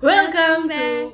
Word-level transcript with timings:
Welcome 0.00 0.72
to 0.72 1.12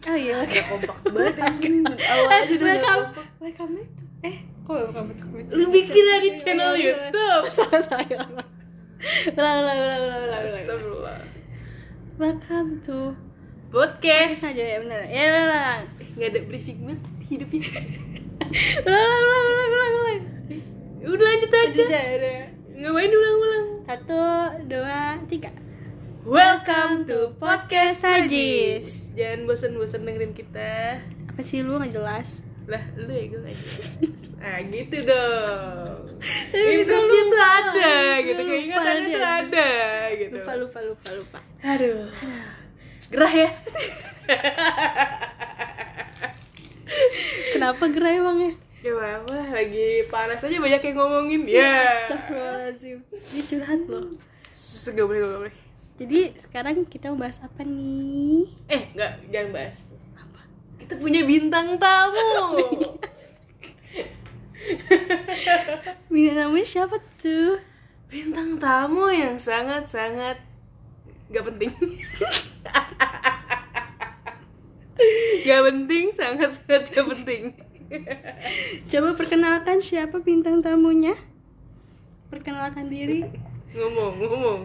Oh 0.00 0.16
iya, 0.16 0.44
Gak 0.44 0.64
kompak 0.68 0.96
banget. 1.16 1.36
Anjing. 1.40 1.84
Eh, 1.84 1.96
Awalnya 2.04 2.20
udah 2.20 2.44
gak 2.44 2.60
welcome, 2.60 3.00
kompak. 3.00 3.26
welcome 3.40 3.70
back 3.72 3.88
to 3.96 4.04
Eh, 4.20 4.36
kok 4.60 4.76
welcome 4.76 5.08
to 5.12 5.24
Lu 5.56 5.64
bikin 5.68 6.04
aja 6.04 6.20
di 6.20 6.30
channel 6.36 6.72
YouTube. 6.76 7.44
Salah 7.56 7.80
saya. 7.80 8.20
Ulang, 9.30 9.56
ulang, 9.64 9.78
ulang, 9.80 9.80
ulang, 9.80 10.00
ulang, 10.04 10.22
ulang. 10.28 10.42
Astagfirullah. 10.46 11.18
Welcome 12.16 12.70
to 12.84 13.16
Podcast. 13.72 14.36
Saja 14.36 14.64
ya, 14.68 14.76
bener. 14.84 15.00
Ya, 15.08 15.20
ulang, 15.24 15.44
ulang 15.48 15.80
Gak 16.16 16.28
ada 16.28 16.40
briefing 16.44 16.78
banget 16.84 17.00
hidupnya. 17.24 17.60
Ulang, 18.84 19.00
ulang, 19.00 19.24
ulang, 19.24 19.44
ulang, 19.46 19.70
ulang, 19.70 19.92
ulang 19.96 20.20
Udah 21.08 21.24
lanjut 21.24 21.52
aja. 21.54 21.82
Udah, 21.88 22.04
udah 22.20 22.36
Ngapain 22.76 23.12
ulang-ulang? 23.12 23.66
Satu, 23.84 24.20
dua, 24.68 24.98
tiga 25.24 25.48
Welcome 26.20 27.08
to 27.08 27.32
Podcast 27.40 28.04
Sajis. 28.04 29.16
Jangan 29.16 29.48
bosan-bosan 29.48 30.04
dengerin 30.04 30.36
kita. 30.36 31.00
Apa 31.32 31.40
sih 31.40 31.64
lu? 31.64 31.80
Gak 31.80 31.96
jelas? 31.96 32.44
Lah, 32.68 32.84
lu 32.92 33.08
ya 33.08 33.24
gue 33.24 33.40
gak 33.40 33.56
jelas. 33.56 33.88
Ah 34.36 34.60
gitu 34.60 35.00
dong. 35.08 36.20
Improve-nya 36.76 37.22
tuh 37.24 37.40
ada 37.40 37.96
gitu. 38.20 38.36
Keingatannya 38.36 39.08
tuh 39.08 39.16
aja. 39.16 39.40
ada 39.40 39.70
gitu. 40.12 40.36
Lupa, 40.36 40.52
lupa, 40.60 40.78
lupa, 40.84 41.08
lupa. 41.16 41.38
Aduh. 41.64 42.04
Gerah 43.08 43.32
ya? 43.32 43.48
Kenapa 47.56 47.84
gerai 47.88 48.20
bang 48.20 48.38
ya? 48.44 48.52
Ya 48.80 48.92
apa, 49.24 49.36
lagi 49.56 50.04
panas 50.12 50.44
aja 50.44 50.56
banyak 50.60 50.84
yang 50.84 50.96
ngomongin. 51.00 51.48
Ya. 51.48 52.04
Astagfirullahaladzim. 52.04 53.08
Ini 53.08 53.40
curhat 53.48 53.80
loh. 53.88 54.12
Susah 54.52 54.92
gak 54.92 55.08
boleh, 55.08 55.24
gak 55.24 55.40
boleh 55.48 55.59
Jadi 56.00 56.32
sekarang 56.40 56.88
kita 56.88 57.12
mau 57.12 57.20
bahas 57.20 57.36
apa 57.44 57.60
nih? 57.60 58.48
Eh, 58.72 58.88
enggak, 58.96 59.20
jangan 59.28 59.50
bahas. 59.52 59.78
Kita 60.80 60.96
punya 60.96 61.20
bintang 61.28 61.76
tamu. 61.76 62.16
Bintang 66.12 66.36
namanya 66.36 66.66
siapa 66.68 66.96
tuh? 67.20 67.60
Bintang 68.08 68.56
tamu 68.56 69.12
yang 69.12 69.36
sangat-sangat 69.36 70.40
Gak 71.30 71.46
penting. 71.46 71.70
Gak 75.46 75.62
penting, 75.64 76.04
sangat-sangat 76.12 76.92
gak 76.92 77.06
penting. 77.16 77.42
Coba 78.90 79.16
perkenalkan 79.16 79.80
siapa 79.80 80.20
bintang 80.20 80.60
tamunya? 80.60 81.16
Perkenalkan 82.28 82.90
diri. 82.92 83.24
Ngomong, 83.72 84.12
ngomong 84.20 84.58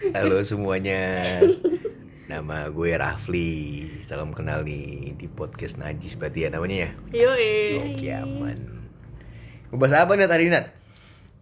Halo 0.00 0.40
semuanya. 0.40 1.28
Nama 2.24 2.72
gue 2.72 2.90
Rafli. 2.90 3.84
Salam 4.02 4.32
kenal 4.32 4.64
nih 4.64 5.12
di 5.12 5.28
podcast 5.28 5.76
Najis 5.76 6.16
berarti 6.16 6.40
ya 6.40 6.48
namanya 6.48 6.88
ya? 6.88 6.90
Yoi. 7.20 7.76
Oke 7.76 8.08
aman. 8.08 8.58
Mau 9.68 9.76
bahas 9.76 9.92
apa 9.94 10.16
nih 10.16 10.24
tadi 10.24 10.48
Nat? 10.48 10.72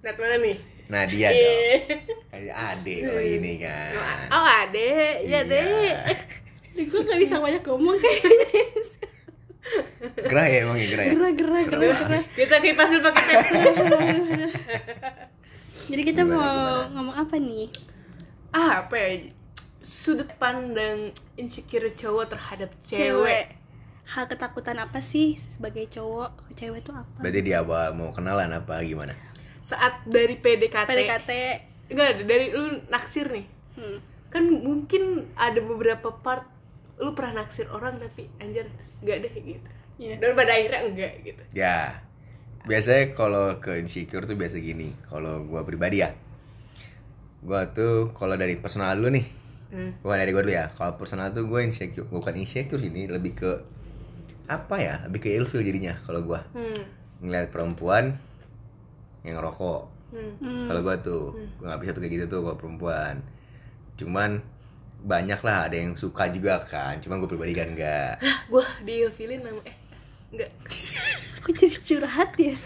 Nat 0.03 0.17
mana 0.19 0.37
nih? 0.43 0.57
Nadia 0.91 1.29
Eh. 1.29 1.39
dong. 1.39 1.55
Ada 2.35 2.53
ade 2.75 2.95
kalau 3.05 3.23
ini 3.23 3.53
kan. 3.59 3.93
Oh 4.29 4.45
ade, 4.45 4.91
iya 5.23 5.41
deh 5.43 5.63
Gue 6.75 7.01
gak 7.01 7.19
bisa 7.19 7.39
banyak 7.39 7.63
ngomong. 7.63 7.97
Kayaknya 7.97 8.47
Gerah 10.27 10.47
ya 10.47 10.59
emang 10.65 10.77
ya 10.77 10.87
gerah 10.89 11.05
ya? 11.05 11.11
Gerah, 11.13 11.33
gerah, 11.33 11.63
gerah, 11.63 11.91
gerah. 12.01 12.23
Kita 12.33 12.55
kipasin 12.59 13.01
pakai 13.01 13.23
pepsi 13.23 13.55
Jadi 15.89 16.03
kita 16.05 16.21
Gimana, 16.21 16.35
mau 16.35 16.43
gimana? 16.43 16.91
ngomong 16.91 17.17
apa 17.17 17.37
nih? 17.39 17.69
Ah, 18.53 18.85
apa 18.87 18.95
ya? 18.97 19.09
Sudut 19.83 20.29
pandang 20.37 21.15
insecure 21.39 21.91
cowok 21.95 22.35
terhadap 22.35 22.71
cewek. 22.85 23.57
Hal 24.09 24.25
ketakutan 24.25 24.81
apa 24.81 25.05
sih 25.05 25.37
sebagai 25.37 25.85
cowok 25.93 26.49
ke 26.49 26.65
cewek 26.65 26.81
tuh 26.85 26.97
apa? 26.97 27.21
Berarti 27.21 27.41
dia 27.45 27.61
apa 27.61 27.93
mau 27.93 28.09
kenalan 28.13 28.53
apa 28.57 28.81
gimana? 28.85 29.13
Saat 29.61 30.09
dari 30.09 30.41
PDKT. 30.41 30.89
PDKT 30.89 31.31
Enggak, 31.89 32.21
dari 32.29 32.53
lu 32.53 32.85
naksir 32.93 33.33
nih. 33.33 33.47
hmm. 33.81 33.99
Kan 34.29 34.45
mungkin 34.61 35.33
ada 35.41 35.57
beberapa 35.61 36.13
part 36.21 36.45
lu 37.01 37.17
pernah 37.17 37.45
naksir 37.45 37.65
orang 37.73 37.97
tapi 37.97 38.29
anjir 38.43 38.69
enggak 39.01 39.25
deh 39.25 39.35
gitu. 39.41 39.69
Iya. 39.99 40.15
Dan 40.21 40.37
pada 40.37 40.53
akhirnya 40.53 40.81
enggak 40.85 41.13
gitu. 41.25 41.43
Ya 41.57 42.05
Biasanya 42.69 43.17
kalau 43.17 43.57
ke 43.65 43.81
insecure 43.81 44.29
tuh 44.29 44.37
biasa 44.37 44.61
gini 44.61 44.93
Kalau 45.09 45.41
gue 45.49 45.63
pribadi 45.65 46.05
ya 46.05 46.13
Gue 47.49 47.63
tuh 47.73 47.95
kalau 48.13 48.37
dari 48.37 48.55
personal 48.57 48.93
dulu 48.95 49.11
nih 49.11 49.27
Hmm. 49.69 49.93
Bukan 50.01 50.17
dari 50.17 50.33
gue 50.33 50.41
dulu 50.41 50.55
ya 50.55 50.73
Kalau 50.73 50.97
personal 50.97 51.29
tuh 51.29 51.45
gue 51.45 51.61
insecure 51.61 52.09
Bukan 52.09 52.33
insecure 52.37 52.81
sih 52.81 52.89
ini 52.89 53.05
Lebih 53.05 53.33
ke 53.35 53.53
Apa 54.47 54.81
ya 54.81 55.05
Lebih 55.05 55.21
ke 55.21 55.29
ilfeel 55.29 55.61
jadinya 55.61 55.93
Kalau 56.01 56.25
gue 56.25 56.41
Hmm. 56.53 56.89
Ngeliat 57.21 57.49
perempuan 57.49 58.17
Yang 59.21 59.35
ngerokok 59.37 59.83
Hmm. 60.09 60.33
Hmm. 60.41 60.67
Kalau 60.73 60.81
gue 60.81 60.97
tuh 61.05 61.25
Gue 61.61 61.69
gak 61.69 61.81
bisa 61.81 61.93
tuh 61.93 62.01
kayak 62.01 62.15
gitu 62.17 62.25
tuh 62.29 62.41
Kalau 62.41 62.57
perempuan 62.57 63.21
Cuman 63.97 64.41
Banyak 64.99 65.41
lah 65.45 65.69
Ada 65.69 65.77
yang 65.77 65.93
suka 65.95 66.33
juga 66.33 66.57
kan 66.59 66.97
Cuman 66.97 67.21
gue 67.21 67.29
pribadi 67.29 67.53
kan 67.53 67.69
enggak 67.69 68.25
Hah, 68.25 68.39
gua 68.49 68.65
diilfilin 68.81 69.45
nama 69.45 69.61
eh 69.69 69.77
enggak. 70.33 70.49
Aku 71.41 71.53
jadi 71.61 71.77
curhat 71.77 72.33
ya 72.41 72.57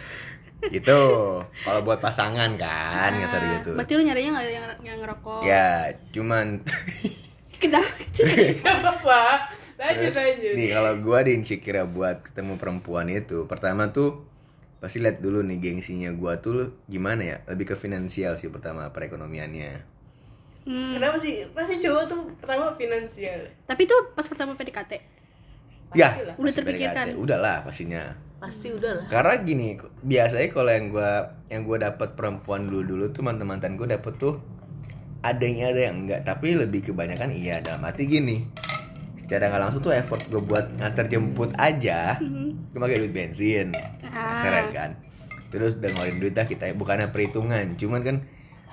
Gitu 0.69 1.01
Kalau 1.43 1.81
buat 1.83 1.99
pasangan 1.99 2.55
kan 2.55 3.11
Ngasar 3.11 3.41
Ah, 3.41 3.51
gitu 3.59 3.71
Berarti 3.75 3.93
lu 3.97 4.03
nyarinya 4.05 4.31
gak 4.37 4.45
ada 4.45 4.53
yang, 4.53 4.67
yang 4.85 4.99
ngerokok 5.01 5.41
Ya 5.43 5.91
cuman 6.15 6.63
Kenapa? 7.63 7.91
Apa-apa. 8.67 9.23
Lanjut 9.79 10.11
Terus 10.11 10.17
lanjut. 10.17 10.53
nih 10.55 10.69
kalau 10.71 10.93
gua 10.99 11.19
di 11.23 11.31
insecure 11.33 11.83
buat 11.85 12.23
ketemu 12.23 12.55
perempuan 12.55 13.07
itu 13.07 13.47
pertama 13.47 13.87
tuh 13.89 14.23
pasti 14.79 14.99
lihat 14.99 15.19
dulu 15.19 15.43
nih 15.43 15.59
gengsinya 15.59 16.11
gua 16.11 16.39
tuh 16.39 16.75
gimana 16.85 17.23
ya 17.25 17.37
lebih 17.47 17.71
ke 17.71 17.77
finansial 17.77 18.35
sih 18.35 18.47
pertama 18.47 18.91
perekonomiannya 18.91 19.91
Hmm. 20.63 20.95
Kenapa 20.95 21.19
sih? 21.19 21.43
Pasti 21.51 21.83
cowok 21.83 22.03
tuh 22.07 22.21
pertama 22.39 22.71
finansial. 22.73 23.51
Tapi 23.67 23.83
tuh 23.83 24.15
pas 24.15 24.23
pertama 24.23 24.55
PDKT 24.55 24.93
ya. 25.93 26.15
Udah 26.39 26.39
pasti 26.39 26.55
terpikirkan. 26.57 27.07
PDKT. 27.11 27.19
udah 27.19 27.39
lah 27.39 27.57
pastinya 27.63 28.15
Pasti 28.43 28.75
udah 28.75 28.93
lah. 28.99 29.07
karena 29.07 29.35
gini 29.39 29.79
biasanya 30.03 30.51
kalau 30.51 30.67
yang 30.75 30.91
gua 30.91 31.11
yang 31.47 31.63
gua 31.63 31.79
dapat 31.79 32.19
perempuan 32.19 32.67
dulu 32.67 32.83
dulu 32.83 33.05
tuh 33.15 33.23
mantan 33.23 33.47
mantan 33.47 33.79
gua 33.79 33.95
dapet 33.95 34.19
tuh 34.19 34.43
ada 35.23 35.39
yang 35.47 35.63
ada 35.71 35.81
yang 35.87 35.97
enggak. 36.03 36.27
Tapi 36.27 36.59
lebih 36.59 36.91
kebanyakan 36.91 37.31
iya. 37.31 37.63
Dalam 37.63 37.87
arti 37.87 38.11
gini 38.11 38.43
secara 39.15 39.47
nggak 39.47 39.63
langsung 39.63 39.81
tuh 39.81 39.95
effort 39.95 40.19
gue 40.27 40.43
buat 40.43 40.75
nganter 40.77 41.07
jemput 41.07 41.55
aja 41.55 42.19
gue 42.19 42.77
pakai 42.77 42.99
duit 42.99 43.15
bensin. 43.15 43.71
Ah. 44.03 44.35
seret 44.37 44.75
kan? 44.75 44.91
Terus 45.55 45.79
udah 45.79 45.89
ngeluarin 45.89 46.19
duit 46.19 46.35
dah 46.35 46.43
kita 46.43 46.75
bukannya 46.75 47.15
perhitungan. 47.15 47.79
Cuman 47.79 48.03
kan 48.03 48.17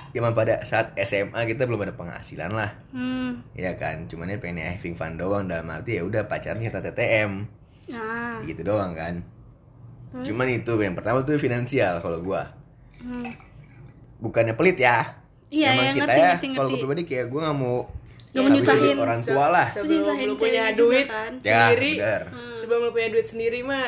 zaman 0.09 0.33
pada 0.33 0.65
saat 0.65 0.97
SMA 0.97 1.37
kita 1.45 1.69
belum 1.69 1.85
ada 1.85 1.93
penghasilan 1.93 2.49
lah. 2.49 2.73
Hmm. 2.89 3.45
ya 3.53 3.77
kan? 3.77 4.09
Cuman 4.09 4.33
ya 4.33 4.41
pengen 4.41 4.65
having 4.65 4.97
fun 4.97 5.15
doang. 5.15 5.45
Dalam 5.45 5.69
arti 5.69 5.95
ya 5.95 6.03
udah 6.03 6.25
pacarnya 6.25 6.65
kita 6.65 6.81
TTM 6.81 7.45
Ah. 7.89 8.41
gitu 8.43 8.61
doang 8.61 8.93
kan 8.93 9.21
cuman 10.11 10.47
itu 10.51 10.71
yang 10.75 10.93
pertama 10.93 11.21
tuh 11.21 11.35
finansial 11.35 11.99
kalau 11.99 12.19
gua 12.19 12.49
Hmm. 12.97 13.31
bukannya 14.17 14.53
pelit 14.53 14.75
ya 14.77 15.15
Iya, 15.47 15.71
Emang 15.71 15.81
iya, 15.81 15.91
kita 15.95 16.03
ngerti, 16.05 16.19
ya 16.19 16.29
ngerti, 16.29 16.47
kalau 16.53 16.67
gue 16.67 16.79
pribadi 16.79 17.03
kayak 17.03 17.25
gue 17.25 17.39
nggak 17.39 17.57
mau 17.57 17.77
Nggak 17.81 17.89
ngabisin 18.35 18.45
menyusahin. 18.45 18.83
duit 18.85 18.97
orang 18.99 19.21
tua 19.23 19.45
lah 19.49 19.67
Sebelum 19.67 19.89
Nyusahin 19.95 20.27
lu 20.27 20.35
punya 20.35 20.63
duit 20.71 21.05
kan. 21.07 21.31
Ya, 21.41 21.59
sendiri. 21.65 21.91
benar. 21.95 22.21
Sebelum 22.55 22.79
lu 22.79 22.91
punya 22.91 23.09
duit 23.09 23.25
sendiri 23.25 23.59
mah 23.61 23.85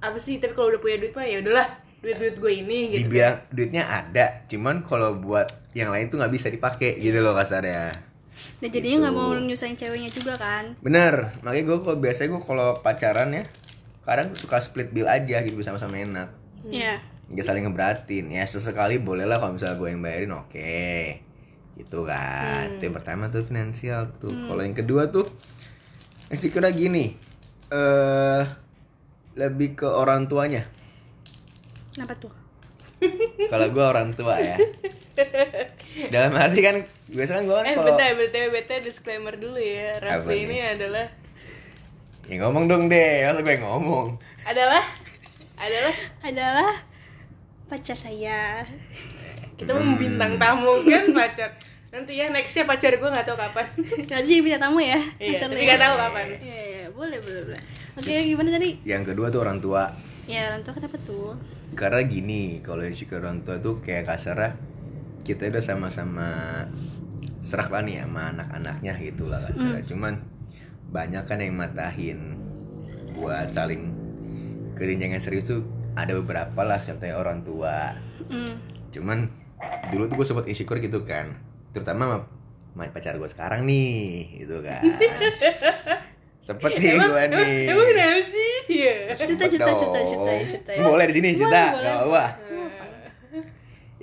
apa 0.00 0.16
sih? 0.16 0.34
Tapi 0.38 0.52
kalau 0.52 0.72
udah 0.72 0.80
punya 0.80 0.96
duit 0.98 1.12
mah 1.12 1.26
ya 1.26 1.36
udahlah, 1.38 1.68
duit-duit 1.98 2.34
gue 2.34 2.52
ini 2.56 2.78
gitu. 2.90 3.04
dibilang 3.06 3.36
duitnya 3.48 3.84
ada 3.84 4.26
cuman 4.46 4.82
kalau 4.82 5.14
buat 5.14 5.46
yang 5.72 5.86
lain 5.88 6.08
tuh 6.08 6.16
nggak 6.16 6.32
bisa 6.32 6.48
dipakai 6.48 6.96
gitu 6.96 7.18
loh 7.18 7.30
kasarnya 7.32 7.92
Dan 8.58 8.68
jadinya 8.70 8.88
Gitu. 8.88 9.02
nggak 9.04 9.14
mau 9.14 9.30
nyusahin 9.36 9.76
ceweknya 9.76 10.10
juga 10.10 10.34
kan 10.34 10.74
bener 10.78 11.30
makanya 11.38 11.64
gue 11.64 11.78
kalau 11.80 11.98
biasanya 11.98 12.28
gue 12.30 12.42
kalau 12.42 12.68
pacaran 12.76 13.30
ya 13.30 13.44
kadang 14.02 14.34
suka 14.34 14.58
split 14.58 14.90
bill 14.90 15.06
aja 15.06 15.42
gitu 15.46 15.58
sama-sama 15.62 15.98
enak. 15.98 16.28
Iya. 16.66 16.98
Nggak 17.30 17.46
saling 17.46 17.64
ngeberatin. 17.66 18.26
Ya 18.30 18.44
sesekali 18.46 18.98
boleh 18.98 19.26
lah 19.26 19.38
kalau 19.38 19.56
misalnya 19.56 19.78
gue 19.78 19.88
yang 19.90 20.02
bayarin 20.02 20.34
oke. 20.34 20.78
Gitu 21.78 21.98
kan. 22.04 22.76
Itu 22.76 22.82
yang 22.90 22.96
pertama 22.98 23.30
tuh 23.30 23.46
finansial 23.46 24.10
tuh. 24.18 24.30
Kalau 24.30 24.62
yang 24.62 24.74
kedua 24.74 25.08
tuh 25.08 25.26
insecure 26.28 26.66
gini. 26.74 27.14
Eh 27.70 28.42
lebih 29.32 29.80
ke 29.80 29.88
orang 29.88 30.28
tuanya. 30.28 30.66
Kenapa 31.94 32.16
tuh? 32.18 32.32
kalau 33.50 33.66
gue 33.70 33.84
orang 33.84 34.14
tua 34.14 34.38
ya. 34.38 34.56
Dalam 36.14 36.32
arti 36.38 36.60
kan 36.62 36.76
biasanya 37.10 37.42
kan 37.42 37.44
gue 37.44 37.56
kan 37.56 37.64
Eh, 37.66 37.74
kalau 37.76 37.86
bentar, 37.92 38.08
bentar, 38.16 38.42
bentar, 38.48 38.78
disclaimer 38.80 39.34
dulu 39.36 39.58
ya. 39.58 39.98
Raffi 39.98 40.36
ini 40.46 40.58
adalah 40.62 41.10
ya 42.30 42.36
ngomong 42.42 42.64
dong 42.70 42.86
deh 42.86 43.26
masa 43.26 43.40
gue 43.42 43.52
yang 43.54 43.64
ngomong 43.66 44.06
adalah 44.46 44.84
adalah 45.58 45.94
Adalah 46.22 46.74
pacar 47.70 47.94
saya 47.94 48.66
kita 49.58 49.70
mau 49.74 49.94
bintang 49.94 50.34
tamu 50.38 50.82
kan 50.86 51.06
pacar 51.14 51.50
Nanti 51.92 52.16
ya 52.16 52.24
nextnya 52.32 52.64
pacar 52.64 52.96
gue 52.96 53.04
nggak 53.04 53.28
tahu 53.28 53.36
kapan. 53.36 53.68
Nanti 54.16 54.40
minta 54.40 54.56
tamu 54.56 54.80
ya. 54.80 54.96
Iya, 55.20 55.36
Pacar 55.36 55.52
tapi 55.52 55.60
lu 55.60 55.62
nggak 55.68 55.76
ya. 55.76 55.84
tahu 55.84 55.94
kapan. 56.00 56.24
Iya, 56.40 56.60
iya, 56.64 56.84
boleh, 56.88 57.18
boleh, 57.20 57.42
boleh. 57.52 57.62
Oke, 58.00 58.12
gimana 58.24 58.48
tadi? 58.48 58.70
Yang 58.88 59.02
kedua 59.12 59.26
tuh 59.28 59.40
orang 59.44 59.60
tua. 59.60 59.92
Ya, 60.24 60.48
orang 60.48 60.64
tua 60.64 60.72
kenapa 60.72 60.96
tuh? 61.04 61.36
Karena 61.76 62.00
gini, 62.08 62.64
kalau 62.64 62.80
insecure 62.80 63.20
orang 63.20 63.44
tua 63.44 63.60
tuh 63.60 63.84
kayak 63.84 64.08
kasarnya 64.08 64.56
kita 65.20 65.52
udah 65.52 65.60
sama-sama 65.60 66.28
serak 67.44 67.68
lah 67.68 67.84
nih 67.84 68.00
sama 68.08 68.40
anak-anaknya 68.40 68.92
gitu 69.12 69.28
lah 69.28 69.44
kasarnya. 69.52 69.84
Cuman 69.84 70.16
banyak 70.92 71.24
kan 71.24 71.40
yang 71.40 71.56
matahin 71.56 72.36
buat 73.16 73.48
saling 73.48 73.96
kerinjangan 74.76 75.20
serius 75.20 75.48
tuh 75.48 75.64
ada 75.96 76.12
beberapa 76.16 76.60
lah 76.64 76.80
contohnya 76.80 77.16
orang 77.16 77.40
tua. 77.44 77.96
Hmm. 78.28 78.60
Cuman 78.92 79.28
dulu 79.88 80.08
tuh 80.08 80.14
gue 80.20 80.26
sempet 80.28 80.46
insecure 80.52 80.80
gitu 80.84 81.04
kan, 81.04 81.32
terutama 81.72 82.04
sama, 82.04 82.18
sama 82.72 82.92
pacar 82.92 83.16
gue 83.16 83.28
sekarang 83.28 83.64
nih, 83.64 84.44
gitu 84.44 84.60
kan. 84.60 84.82
sempet 86.46 86.76
nih 86.76 86.98
gue 86.98 87.22
nih. 87.30 87.56
Emang 87.70 87.86
kenapa 87.88 88.22
sih? 88.26 88.52
Iya. 88.68 88.94
Cerita, 89.14 89.44
cerita, 89.46 89.72
cerita, 89.78 90.00
cerita, 90.02 90.32
cerita 90.48 90.70
ya. 90.74 90.82
Boleh 90.84 91.06
di 91.08 91.14
sini 91.14 91.28
cerita, 91.38 91.62
nggak 91.72 91.96
apa. 92.08 92.24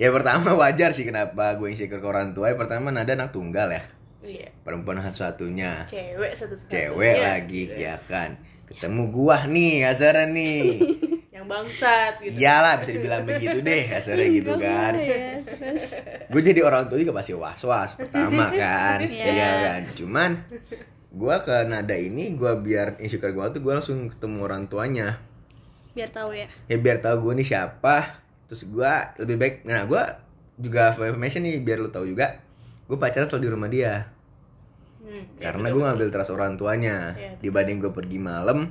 Ya 0.00 0.08
pertama 0.08 0.56
wajar 0.56 0.96
sih 0.96 1.04
kenapa 1.04 1.60
gue 1.60 1.68
insecure 1.68 2.00
ke 2.00 2.08
orang 2.08 2.32
tua. 2.32 2.48
Yang 2.48 2.64
pertama 2.64 2.88
Nada 2.88 3.12
anak 3.12 3.36
tunggal 3.36 3.68
ya, 3.68 3.84
Iya. 4.20 4.48
perempuan 4.60 4.98
satu-satunya, 4.98 5.86
Cewek 5.86 6.32
satu 6.32 6.52
satu. 6.52 6.68
cewek 6.68 7.16
lagi 7.18 7.62
ya 7.70 7.96
kan. 8.02 8.36
Ketemu 8.64 9.08
gua 9.08 9.44
nih 9.44 9.82
kasarnya 9.82 10.28
nih. 10.28 10.64
Yang 11.34 11.46
bangsat 11.46 12.12
gitu. 12.20 12.36
Iyalah 12.36 12.74
bisa 12.76 12.90
dibilang 12.92 13.24
begitu 13.24 13.58
deh 13.58 13.82
kasarnya 13.88 14.28
gitu 14.30 14.52
kan. 14.56 14.92
ya. 14.94 15.40
Terus 15.40 15.84
gue 16.28 16.40
jadi 16.44 16.60
orang 16.60 16.84
tua 16.84 16.96
juga 16.96 17.12
pasti 17.12 17.32
was 17.32 17.58
was 17.60 17.92
pertama 17.94 18.52
kan 18.60 18.98
Iya. 19.00 19.24
ya 19.26 19.50
kan 19.64 19.80
cuman 19.90 20.30
gue 21.10 21.36
ke 21.40 21.56
nada 21.64 21.96
ini 21.96 22.32
gue 22.32 22.52
biar 22.56 22.94
insecure 22.98 23.32
gue 23.32 23.46
tuh 23.50 23.60
gue 23.60 23.72
langsung 23.72 24.06
ketemu 24.06 24.36
orang 24.40 24.62
tuanya 24.66 25.18
biar 25.90 26.06
tahu 26.06 26.30
ya. 26.30 26.46
ya 26.64 26.76
biar 26.76 27.00
tahu 27.00 27.24
gue 27.24 27.40
nih 27.40 27.48
siapa 27.48 28.22
terus 28.46 28.62
gue 28.62 28.92
lebih 29.18 29.36
baik 29.36 29.54
nah 29.64 29.82
gue 29.82 30.02
juga 30.56 30.92
for 30.92 31.08
information 31.08 31.42
nih 31.42 31.58
biar 31.58 31.78
lu 31.78 31.88
tahu 31.88 32.06
juga 32.06 32.38
gue 32.90 32.98
pacaran 32.98 33.24
selalu 33.24 33.42
di 33.42 33.50
rumah 33.50 33.68
dia 33.68 33.94
Hmm, 35.00 35.24
ya 35.34 35.48
karena 35.48 35.64
betul. 35.64 35.74
gue 35.74 35.82
ngambil 35.86 36.08
trust 36.10 36.30
orang 36.30 36.52
tuanya 36.54 37.14
Iya. 37.14 37.32
dibanding 37.40 37.78
gue 37.78 37.90
pergi 37.90 38.18
malam 38.18 38.68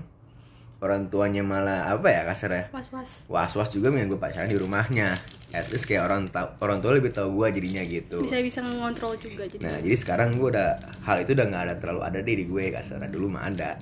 orang 0.78 1.08
tuanya 1.08 1.42
malah 1.42 1.90
apa 1.90 2.08
ya 2.08 2.22
kasarnya 2.24 2.70
Was-was. 2.70 3.26
was 3.26 3.52
was 3.54 3.70
juga 3.70 3.90
mending 3.90 4.08
gue 4.10 4.16
pacaran 4.18 4.46
di 4.46 4.56
rumahnya 4.56 5.20
at 5.50 5.68
least 5.68 5.84
kayak 5.84 6.04
orang 6.04 6.28
tahu 6.28 6.48
orang 6.62 6.80
tua 6.80 6.94
lebih 6.94 7.10
tahu 7.10 7.34
gue 7.36 7.48
jadinya 7.54 7.82
gitu 7.82 8.20
Bisa 8.20 8.40
bisa 8.40 8.62
ngontrol 8.62 9.16
juga 9.16 9.44
jadi. 9.44 9.60
Nah 9.60 9.76
jadi 9.78 9.96
sekarang 9.96 10.32
gue 10.34 10.48
udah 10.50 10.70
hal 11.02 11.18
itu 11.20 11.34
udah 11.34 11.46
nggak 11.46 11.64
ada 11.66 11.76
terlalu 11.76 12.02
ada 12.04 12.18
deh 12.20 12.36
di 12.38 12.46
gue 12.46 12.64
kasarnya 12.70 13.08
dulu 13.08 13.28
mah 13.30 13.44
ada 13.46 13.76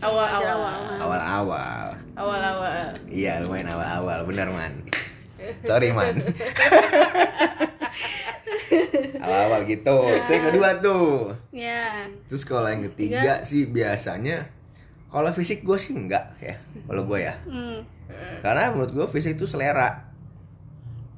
awal-awal. 0.00 0.74
awal-awal. 0.98 1.00
awal-awal 1.00 1.86
Awal-awal. 2.14 2.88
iya 3.06 3.38
lumayan 3.38 3.70
awal-awal 3.70 4.18
bener 4.24 4.48
man 4.48 4.74
sorry 5.62 5.88
man 5.88 6.18
awal-awal 9.18 9.64
gitu 9.64 9.96
itu 10.06 10.30
yang 10.30 10.44
kedua 10.48 10.68
tuh 10.78 11.32
Ya. 11.50 12.04
terus 12.26 12.42
kalau 12.42 12.66
yang 12.66 12.84
ketiga 12.86 13.40
sih 13.40 13.64
biasanya 13.64 14.48
kalau 15.08 15.30
fisik 15.30 15.62
gue 15.62 15.76
sih 15.76 15.94
enggak 15.94 16.34
ya 16.38 16.54
kalau 16.84 17.04
gue 17.04 17.18
ya 17.20 17.34
Hmm. 17.44 17.80
karena 18.40 18.68
menurut 18.68 18.92
gue 18.92 19.06
fisik 19.10 19.34
itu 19.34 19.46
selera 19.46 20.10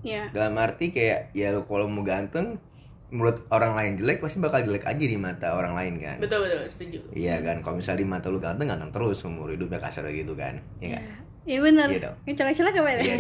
Ya. 0.01 0.31
dalam 0.31 0.55
arti 0.55 0.95
kayak 0.95 1.35
ya 1.35 1.51
kalau 1.61 1.91
mau 1.91 2.01
ganteng 2.01 2.63
menurut 3.07 3.43
orang 3.51 3.75
lain 3.75 3.93
jelek 3.97 4.19
pasti 4.19 4.39
bakal 4.39 4.63
jelek 4.63 4.83
aja 4.83 4.99
di 4.99 5.15
mata 5.15 5.55
orang 5.55 5.75
lain 5.75 5.95
kan 5.99 6.19
Betul 6.19 6.43
betul 6.43 6.67
setuju. 6.67 6.99
Iya 7.15 7.39
kan, 7.39 7.63
kalau 7.63 7.79
misalnya 7.79 8.03
di 8.03 8.09
mata 8.11 8.27
lu 8.31 8.43
ganteng, 8.43 8.67
ganteng 8.67 8.91
terus 8.91 9.23
umur 9.23 9.55
hidupnya 9.55 9.79
kasar 9.79 10.11
gitu 10.11 10.35
kan 10.35 10.59
Iya 10.79 10.99
kan? 10.99 11.26
Iya 11.47 11.59
benar. 11.63 11.87
Iya 11.89 12.01
dong. 12.03 12.17
Yang 12.27 12.37
celak-celak 12.37 12.75
apa 12.75 12.91
ya? 12.91 12.99
Iya. 13.01 13.17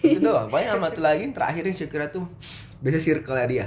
Itu 0.00 0.18
doang, 0.22 0.46
paling 0.46 0.70
sama 0.70 0.88
tuh 0.88 1.02
lagi 1.02 1.26
terakhir 1.28 1.62
yang 1.62 1.76
saya 1.76 1.90
kira 1.90 2.06
tuh 2.08 2.24
Biasa 2.78 2.98
circle 2.98 3.36
dia 3.44 3.66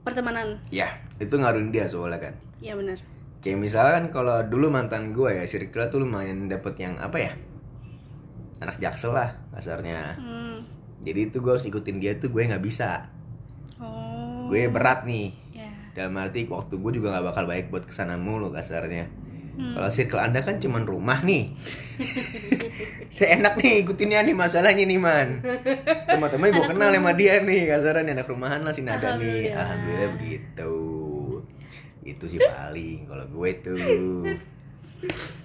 Pertemanan. 0.00 0.58
Ya, 0.68 0.90
itu 1.16 1.32
ngaruhin 1.32 1.70
dia 1.70 1.86
soalnya 1.86 2.18
kan 2.20 2.34
Iya 2.58 2.74
benar. 2.74 2.98
Kayak 3.40 3.58
misalkan 3.58 4.04
kalau 4.10 4.42
dulu 4.42 4.68
mantan 4.68 5.14
gue 5.14 5.32
ya, 5.32 5.46
circle 5.46 5.88
tuh 5.88 6.02
lumayan 6.02 6.44
dapet 6.44 6.76
yang 6.76 6.98
apa 6.98 7.16
ya 7.16 7.32
Anak 8.58 8.76
jaksel 8.76 9.14
lah 9.14 9.38
kasarnya 9.50 10.18
Hmm. 10.18 10.60
Jadi 11.00 11.32
itu 11.32 11.40
gue 11.40 11.48
harus 11.48 11.64
ikutin 11.64 11.96
dia 11.96 12.12
tuh 12.16 12.28
gue 12.28 12.44
nggak 12.44 12.60
bisa 12.60 13.08
Oh. 13.80 14.50
Gue 14.50 14.68
berat 14.68 15.06
nih 15.06 15.32
Ya. 15.56 15.70
dalam 15.96 16.12
arti 16.18 16.44
waktu 16.44 16.74
gue 16.74 16.92
juga 16.92 17.14
nggak 17.14 17.26
bakal 17.32 17.44
baik 17.46 17.72
buat 17.72 17.88
ke 17.88 17.94
sana 17.94 18.20
mulu 18.20 18.52
kasarnya 18.52 19.08
Hmm. 19.60 19.76
kalau 19.76 19.92
circle 19.92 20.16
anda 20.16 20.40
kan 20.40 20.56
cuman 20.56 20.88
rumah 20.88 21.20
nih 21.20 21.52
saya 23.14 23.36
enak 23.36 23.60
nih 23.60 23.84
ikutinnya 23.84 24.24
nih 24.24 24.32
masalahnya 24.32 24.88
nih 24.88 24.96
man 24.96 25.44
teman-teman 26.06 26.48
gue 26.48 26.64
kenal 26.64 26.88
sama 26.88 27.12
dia 27.12 27.38
nih 27.38 27.68
kasarnya 27.68 28.16
anak 28.16 28.24
rumahan 28.24 28.64
lah 28.64 28.72
si 28.72 28.80
Nada 28.80 29.20
nih 29.20 29.52
Alhamdulillah. 29.52 30.08
begitu 30.16 30.72
itu 32.00 32.24
sih 32.26 32.40
paling 32.40 33.04
kalau 33.04 33.26
gue 33.28 33.50
tuh 33.60 33.78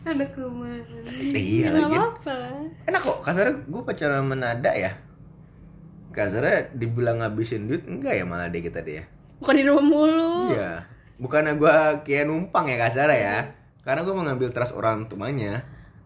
Anak 0.05 0.31
rumahan. 0.35 0.83
iya 1.31 1.71
lagi 1.71 1.91
apa-apa. 1.91 2.37
enak 2.85 3.01
kok 3.01 3.19
kasarnya 3.19 3.53
gue 3.65 3.81
pacaran 3.83 4.19
sama 4.21 4.35
Nada 4.35 4.71
ya 4.71 4.91
kasarnya 6.11 6.71
dibilang 6.71 7.19
ngabisin 7.19 7.67
duit 7.67 7.83
enggak 7.83 8.15
ya 8.15 8.23
malah 8.23 8.47
deh 8.47 8.59
kita 8.59 8.79
deh 8.79 8.99
ya 8.99 9.05
Bukan 9.35 9.51
di 9.51 9.67
rumah 9.67 9.83
mulu. 9.83 10.33
Iya. 10.47 10.87
Bukannya 11.19 11.59
gua 11.59 11.99
kayak 12.01 12.23
numpang 12.23 12.71
ya 12.71 12.79
kasar 12.79 13.11
ya. 13.11 13.51
Karena 13.85 14.01
gua 14.01 14.15
mengambil 14.17 14.49
trust 14.49 14.73
orang 14.73 15.05
tuanya. 15.05 15.61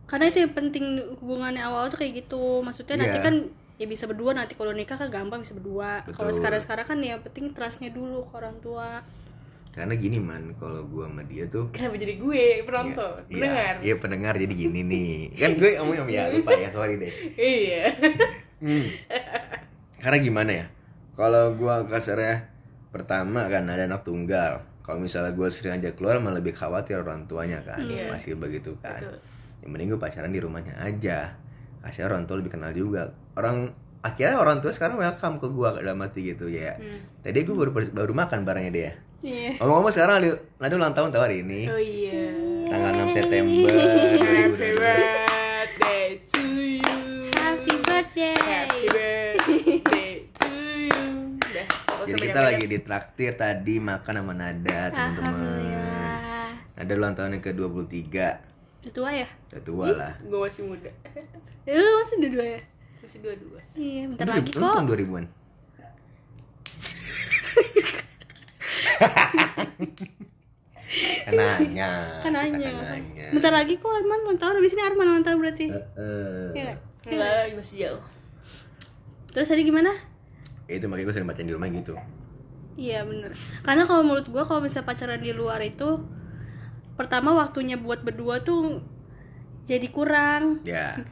Karena 0.05 0.27
itu 0.27 0.43
yang 0.43 0.51
penting 0.51 0.99
hubungannya 1.23 1.63
awal 1.63 1.87
tuh 1.87 2.03
kayak 2.03 2.27
gitu. 2.27 2.59
Maksudnya 2.59 2.99
nanti 2.99 3.17
Iya. 3.17 3.25
kan 3.25 3.35
ya 3.79 3.87
bisa 3.87 4.03
berdua 4.03 4.35
nanti 4.35 4.59
kalau 4.59 4.75
nikah 4.75 4.99
kan 4.99 5.07
gampang 5.07 5.39
bisa 5.39 5.55
berdua. 5.55 6.03
Kalau 6.11 6.29
Betul. 6.29 6.37
sekarang-sekarang 6.43 6.85
kan 6.85 6.99
ya 6.99 7.15
penting 7.23 7.55
trustnya 7.55 7.89
dulu 7.89 8.27
ke 8.27 8.33
orang 8.35 8.59
tua. 8.59 8.99
Karena 9.69 9.93
gini 9.95 10.17
man, 10.19 10.57
kalau 10.57 10.81
gua 10.83 11.07
sama 11.07 11.23
dia 11.23 11.45
tuh 11.47 11.69
Kenapa 11.71 11.95
jadi 11.95 12.17
gue 12.17 12.43
penonton? 12.65 13.21
Iya, 13.21 13.31
Pendengar. 13.31 13.73
Iya, 13.79 13.95
pendengar 13.95 14.33
jadi 14.35 14.53
gini 14.53 14.81
nih. 14.83 15.13
Kan 15.37 15.51
gue 15.55 15.71
ngomong 15.77 16.09
ya 16.09 16.23
lupa 16.27 16.51
ya, 16.57 16.67
sorry 16.73 16.99
deh. 16.99 17.13
Iya. 17.37 17.83
Hmm. 18.59 18.87
Karena 20.01 20.17
gimana 20.19 20.51
ya? 20.51 20.65
Kalau 21.15 21.55
gua 21.55 21.85
kasarnya 21.85 22.49
pertama 22.89 23.47
kan 23.47 23.63
ada 23.69 23.85
anak 23.85 24.03
tunggal 24.03 24.65
kalau 24.89 25.05
misalnya 25.05 25.37
gue 25.37 25.47
sering 25.53 25.77
aja 25.77 25.93
keluar 25.93 26.17
malah 26.17 26.41
lebih 26.41 26.57
khawatir 26.57 26.97
orang 26.97 27.29
tuanya 27.29 27.61
kan 27.61 27.85
yeah. 27.85 28.09
masih 28.09 28.33
begitu 28.33 28.73
kan 28.81 28.97
Betul. 28.97 29.21
yang 29.61 29.69
mending 29.69 29.87
gue 29.93 30.01
pacaran 30.01 30.33
di 30.33 30.41
rumahnya 30.41 30.73
aja 30.81 31.37
kasih 31.85 32.09
orang 32.09 32.25
tua 32.25 32.41
lebih 32.41 32.57
kenal 32.57 32.73
juga 32.73 33.13
orang 33.37 33.69
akhirnya 34.01 34.41
orang 34.41 34.65
tua 34.65 34.73
sekarang 34.73 34.97
welcome 34.97 35.37
ke 35.37 35.45
gue 35.45 35.69
dalam 35.85 36.01
hati 36.01 36.33
gitu 36.33 36.49
ya 36.49 36.73
hmm. 36.73 37.21
tadi 37.21 37.37
gue 37.45 37.53
baru 37.53 37.71
baru 37.93 38.13
makan 38.17 38.41
barangnya 38.41 38.71
dia 38.73 38.91
iya. 39.21 39.53
ngomong-ngomong 39.61 39.93
yeah. 39.93 40.01
sekarang 40.01 40.15
Nadi 40.57 40.73
ulang 40.73 40.93
tahun 40.97 41.09
tahun 41.13 41.23
hari 41.29 41.37
ini 41.45 41.61
oh, 41.69 41.77
yeah. 41.77 42.33
tanggal 42.73 43.13
6 43.13 43.13
September 43.13 43.69
2020 44.57 45.18
kita 52.29 52.41
lagi 52.45 52.65
ditraktir 52.69 53.31
tadi 53.33 53.75
makan 53.81 54.13
sama 54.21 54.33
Nada 54.37 54.79
teman-teman. 54.93 55.33
Alhamdulillah. 55.33 56.49
Nada 56.77 56.93
ulang 56.93 57.13
tahun 57.17 57.29
yang 57.35 57.43
ke-23. 57.43 58.05
Udah 58.79 58.93
tua 58.93 59.09
ya? 59.11 59.27
Udah 59.51 59.63
tua 59.65 59.87
lah. 59.91 60.13
Gue 60.21 60.39
masih 60.39 60.63
muda. 60.69 60.91
Ya 61.65 61.73
lu 61.73 61.89
masih 61.99 62.15
udah 62.21 62.31
dua 62.31 62.45
ya? 62.45 62.61
Masih 62.99 63.19
dua-dua. 63.19 63.59
Iya, 63.73 64.03
bentar 64.13 64.25
Lu- 64.29 64.33
lagi 64.37 64.51
kok. 64.53 64.61
tahun 64.61 64.87
2000-an. 64.87 65.25
Kan 71.25 71.33
nanya. 71.37 71.89
Kan 72.25 72.31
nanya. 72.33 72.69
kan 72.73 72.97
nanya. 72.97 73.27
Bentar 73.29 73.53
lagi 73.53 73.77
kok 73.77 73.89
Arman 73.89 74.25
ulang 74.25 74.39
tahun 74.41 74.57
habis 74.57 74.73
ini 74.73 74.81
Arman 74.81 75.05
ulang 75.05 75.25
tahun 75.25 75.37
berarti. 75.37 75.67
Heeh. 75.69 76.49
Iya. 76.57 76.73
Enggak, 77.09 77.57
masih 77.57 77.75
jauh. 77.77 78.01
Terus 79.29 79.47
tadi 79.47 79.61
gimana? 79.61 79.93
Ya, 80.65 80.77
itu 80.81 80.85
makanya 80.89 81.05
gue 81.09 81.15
sering 81.17 81.29
bacain 81.29 81.45
di 81.45 81.53
rumah 81.53 81.69
gitu. 81.69 81.93
Iya 82.75 83.01
bener 83.03 83.31
Karena 83.61 83.83
kalau 83.83 84.03
menurut 84.03 84.27
gua 84.27 84.43
kalau 84.43 84.59
misalnya 84.59 84.85
pacaran 84.85 85.17
di 85.17 85.31
luar 85.31 85.59
itu 85.59 86.03
Pertama 86.93 87.31
waktunya 87.33 87.75
buat 87.75 88.01
berdua 88.01 88.39
tuh 88.39 88.83
Jadi 89.63 89.87
kurang 89.87 90.61
Ya. 90.61 90.93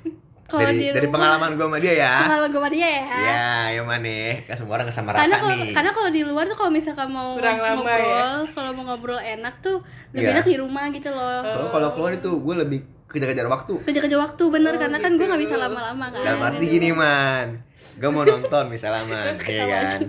Kalau 0.47 0.63
dari, 0.63 0.79
di 0.79 0.95
dari 0.95 1.11
pengalaman 1.11 1.59
gue 1.59 1.65
sama 1.67 1.75
dia 1.75 1.91
ya. 1.97 2.23
Kalau 2.23 2.47
gue 2.47 2.55
sama 2.55 2.71
dia 2.71 2.87
ya 2.87 3.03
Ya, 3.19 3.47
yang 3.75 3.83
mana? 3.83 4.39
Kan 4.47 4.55
semua 4.55 4.79
orang 4.79 4.87
sama 4.89 5.11
karena 5.11 5.27
rata 5.27 5.43
kalau 5.43 5.55
nih. 5.59 5.71
karena 5.75 5.91
kalau 5.91 6.07
di 6.07 6.21
luar 6.23 6.43
tuh 6.47 6.55
kalau 6.55 6.71
misalkan 6.71 7.11
mau 7.11 7.35
Kurang 7.35 7.59
lama 7.59 7.75
ngobrol 7.75 8.31
kalau 8.47 8.69
mau 8.71 8.83
ngobrol 8.85 9.19
enak 9.19 9.59
tuh 9.59 9.83
lebih 10.09 10.23
Iya. 10.23 10.35
enak 10.39 10.45
di 10.47 10.55
rumah 10.55 10.87
gitu 10.87 11.11
loh 11.11 11.43
Kalau 11.43 11.67
kalau 11.67 11.89
keluar 11.91 12.11
itu 12.15 12.31
gue 12.31 12.55
lebih 12.57 12.79
kejar-kejar 13.07 13.43
waktu. 13.45 13.73
kejar-kejar 13.83 14.19
waktu 14.21 14.43
bener 14.47 14.71
Oh, 14.71 14.79
karena 14.79 14.97
kan 14.97 15.11
gue 15.11 15.19
gitu. 15.19 15.27
nggak 15.27 15.41
bisa 15.43 15.55
lama-lama 15.57 16.05
kan 16.07 16.21
Dalam 16.23 16.39
arti 16.41 16.65
gini 16.65 16.89
man, 16.91 17.47
gue 17.93 18.07
mau 18.09 18.23
nonton 18.23 18.63
misalnya 18.67 19.03
man, 19.03 19.35
iya 19.51 19.63
kan? 19.67 19.99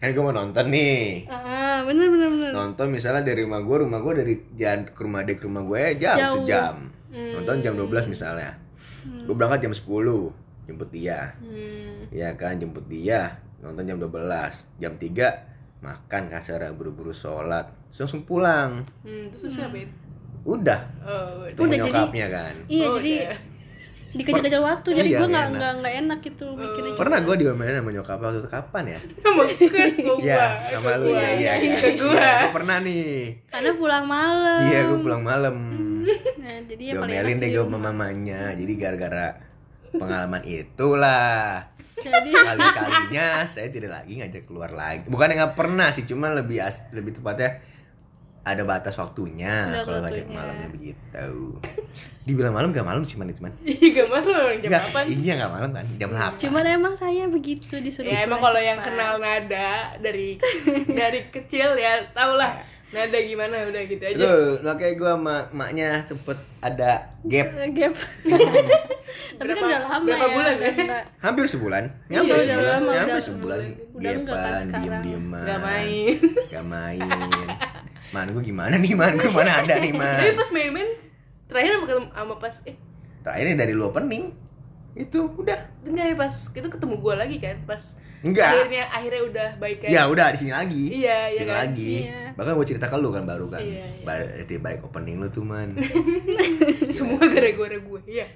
Kan 0.00 0.08
gue 0.12 0.22
mau 0.22 0.34
nonton 0.34 0.66
nih. 0.68 1.24
Ah 1.30 1.80
bener 1.86 2.06
bener 2.12 2.28
bener. 2.28 2.50
Nonton 2.52 2.86
misalnya 2.92 3.24
dari 3.24 3.42
rumah 3.46 3.60
gue 3.64 3.76
rumah 3.88 3.98
gue 4.04 4.12
dari 4.20 4.34
jalan 4.54 4.80
ke 4.84 5.00
rumah 5.00 5.20
ke 5.24 5.44
rumah 5.44 5.62
gue 5.64 5.82
jauh, 5.96 6.18
Jauh. 6.18 6.36
sejam. 6.44 6.76
Nonton 7.10 7.56
jam 7.64 7.74
12 7.78 8.12
misalnya. 8.12 8.58
Gue 9.24 9.34
berangkat 9.36 9.64
jam 9.64 9.72
10 9.72 9.84
jemput 10.64 10.88
dia. 10.92 11.36
Hmm. 11.44 12.08
ya 12.08 12.32
kan 12.40 12.56
jemput 12.56 12.84
dia 12.88 13.36
nonton 13.64 13.84
jam 13.84 13.96
12 13.96 14.80
jam 14.80 14.92
3 14.96 15.84
makan 15.84 16.22
kasar 16.32 16.60
buru-buru 16.72 17.12
sholat. 17.12 17.68
Terus 17.92 18.08
langsung 18.08 18.24
pulang. 18.24 18.82
Hmm, 19.04 19.28
terus 19.32 19.54
hmm. 19.56 19.60
ngapain? 19.68 19.88
udah. 20.44 20.80
Oh, 21.00 21.48
ketemu 21.48 21.64
Udah, 21.64 21.78
jadi- 21.80 21.92
kan. 22.28 22.54
Iya 22.68 22.84
Oh, 22.84 22.96
jadi 23.00 23.12
udah. 23.16 23.38
Dikejar-kejar 24.14 24.62
waktu 24.62 24.88
jadi 24.94 25.08
Iya, 25.08 25.18
gue 25.18 25.26
nggak 25.26 25.28
nggak 25.28 25.44
enak. 25.44 25.54
nggak 25.54 25.72
nggak 25.76 25.94
enak 26.00 26.18
gitu 26.22 26.46
mikirnya 26.54 26.94
pernah 26.94 27.18
gue 27.20 27.34
diomelin 27.36 27.74
sama 27.76 27.90
nyokap 27.90 28.18
waktu 28.18 28.38
itu 28.38 28.48
kapan 28.48 28.84
ya 28.86 28.98
gua 29.26 29.44
Iya, 30.16 30.44
sama 30.70 30.90
lu 30.96 31.06
ya, 31.08 31.28
iya, 31.32 31.52
iya. 31.56 31.76
Iya, 31.76 31.88
gua 31.96 32.30
pernah 32.52 32.76
nih. 32.78 33.42
karena 33.48 33.70
pulang 33.74 34.04
malam 34.04 34.60
Iya, 34.64 34.80
gue 34.84 34.98
pulang 35.00 35.22
malam. 35.22 35.56
nah 36.42 36.56
jadi 36.62 36.82
ya 36.84 36.92
paling 36.96 37.10
Diomelin 37.16 37.36
deh 37.38 37.48
gue 37.50 37.64
sama 37.64 37.78
mamanya. 37.80 38.40
Jadi 38.52 38.72
gara-gara 38.74 39.26
pengalaman 39.90 40.42
itulah. 40.44 41.64
jadi 41.96 42.30
Kali-kalinya 42.46 43.26
saya 43.44 43.68
tidak 43.68 43.90
lagi 43.94 44.20
ngajak 44.20 44.44
keluar 44.44 44.70
lagi. 44.70 45.06
Bukan 45.06 45.32
nggak 45.32 45.54
pernah 45.54 45.88
sih, 45.90 46.04
cuma 46.04 46.28
lebih 46.28 46.60
as- 46.60 46.84
lebih 46.90 47.14
tepatnya 47.14 47.56
ada 48.44 48.62
batas 48.62 48.94
waktunya 48.94 49.52
kalau 49.82 49.98
ngajak 50.00 50.22
waktunya. 50.22 50.36
malamnya 50.36 50.68
begitu. 50.68 51.26
Dibilang 52.24 52.52
malam 52.52 52.70
gak 52.70 52.82
malam 52.82 53.00
sih 53.00 53.16
man 53.16 53.26
itu 53.26 53.40
man. 53.40 53.52
Iya, 53.60 53.88
gak 53.98 54.08
orang 54.08 54.56
jam 54.58 54.70
8 54.72 55.12
iya 55.14 55.32
gak 55.36 55.50
malam 55.50 55.70
kan 55.70 55.84
jam 55.94 56.10
8 56.10 56.36
cuman 56.38 56.64
emang 56.66 56.94
saya 56.94 57.24
begitu 57.26 57.74
disuruh 57.76 58.06
Ya 58.06 58.24
emang 58.24 58.38
kalau 58.38 58.56
yang 58.58 58.78
kenal 58.78 59.16
nada 59.18 59.70
dari 59.98 60.40
dari 61.00 61.28
kecil 61.28 61.72
ya 61.74 62.00
tau 62.10 62.34
lah 62.34 62.64
nada 62.90 63.18
gimana 63.18 63.66
udah 63.66 63.82
gitu 63.82 64.00
aja. 64.00 64.14
Betul, 64.14 64.44
makanya 64.62 64.94
gue 64.94 65.10
sama 65.10 65.36
maknya 65.50 65.88
sempet 66.00 66.38
ada 66.60 66.92
gap 67.22 67.48
gap 67.72 67.94
tapi 69.36 69.50
kan 69.50 69.62
udah 69.64 69.80
lama 69.82 70.04
berapa 70.06 70.22
ya 70.22 70.30
bulan 70.30 70.54
ya? 70.54 70.70
enggak 70.72 71.04
hampir 71.18 71.44
sebulan 71.44 71.84
Iya, 72.06 72.16
hampir 72.16 72.32
udah 72.32 72.44
sebulan 72.46 72.70
lama, 72.72 72.92
hampir 72.94 73.10
udah- 73.10 73.26
sebulan 73.26 73.60
udah 73.92 74.12
enggak 74.12 74.36
kan 74.36 74.46
Gapan, 74.46 74.62
sekarang. 74.62 74.80
diem 74.80 75.02
dieman 75.04 75.44
Gak 75.44 75.58
main. 75.60 76.14
gak 76.48 76.64
main 76.64 77.48
man 78.14 78.30
gue 78.30 78.44
gimana 78.44 78.74
nih 78.78 78.94
man? 78.94 79.12
Gue 79.18 79.28
mana 79.28 79.58
ada 79.58 79.74
nih 79.76 79.90
man? 79.90 80.18
Tapi 80.22 80.32
pas 80.32 80.50
main-main 80.54 80.88
terakhir 81.44 81.70
sama, 81.74 81.86
ketemu- 81.86 82.12
sama 82.14 82.34
pas 82.38 82.54
eh 82.64 82.76
terakhirnya 83.20 83.56
dari 83.58 83.72
lu 83.74 83.84
opening 83.84 84.24
itu 84.94 85.18
udah. 85.26 85.58
enggak 85.82 86.06
ya 86.06 86.16
pas 86.16 86.34
itu 86.48 86.68
ketemu 86.70 86.94
gua 87.02 87.14
lagi 87.18 87.42
kan 87.42 87.58
pas 87.66 87.82
enggak. 88.22 88.46
akhirnya 88.46 88.84
akhirnya 88.88 89.22
udah 89.26 89.48
baik 89.58 89.78
kan. 89.82 89.90
ya 89.90 90.02
udah 90.06 90.26
di 90.30 90.38
sini 90.38 90.52
lagi. 90.54 90.84
Iya, 91.02 91.18
iya 91.28 91.40
Sini 91.42 91.50
kan? 91.50 91.58
lagi. 91.66 91.92
Iya. 92.06 92.20
bahkan 92.34 92.52
gue 92.54 92.66
cerita 92.66 92.86
ke 92.86 92.96
lu 92.96 93.10
kan 93.10 93.24
baru 93.26 93.46
kan. 93.50 93.60
Iya, 93.60 93.84
iya. 93.84 94.06
Ba- 94.06 94.42
di 94.46 94.56
balik 94.56 94.80
opening 94.86 95.18
lu 95.18 95.28
tuh 95.28 95.42
man. 95.42 95.74
Semua 96.96 97.20
gara-gara 97.26 97.76
gue. 97.76 98.00
Iya. 98.06 98.26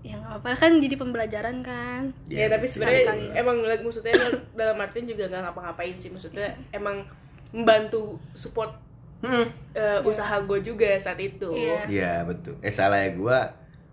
ya 0.00 0.14
nggak 0.16 0.34
apa 0.40 0.48
kan 0.54 0.72
jadi 0.78 0.94
pembelajaran 0.94 1.56
kan. 1.60 2.02
Ya, 2.30 2.46
tapi 2.46 2.66
sebenarnya 2.70 3.34
emang 3.34 3.60
maksudnya 3.82 4.14
dalam 4.54 4.78
artian 4.78 5.04
juga 5.04 5.26
nggak 5.26 5.42
ngapa-ngapain 5.50 5.94
sih. 5.98 6.08
Maksudnya 6.08 6.54
emang 6.70 7.02
membantu 7.50 8.14
support 8.32 8.78
hmm. 9.22 9.46
eh, 9.76 10.00
usaha 10.04 10.36
gue 10.42 10.58
juga 10.60 10.88
saat 11.00 11.20
itu. 11.20 11.50
Iya. 11.52 11.80
Iya 11.86 12.14
betul. 12.24 12.54
Eh 12.60 12.72
salah 12.72 13.00
ya 13.04 13.10
gue. 13.14 13.38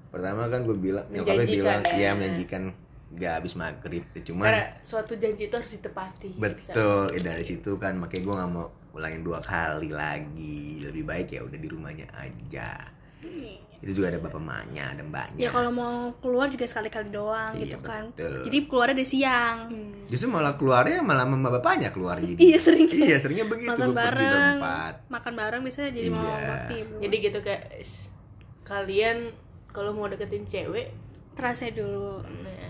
Pertama 0.08 0.48
kan 0.48 0.64
gue 0.64 0.78
bilang, 0.80 1.06
nyokapnya 1.12 1.44
Menjanjikan, 1.44 1.62
bilang, 1.62 1.82
ya. 1.84 1.94
iya 2.00 2.10
menjanjikan 2.16 2.64
gak 3.18 3.34
habis 3.44 3.54
maghrib. 3.60 4.04
Ya, 4.16 4.22
Cuman 4.24 4.46
Karena 4.48 4.66
suatu 4.84 5.14
janji 5.20 5.48
itu 5.48 5.56
harus 5.56 5.72
ditepati. 5.78 6.30
betul. 6.40 7.12
Eh, 7.12 7.22
dari 7.24 7.44
situ 7.44 7.72
kan 7.76 8.00
makanya 8.00 8.24
gue 8.24 8.36
nggak 8.40 8.52
mau 8.52 8.68
ulangin 8.96 9.22
dua 9.22 9.40
kali 9.44 9.92
lagi. 9.92 10.82
Lebih 10.82 11.04
baik 11.04 11.28
ya 11.36 11.42
udah 11.44 11.60
di 11.60 11.68
rumahnya 11.70 12.08
aja. 12.16 12.98
Itu 13.78 13.92
juga 13.94 14.10
ada 14.10 14.20
bapak 14.20 14.38
emaknya, 14.38 14.90
ada 14.90 15.02
mbaknya. 15.02 15.38
ya 15.38 15.50
kalau 15.50 15.70
mau 15.70 15.94
keluar 16.18 16.48
juga 16.48 16.66
sekali-kali 16.66 17.08
doang 17.08 17.54
Iya, 17.54 17.62
gitu 17.64 17.78
kan 17.80 18.10
betul. 18.10 18.42
jadi 18.44 18.58
keluarnya 18.66 18.96
dari 18.96 19.06
siang 19.08 19.58
Justru 20.06 20.28
malah 20.28 20.54
keluarnya 20.54 21.00
malah 21.00 21.24
sama 21.24 21.50
bapaknya 21.52 21.90
keluar 21.90 22.18
jadi. 22.18 22.36
iya 22.38 22.58
sering 22.58 22.90
Iya 22.90 23.18
seringnya 23.18 23.46
begitu. 23.46 23.70
makan 23.70 23.92
bareng 23.92 24.58
makan 25.08 25.34
bareng 25.36 25.62
biasanya 25.62 25.92
jadi 25.92 26.10
mau 26.10 26.26
Iya. 26.26 26.38
ngopi 26.44 26.78
Jadi 27.00 27.16
gitu 27.22 27.40
guys. 27.40 27.92
Kalian 28.64 29.18
kalau 29.70 29.94
mau 29.94 30.06
deketin 30.06 30.44
cewek, 30.44 30.90
terasa 31.32 31.70
dulu 31.70 32.20
nah, 32.24 32.67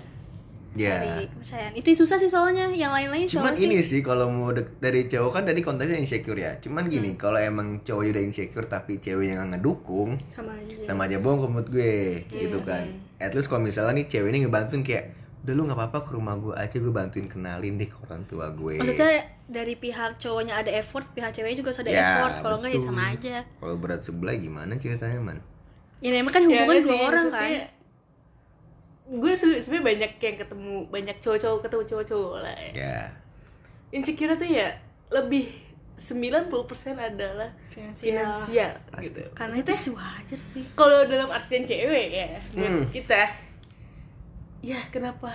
Ya. 0.74 1.00
cari 1.00 1.26
kepercayaan 1.28 1.74
itu 1.74 1.90
susah 1.96 2.18
sih 2.18 2.28
soalnya 2.28 2.68
yang 2.70 2.90
lain-lain 2.90 3.26
Cuman 3.26 3.56
ini 3.56 3.80
sih 3.80 3.98
sih 3.98 4.02
kalau 4.02 4.28
mau 4.28 4.52
dari 4.54 5.06
cowok 5.06 5.32
kan 5.32 5.44
tadi 5.44 5.60
konteksnya 5.60 5.98
insecure 5.98 6.36
ya. 6.36 6.58
Cuman 6.58 6.86
gini, 6.86 7.12
Hmm. 7.12 7.20
kalau 7.20 7.38
emang 7.38 7.68
cowoknya 7.82 8.12
udah 8.12 8.24
insecure 8.24 8.66
tapi 8.66 8.98
ceweknya 8.98 9.40
nggak 9.40 9.50
ngedukung, 9.56 10.20
sama 10.28 10.54
aja 10.54 10.74
sama 10.84 11.02
aja 11.06 11.18
bohong 11.18 11.48
menurut 11.48 11.70
gue 11.70 11.94
gitu 12.28 12.60
kan. 12.62 12.90
At 13.16 13.32
least 13.32 13.48
kalau 13.48 13.62
misalnya 13.62 13.96
nih 13.96 14.06
cewek 14.08 14.30
ini 14.30 14.44
ngebantuin 14.44 14.82
kayak 14.82 15.06
udah 15.40 15.54
lu 15.54 15.64
nggak 15.64 15.80
apa-apa 15.80 16.00
ke 16.04 16.10
rumah 16.12 16.36
gue 16.36 16.54
aja 16.54 16.76
gue 16.76 16.92
bantuin 16.92 17.26
kenalin 17.26 17.74
deh 17.74 17.88
ke 17.88 17.96
orang 18.04 18.20
tua 18.26 18.52
gue. 18.52 18.78
maksudnya 18.78 19.16
dari 19.48 19.74
pihak 19.74 20.20
cowoknya 20.20 20.54
ada 20.58 20.68
effort 20.70 21.08
pihak 21.10 21.32
ceweknya 21.32 21.56
juga 21.56 21.72
harus 21.72 21.80
ada 21.80 21.90
Ya, 21.90 22.04
effort 22.12 22.36
kalau 22.44 22.56
enggak 22.60 22.72
ya 22.74 22.82
sama 22.84 23.04
aja 23.08 23.36
Kalau 23.56 23.76
berat 23.78 24.02
sebelah 24.04 24.36
gimana 24.36 24.76
ceritanya 24.76 25.18
man? 25.18 25.40
ya 25.98 26.12
emang 26.14 26.30
kan 26.30 26.44
ya 26.44 26.62
hubungan 26.62 26.68
nggak 26.68 26.84
dua 26.84 26.92
sih, 26.92 27.00
orang 27.02 27.28
kan 27.32 27.50
Gue 29.10 29.34
se- 29.34 29.62
sebenarnya 29.62 29.86
banyak 29.88 30.12
yang 30.18 30.38
ketemu 30.38 30.74
banyak 30.88 31.18
cowok-cowok 31.18 31.60
ketemu 31.62 31.84
cowok-cowok 31.86 32.36
lah. 32.38 32.56
Ya. 32.56 32.72
Ya. 32.74 33.00
Insecure 33.90 34.36
tuh 34.36 34.46
ya 34.46 34.68
lebih 35.08 35.48
90% 35.96 36.52
adalah 36.94 37.50
Finansial. 37.66 38.06
finansial 38.06 38.72
gitu. 39.02 39.24
karena 39.34 39.56
itu 39.58 39.72
sih 39.74 39.90
wajar 39.90 40.38
sih 40.38 40.62
Kalau 40.72 41.02
dalam 41.04 41.26
artian 41.28 41.64
cewek 41.64 42.08
ya, 42.12 42.28
buat 42.52 42.70
Hmm. 42.70 42.86
kita 42.88 43.22
ya 44.60 44.78
kenapa 44.88 45.34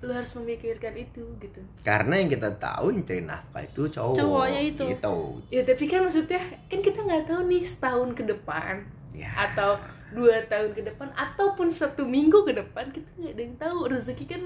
lu 0.00 0.10
harus 0.10 0.32
memikirkan 0.34 0.96
itu 0.96 1.20
gitu. 1.36 1.60
Karena 1.78 2.16
yang 2.16 2.26
kita 2.26 2.48
tahu 2.56 2.88
yang 2.88 3.04
cari 3.04 3.20
nafkah 3.20 3.60
itu 3.62 3.82
cowok. 3.86 4.16
Cowoknya 4.16 4.60
itu. 4.64 4.84
Gitu. 4.88 5.16
Ya 5.52 5.62
tapi 5.62 5.84
kan 5.84 6.00
maksudnya 6.02 6.40
kan 6.64 6.80
kita 6.80 6.98
nggak 6.98 7.24
tahu 7.26 7.40
nih 7.46 7.62
setahun 7.62 8.10
ke 8.10 8.24
depan 8.24 8.80
Ya. 9.10 9.26
atau 9.34 9.74
dua 10.10 10.42
tahun 10.44 10.70
ke 10.70 10.82
depan 10.84 11.10
ataupun 11.10 11.66
satu 11.66 12.02
minggu 12.02 12.42
ke 12.42 12.52
depan 12.52 12.90
kita 12.90 13.06
nggak 13.16 13.32
ada 13.32 13.42
yang 13.42 13.56
tahu 13.56 13.78
rezeki 13.86 14.26
kan 14.26 14.42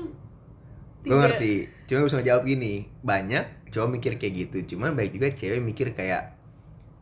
Gue 1.05 1.13
ngerti, 1.15 1.53
cuma 1.85 2.09
bisa 2.09 2.25
jawab 2.25 2.49
gini 2.49 2.89
Banyak 2.99 3.69
cowok 3.69 3.89
mikir 3.93 4.17
kayak 4.17 4.49
gitu 4.49 4.73
Cuman 4.73 4.97
baik 4.97 5.13
juga 5.13 5.29
cewek 5.29 5.61
mikir 5.61 5.93
kayak 5.93 6.33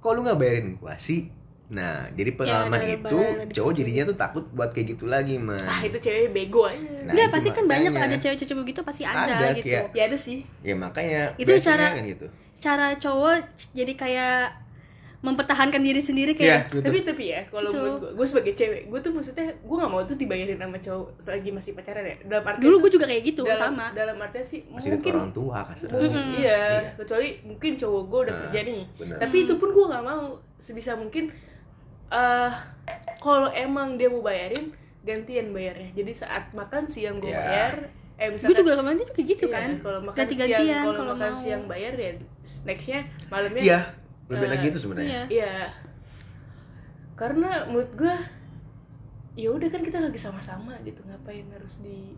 Kok 0.03 0.11
lu 0.11 0.27
gak 0.27 0.35
bayarin 0.35 0.75
gua 0.75 0.99
sih? 0.99 1.31
Nah, 1.71 2.11
jadi 2.11 2.35
pengalaman 2.35 2.77
ada 2.77 2.99
itu 2.99 3.19
cowok 3.55 3.73
jadinya 3.73 4.03
tuh 4.05 4.17
takut 4.19 4.45
buat 4.51 4.69
kayak 4.69 4.93
gitu 4.93 5.07
lagi, 5.07 5.39
man. 5.39 5.57
ah 5.57 5.81
itu 5.81 5.97
cewek 5.97 6.35
bego 6.35 6.67
aja 6.67 6.83
Nah, 7.01 7.15
Enggak 7.15 7.25
itu 7.25 7.33
pasti 7.33 7.49
kan 7.49 7.65
banyak 7.65 7.93
ada 7.95 8.17
cewek-cewek 8.19 8.59
begitu 8.61 8.81
pasti 8.83 9.03
ada, 9.07 9.23
Ada, 9.25 9.55
gitu 9.55 9.71
kayak- 9.71 9.95
ya 9.95 10.03
ada 10.05 10.19
sih 10.19 10.39
Ya 10.61 10.75
makanya 10.75 11.23
Itu 11.39 11.53
cara- 11.63 11.95
kan 11.95 12.05
gitu. 12.05 12.27
cara 12.59 12.87
cowok 12.95 13.39
jadi 13.71 13.93
kayak 13.95 14.39
mempertahankan 15.23 15.79
diri 15.79 15.99
sendiri 15.99 16.33
Iya, 16.33 16.37
kayak 16.37 16.61
betul. 16.69 16.83
tapi 16.83 16.99
tapi 17.05 17.25
ya 17.29 17.41
kalau 17.47 17.71
Gitu. 17.71 17.79
menurut 17.79 17.97
gue 17.97 18.11
gue 18.13 18.27
sebagai 18.27 18.53
cewek 18.53 18.83
gue 18.85 19.01
tuh 19.01 19.13
maksudnya 19.13 19.47
gue 19.55 19.77
nggak 19.79 19.89
mau 19.89 20.03
tuh 20.03 20.17
dibayarin 20.17 20.59
sama 20.59 20.77
cowok 20.77 21.09
selagi 21.17 21.51
masih 21.51 21.71
pacaran 21.73 22.03
ya 22.03 22.17
dalam 22.25 22.45
arti 22.45 22.59
dulu 22.61 22.77
gue 22.81 22.91
juga 22.93 23.07
kayak 23.07 23.23
gitu 23.25 23.43
dalam, 23.43 23.59
sama 23.71 23.87
dalam 23.93 24.17
artian 24.19 24.43
sih 24.45 24.61
Masih 24.67 24.89
mungkin 24.93 25.13
orang 25.17 25.31
tua 25.33 25.59
kasar. 25.65 25.87
mungkin 25.89 26.11
Iya. 26.11 26.27
iya, 26.37 26.59
Iya. 26.77 26.91
kecuali 26.99 27.29
mungkin 27.43 27.71
cowok 27.77 28.03
gue 28.05 28.21
udah 28.21 28.35
Nah, 28.35 28.41
kerja 28.45 28.61
nih 28.65 28.83
benar. 28.93 29.17
tapi 29.17 29.37
itu 29.41 29.55
pun 29.57 29.69
gue 29.71 29.85
nggak 29.87 30.05
mau 30.05 30.23
sebisa 30.59 30.93
mungkin 30.95 31.25
eh 32.11 32.51
kalau 33.17 33.49
emang 33.49 33.95
dia 33.95 34.07
mau 34.07 34.21
bayarin 34.21 34.75
gantian 35.01 35.51
bayarnya 35.51 35.91
jadi 35.93 36.13
saat 36.17 36.51
makan 36.53 36.85
siang 36.85 37.17
gue 37.17 37.27
Ya. 37.27 37.39
bayar 37.39 37.73
eh 38.15 38.29
gue 38.29 38.53
juga 38.53 38.75
kemarin 38.77 38.99
juga 39.01 39.13
gitu 39.17 39.45
iya, 39.45 39.55
kan 39.57 39.71
kalau 39.81 40.01
makan 40.03 40.17
ganti-gantian 40.17 40.61
siang 40.61 40.85
kalau 40.85 40.95
kalau 40.97 41.13
makan 41.15 41.31
mau 41.33 41.39
siang 41.39 41.63
bayar 41.65 41.95
ya 41.97 42.11
nextnya 42.63 43.01
malamnya 43.29 43.63
Iya, 43.63 43.79
lebih 44.33 44.47
Eh, 44.47 44.53
lagi 44.53 44.67
itu 44.67 44.79
sebenarnya. 44.79 45.11
iya 45.11 45.23
Iya. 45.29 45.55
Karena 47.13 47.69
menurut 47.69 47.93
gua 47.95 48.17
ya 49.33 49.49
udah 49.49 49.65
kan 49.67 49.81
kita 49.81 49.99
lagi 49.99 50.19
sama-sama 50.19 50.77
gitu 50.83 51.01
ngapain 51.03 51.45
harus 51.49 51.81
di 51.81 52.13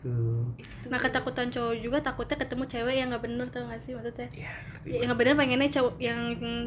Tuh. 0.00 0.48
itu. 0.56 0.88
nah 0.88 0.96
ketakutan 0.96 1.52
cowok 1.52 1.76
juga 1.76 2.00
takutnya 2.00 2.34
ketemu 2.34 2.64
cewek 2.64 2.94
yang 2.96 3.12
nggak 3.12 3.20
bener 3.20 3.46
tau 3.46 3.68
gak 3.68 3.76
sih 3.76 3.92
maksudnya 3.92 4.26
Ya, 4.32 4.48
ngerti 4.48 4.88
Ya, 4.88 4.96
yang 4.96 5.06
nggak 5.06 5.20
bener 5.20 5.34
pengennya 5.36 5.68
cowok 5.70 5.92
yang 6.00 6.18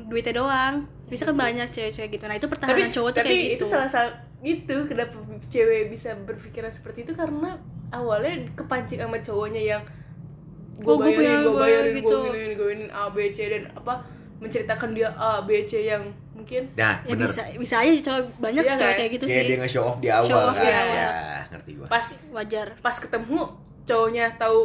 duitnya 0.06 0.34
doang 0.38 0.76
bisa 1.10 1.26
kan 1.26 1.36
banyak 1.36 1.66
cewek-cewek 1.68 2.10
gitu 2.14 2.24
nah 2.24 2.38
itu 2.38 2.46
pertahanan 2.46 2.88
cowok 2.88 3.10
tuh 3.10 3.18
tapi 3.18 3.28
kayak 3.28 3.44
gitu 3.50 3.56
itu 3.58 3.66
salah 3.68 3.90
satu 3.90 4.14
itu 4.44 4.76
kenapa 4.86 5.16
cewek 5.50 5.82
bisa 5.90 6.14
berpikiran 6.16 6.70
seperti 6.70 7.04
itu 7.04 7.12
karena 7.12 7.58
awalnya 7.90 8.32
kepancing 8.54 9.02
sama 9.02 9.18
cowoknya 9.18 9.64
yang 9.68 9.84
Oh, 10.80 10.98
gua 10.98 11.06
punya, 11.08 11.34
gue 11.40 11.50
gua 11.50 11.64
bayarin 11.64 11.94
gitu. 11.96 12.18
gue 12.18 12.30
giniin 12.30 12.54
gue 12.56 12.70
ini 12.72 12.86
A 12.90 13.06
B 13.08 13.30
C 13.30 13.46
dan 13.46 13.70
apa 13.74 13.94
menceritakan 14.44 14.90
dia 14.92 15.08
A 15.14 15.40
B 15.40 15.64
C 15.64 15.88
yang 15.88 16.04
mungkin 16.34 16.68
Nah, 16.74 17.00
ya 17.02 17.10
bener. 17.10 17.26
bisa 17.26 17.42
bisa 17.56 17.76
aja 17.80 17.90
sih 17.90 18.04
cowok 18.04 18.22
banyak 18.38 18.60
Iya 18.60 18.68
sih 18.68 18.78
cowok 18.78 18.92
kan? 18.92 19.00
kayak 19.00 19.12
gitu 19.12 19.26
Kayak 19.26 19.38
sih 19.38 19.48
dia 19.48 19.58
nge-show 19.58 19.84
off 19.86 19.98
di 19.98 20.10
awal 20.10 20.28
Show 20.28 20.40
off 20.42 20.54
kan. 20.54 20.62
di 20.62 20.74
awal. 20.74 20.94
Ya, 20.94 21.12
ngerti 21.50 21.72
gua. 21.74 21.88
pas 21.88 22.06
wajar 22.30 22.68
pas 22.78 22.96
ketemu 22.98 23.40
cowoknya 23.84 24.26
tahu 24.36 24.60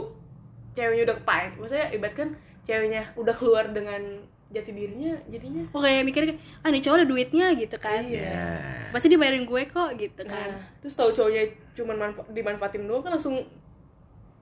ceweknya 0.73 1.03
udah 1.05 1.17
kepain 1.17 1.51
maksudnya 1.55 1.87
ibarat 1.91 2.15
kan 2.17 2.29
ceweknya 2.63 3.03
udah 3.15 3.33
keluar 3.33 3.65
dengan 3.69 4.03
jati 4.49 4.71
dirinya 4.71 5.13
jadinya 5.27 5.61
Oh 5.71 5.79
kayak 5.79 6.03
mikir 6.03 6.23
ah 6.63 6.69
nih 6.69 6.81
cowok 6.81 6.97
ada 6.97 7.07
duitnya 7.07 7.47
gitu 7.53 7.77
kan 7.77 8.01
Iya. 8.01 8.25
ya 8.25 8.47
pasti 8.89 9.07
dibayarin 9.07 9.45
gue 9.45 9.63
kok 9.67 9.91
gitu 9.95 10.23
kan 10.23 10.49
nah 10.49 10.63
terus 10.79 10.95
tahu 10.95 11.11
cowoknya 11.11 11.45
cuma 11.75 11.93
manfa 11.93 12.25
dimanfaatin 12.29 12.85
doang 12.85 13.03
kan 13.03 13.13
langsung 13.13 13.37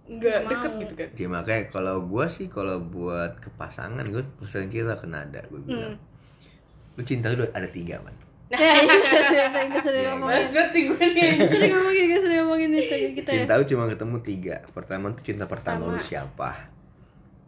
nggak 0.06 0.38
deket 0.46 0.72
gitu 0.78 0.94
kan? 0.94 1.08
Ya 1.18 1.26
makanya 1.26 1.62
kalau 1.74 1.96
gue 2.06 2.24
sih 2.30 2.46
kalau 2.46 2.78
buat 2.78 3.42
ke 3.42 3.50
pasangan 3.58 4.06
gue 4.06 4.22
sering 4.46 4.70
cerita 4.70 4.94
ke 4.94 5.06
Nada 5.10 5.42
gue 5.50 5.58
bilang 5.66 5.98
lu 6.94 7.02
cinta 7.02 7.34
lu 7.34 7.42
ada 7.50 7.66
tiga 7.66 7.98
man. 8.06 8.14
Itu 8.46 9.18
sering 9.26 9.74
gue 9.74 9.82
sering 9.82 10.04
ngomongin. 10.14 10.38
Males 10.38 10.50
banget 10.54 10.70
nih 10.70 10.82
gue 10.86 11.06
nih. 11.10 11.30
Gue 11.34 11.48
sering 11.50 11.72
ngomongin 11.74 12.04
gue 12.06 12.20
sering 12.22 12.38
ngomongin 12.46 12.68
itu 12.78 12.94
ke 12.94 13.08
kita 13.18 13.30
cinta 13.34 13.52
lu 13.58 13.64
cuma 13.66 13.84
ketemu 13.90 14.16
tiga. 14.22 14.56
Pertama 14.70 15.04
tuh 15.10 15.24
cinta 15.26 15.44
pertama 15.50 15.82
lu 15.90 15.98
siapa? 15.98 16.70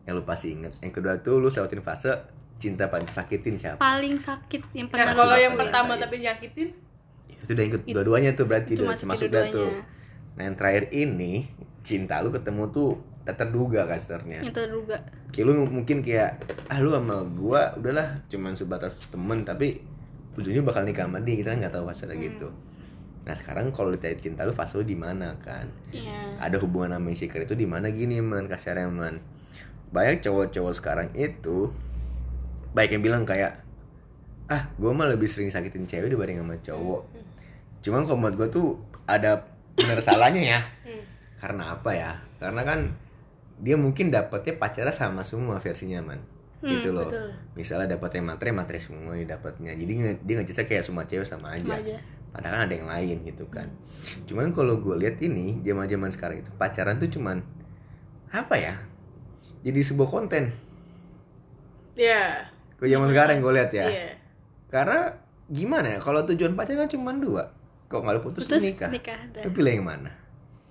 Yang 0.02 0.14
lu 0.18 0.22
pasti 0.26 0.46
inget 0.50 0.72
yang 0.82 0.90
kedua 0.90 1.14
tuh 1.22 1.38
lu 1.38 1.48
lewatin 1.54 1.80
fase 1.80 2.10
cinta 2.58 2.90
paling 2.90 3.06
sakitin 3.06 3.54
siapa? 3.54 3.78
Paling 3.78 4.18
sakit 4.18 4.74
yang 4.74 4.90
nah 4.90 4.92
pernah 4.98 5.14
kalau 5.14 5.36
yang 5.38 5.54
pertama 5.54 5.94
tapi 5.94 6.26
nyakitin? 6.26 6.74
Itu 7.38 7.54
udah 7.54 7.64
ikut 7.70 7.82
dua-duanya 7.86 8.34
tuh 8.34 8.50
berarti 8.50 8.74
itu 8.74 8.82
masuk 8.82 9.30
dah 9.30 9.46
dua-duanya. 9.46 9.97
Nah 10.38 10.46
yang 10.46 10.54
terakhir 10.54 10.94
ini 10.94 11.50
cinta 11.82 12.22
lu 12.22 12.30
ketemu 12.30 12.70
tuh 12.70 12.94
tak 13.26 13.44
terduga 13.44 13.84
kasarnya 13.84 14.40
yang 14.40 14.54
terduga. 14.54 14.96
Kayak 15.34 15.44
lu 15.50 15.68
mungkin 15.68 16.00
kayak 16.00 16.40
ah 16.70 16.78
lu 16.80 16.94
sama 16.94 17.26
gua 17.28 17.74
udahlah 17.76 18.22
cuman 18.30 18.54
sebatas 18.56 19.04
temen 19.10 19.44
tapi 19.44 19.82
ujungnya 20.38 20.62
bakal 20.64 20.86
nikah 20.86 21.04
sama 21.04 21.18
dia. 21.20 21.36
Kita 21.36 21.52
kan 21.52 21.58
nggak 21.60 21.74
tahu 21.74 21.84
kasarnya 21.90 22.16
Hmm. 22.16 22.26
gitu. 22.30 22.48
Nah 23.28 23.34
sekarang 23.36 23.68
kalau 23.68 23.92
ditanya 23.92 24.16
cinta 24.16 24.48
lu 24.48 24.54
fase 24.56 24.80
lu 24.80 24.86
di 24.86 24.96
mana 24.96 25.36
kan? 25.42 25.68
Iya. 25.92 26.40
Ada 26.40 26.56
hubungan 26.62 26.96
sama 26.96 27.12
insecure 27.12 27.44
itu 27.44 27.52
di 27.52 27.68
mana 27.68 27.92
gini 27.92 28.22
man 28.22 28.48
kasarnya 28.48 28.88
man 28.88 29.20
banyak 29.90 30.24
cowok-cowok 30.24 30.72
sekarang 30.76 31.08
itu 31.12 31.68
baik 32.72 32.96
yang 32.96 33.02
bilang 33.04 33.24
kayak 33.24 33.60
ah 34.48 34.72
gue 34.76 34.88
mah 34.88 35.04
lebih 35.04 35.28
sering 35.28 35.52
sakitin 35.52 35.84
cewek 35.84 36.08
dibanding 36.08 36.40
sama 36.40 36.56
cowok. 36.64 37.02
Cuman 37.84 38.08
kalau 38.08 38.16
menurut 38.16 38.36
gue 38.40 38.48
tuh 38.48 38.68
ada 39.04 39.44
bener 39.78 39.98
salahnya 40.02 40.42
ya. 40.42 40.60
Hmm. 40.84 41.02
karena 41.38 41.62
apa 41.78 41.90
ya? 41.94 42.12
Karena 42.42 42.62
kan 42.66 42.90
dia 43.58 43.74
mungkin 43.78 44.10
dapetnya 44.10 44.54
pacarnya 44.58 44.94
sama 44.94 45.22
semua 45.22 45.58
versinya 45.62 46.02
man. 46.02 46.18
Gitu 46.58 46.90
loh. 46.90 47.06
betul. 47.06 47.30
misalnya 47.54 47.94
dapetnya 47.94 48.34
materi 48.34 48.50
materi 48.50 48.82
semua 48.82 49.14
dia 49.14 49.38
dapatnya 49.38 49.78
jadi 49.78 50.18
dia 50.26 50.34
ngejasa 50.42 50.66
kayak 50.66 50.82
semua 50.82 51.06
cewek 51.06 51.22
sama 51.22 51.54
aja, 51.54 51.62
Sama 51.70 51.78
aja. 51.78 51.94
padahal 52.34 52.54
kan 52.58 52.62
ada 52.66 52.74
yang 52.74 52.88
lain 52.90 53.16
gitu 53.22 53.46
kan. 53.46 53.70
Cuman 54.26 54.50
kalau 54.50 54.82
gue 54.82 54.98
lihat 54.98 55.22
ini 55.22 55.62
zaman 55.62 55.86
zaman 55.86 56.10
sekarang 56.10 56.42
itu 56.42 56.50
pacaran 56.58 56.98
tuh 56.98 57.06
cuman 57.14 57.46
apa 58.34 58.58
ya? 58.58 58.74
Jadi 59.62 59.78
sebuah 59.86 60.10
konten. 60.10 60.50
Ya 61.94 62.50
ke 62.78 62.86
zaman 62.86 63.06
sekarang 63.10 63.38
gue 63.38 63.52
lihat 63.54 63.70
ya. 63.74 63.86
Iya. 63.90 64.10
Karena 64.70 65.14
gimana 65.50 65.94
ya? 65.94 65.98
Kalau 66.02 66.22
tujuan 66.26 66.54
pacaran 66.54 66.86
kan 66.86 66.90
cuma 66.90 67.10
dua 67.14 67.54
kok 67.88 67.98
nggak 67.98 68.14
lu 68.14 68.22
putus, 68.22 68.44
Putus, 68.44 68.60
nikah, 68.62 68.92
nikah, 68.92 69.16
dah. 69.32 69.42
lu 69.42 69.50
pilih 69.50 69.72
yang 69.74 69.86
mana? 69.86 70.12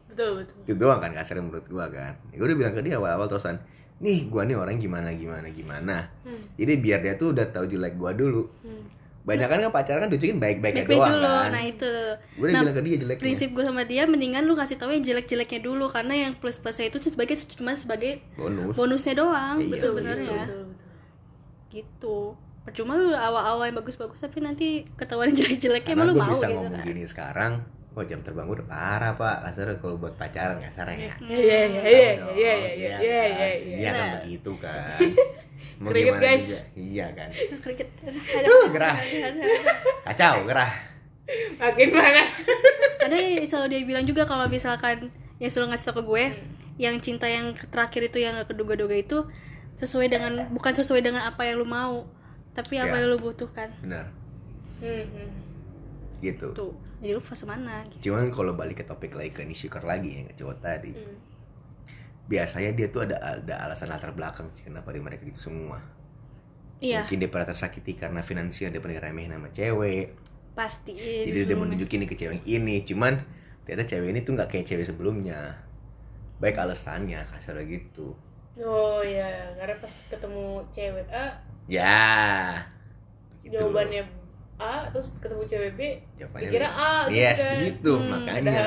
Betul 0.08 0.42
betul. 0.42 0.58
Itu 0.64 0.74
doang 0.78 0.98
kan 0.98 1.12
kasarnya 1.12 1.44
menurut 1.44 1.66
gua 1.66 1.90
kan. 1.90 2.14
Gue 2.30 2.46
udah 2.46 2.58
bilang 2.58 2.74
ke 2.74 2.82
dia 2.82 2.98
awal-awal 2.98 3.26
tosan 3.26 3.58
nih 3.98 4.30
gua 4.30 4.46
nih 4.46 4.54
orang 4.54 4.78
gimana 4.78 5.10
gimana 5.12 5.50
gimana. 5.50 6.14
Hmm. 6.22 6.38
jadi 6.54 6.78
biar 6.78 7.00
dia 7.02 7.14
tuh 7.18 7.34
udah 7.34 7.50
tahu 7.50 7.66
jelek 7.66 7.98
gua 7.98 8.14
dulu. 8.14 8.46
Hmm. 8.62 8.86
banyak 9.28 9.44
kan 9.44 9.60
kan 9.60 9.72
pacaran 9.76 10.00
kan 10.06 10.10
tunjukin 10.10 10.40
baik-baiknya 10.40 10.88
baik-baik 10.88 11.04
doang 11.04 11.16
dulu 11.20 11.28
kan. 11.28 11.50
nah 11.52 11.64
itu. 11.66 11.94
Gue 12.40 12.46
udah 12.48 12.54
nah 12.54 12.62
bilang 12.64 12.76
ke 12.78 12.82
dia 12.82 12.96
jeleknya 12.96 13.20
prinsip 13.20 13.50
gue 13.52 13.64
sama 13.66 13.84
dia 13.84 14.04
mendingan 14.06 14.44
lu 14.46 14.56
kasih 14.56 14.78
tahu 14.80 14.96
yang 14.96 15.04
jelek-jeleknya 15.04 15.60
dulu 15.60 15.86
karena 15.92 16.14
yang 16.16 16.32
plus-plusnya 16.40 16.88
itu 16.88 16.98
sebagai 17.04 17.36
cuma 17.52 17.76
sebagai 17.76 18.24
bonus. 18.40 18.72
bonusnya 18.72 19.14
doang 19.20 19.60
Iya, 19.60 19.76
sebenarnya 19.76 20.42
gitu 21.68 22.40
percuma 22.68 23.00
lu 23.00 23.16
awal-awal 23.16 23.64
yang 23.64 23.80
bagus-bagus 23.80 24.20
tapi 24.20 24.44
nanti 24.44 24.84
ketahuan 25.00 25.32
jelek-jeleknya 25.32 25.96
emang 25.96 26.12
lu 26.12 26.20
mau 26.20 26.36
bisa 26.36 26.52
gitu 26.52 26.60
ngomong 26.60 26.76
kan. 26.76 26.84
gini 26.84 27.04
sekarang 27.08 27.54
Wah 27.98 28.06
jam 28.06 28.22
terbang 28.22 28.46
gue 28.46 28.62
udah 28.62 28.70
parah 28.70 29.18
pak. 29.18 29.41
Kasarnya 29.41 29.82
kalau 29.82 29.98
buat 29.98 30.13
pacaran 30.22 30.62
kasarnya 30.62 31.02
ya. 31.02 31.15
Iya 31.18 31.34
iya 31.34 31.62
iya 31.65 31.82
iya 31.82 31.82
iya 31.82 32.13
iya 32.38 32.54
iya 32.54 32.94
kan? 32.94 33.02
iya 33.02 33.24
iya 33.26 33.50
iya 33.58 33.89
kan 33.89 34.08
begitu 34.22 34.52
kan? 34.62 35.00
Mau 35.82 35.89
gimana 35.89 36.22
guys. 36.22 36.46
juga? 36.46 36.62
Iya 36.78 37.06
kan? 37.18 37.30
Kriket. 37.58 37.89
Tuh, 38.46 38.63
gerah. 38.70 38.98
kacau 40.13 40.46
gerah. 40.46 40.72
Makin 41.58 41.88
panas. 41.89 42.34
Ada 43.02 43.18
yang 43.18 43.50
selalu 43.50 43.68
dia 43.74 43.82
bilang 43.82 44.06
juga 44.06 44.30
kalau 44.30 44.46
misalkan 44.46 45.10
yang 45.41 45.50
selalu 45.50 45.74
ngasih 45.74 45.86
tau 45.89 45.96
ke 45.98 46.04
gue 46.06 46.24
yang 46.78 46.96
cinta 47.02 47.26
yang 47.26 47.58
terakhir 47.74 48.13
itu 48.13 48.22
yang 48.22 48.38
gak 48.38 48.54
keduga-duga 48.54 48.94
itu 48.94 49.26
sesuai 49.82 50.13
dengan 50.13 50.46
bukan 50.54 50.74
sesuai 50.78 51.02
dengan 51.02 51.26
apa 51.26 51.50
yang 51.50 51.62
lu 51.62 51.65
mau 51.65 52.06
tapi 52.58 52.82
apa 52.82 52.98
Ya. 52.98 53.06
yang 53.06 53.13
lu 53.13 53.22
butuhkan? 53.22 53.70
Benar. 53.86 54.10
Hmm, 54.82 55.30
gitu. 56.17 56.50
Tuh. 56.58 56.74
Jadi 56.98 57.13
lu 57.13 57.22
fase 57.22 57.46
mana 57.46 57.86
gitu? 57.93 58.10
Cuman 58.10 58.34
kalau 58.34 58.58
balik 58.58 58.82
ke 58.82 58.86
topik 58.86 59.13
lagi 59.13 59.30
ke 59.30 59.46
insecure 59.46 59.86
lagi 59.86 60.17
yang 60.17 60.34
cowok 60.34 60.58
tadi. 60.58 60.98
Hmm. 60.98 61.17
biasanya 62.28 62.76
dia 62.76 62.91
tuh 62.91 63.08
ada 63.08 63.15
ada 63.24 63.56
alasan 63.63 63.88
latar 63.88 64.12
belakang 64.12 64.52
sih 64.52 64.67
kenapa 64.67 64.91
dia 64.91 65.00
mereka 65.00 65.24
gitu 65.24 65.48
semua. 65.48 65.80
Iya. 66.84 67.08
Mungkin 67.08 67.24
dia 67.24 67.30
pernah 67.32 67.48
tersakiti 67.48 67.96
karena 67.96 68.20
finansial 68.20 68.67
dia 68.67 68.84
pernah 68.84 69.00
remehin 69.00 69.32
sama 69.32 69.48
cewek. 69.56 70.12
Pasti. 70.52 70.91
Jadi 71.24 71.48
dia 71.48 71.56
mau 71.56 71.63
nunjukin 71.63 72.04
nih 72.04 72.10
ke 72.12 72.20
cewek 72.20 72.43
ini. 72.43 72.84
Cuman 72.84 73.15
ternyata 73.63 73.96
cewek 73.96 74.12
ini 74.12 74.20
tuh 74.28 74.36
nggak 74.36 74.50
kayak 74.52 74.67
cewek 74.67 74.91
sebelumnya. 74.91 75.56
Baik 76.43 76.60
alasannya 76.60 77.24
kasar 77.32 77.63
gitu 77.63 78.20
oh 78.62 79.02
ya 79.06 79.30
karena 79.58 79.76
pas 79.78 79.93
ketemu 80.10 80.46
cewek 80.74 81.08
A 81.13 81.26
ya 81.67 81.98
begitu. 83.43 83.54
jawabannya 83.58 84.02
A 84.58 84.89
terus 84.89 85.13
ketemu 85.22 85.43
cewek 85.46 85.72
B 85.78 85.82
Jawabannya 86.17 86.50
dikira 86.50 86.70
A 86.74 86.91
gitu 87.08 87.17
yes 87.22 87.39
kan. 87.46 87.58
gitu 87.62 87.93
Hmm, 87.98 88.10
makanya 88.10 88.63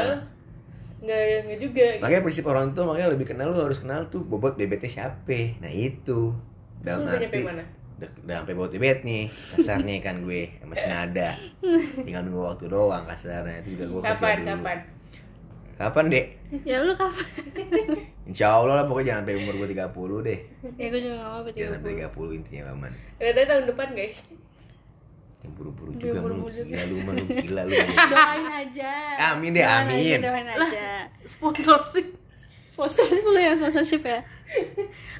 nggak 1.00 1.26
nggak 1.48 1.58
juga 1.60 1.86
gitu. 1.96 2.02
makanya 2.04 2.22
prinsip 2.24 2.44
orang 2.46 2.66
tua 2.76 2.84
makanya 2.92 3.08
lebih 3.16 3.26
kenal 3.32 3.48
lu 3.50 3.60
harus 3.64 3.80
kenal 3.80 4.04
tuh 4.12 4.20
bobot 4.22 4.54
bebetnya 4.60 4.90
siapa 4.90 5.56
nah 5.64 5.72
itu 5.72 6.36
dalam 6.84 7.08
Terus 7.08 7.16
arti 7.24 7.40
mana? 7.40 7.64
udah, 8.00 8.10
sampai 8.40 8.54
bobot 8.56 8.72
bebet 8.76 8.98
nih 9.04 9.22
kasarnya 9.56 9.94
kan 10.04 10.16
gue 10.24 10.42
masih 10.64 10.88
nada 10.88 11.30
tinggal 12.04 12.22
nunggu 12.24 12.40
waktu 12.52 12.64
doang 12.68 13.04
kasarnya 13.08 13.60
itu 13.64 13.76
juga 13.76 13.84
gue 13.88 14.00
kerja 14.04 14.16
kapan 14.16 14.36
dulu 14.36 14.48
kapan 14.60 14.78
kapan 15.80 16.04
dek? 16.12 16.26
Ya 16.68 16.84
lu 16.84 16.92
kapan? 16.92 17.24
Insya 18.28 18.52
Allah 18.52 18.74
lah 18.78 18.84
pokoknya 18.84 19.16
jangan 19.16 19.22
sampai 19.24 19.34
umur 19.40 19.54
gue 19.56 19.68
30 19.72 20.28
deh. 20.28 20.38
Ya 20.76 20.86
gue 20.92 21.00
juga 21.00 21.14
gak 21.16 21.30
mau 21.32 21.40
berarti 21.40 21.58
Jangan 21.64 21.72
sampai 21.80 21.92
30 22.04 22.38
intinya 22.38 22.62
paman 22.68 22.92
Katanya 23.16 23.46
tahun 23.48 23.64
depan 23.72 23.88
guys. 23.96 24.18
Yang 25.40 25.52
buru-buru 25.56 25.90
juga 25.96 26.12
lu 26.12 26.20
buru-buru. 26.20 26.52
Juga. 26.52 26.64
Gila 26.68 26.84
lu 26.84 26.96
mah 27.00 27.12
lu 27.16 27.24
gila 27.48 27.62
lu 27.64 27.72
doain 28.12 28.46
aja. 28.60 28.92
Amin 29.32 29.50
deh, 29.56 29.64
Doain 29.64 29.88
aja, 29.88 29.96
amin. 29.96 30.18
doain 30.20 30.48
aja. 30.52 30.88
sponsorship. 31.24 32.06
Sponsorship 32.76 33.24
boleh 33.24 33.42
ya 33.48 33.52
sponsorship 33.56 34.02
ya? 34.04 34.20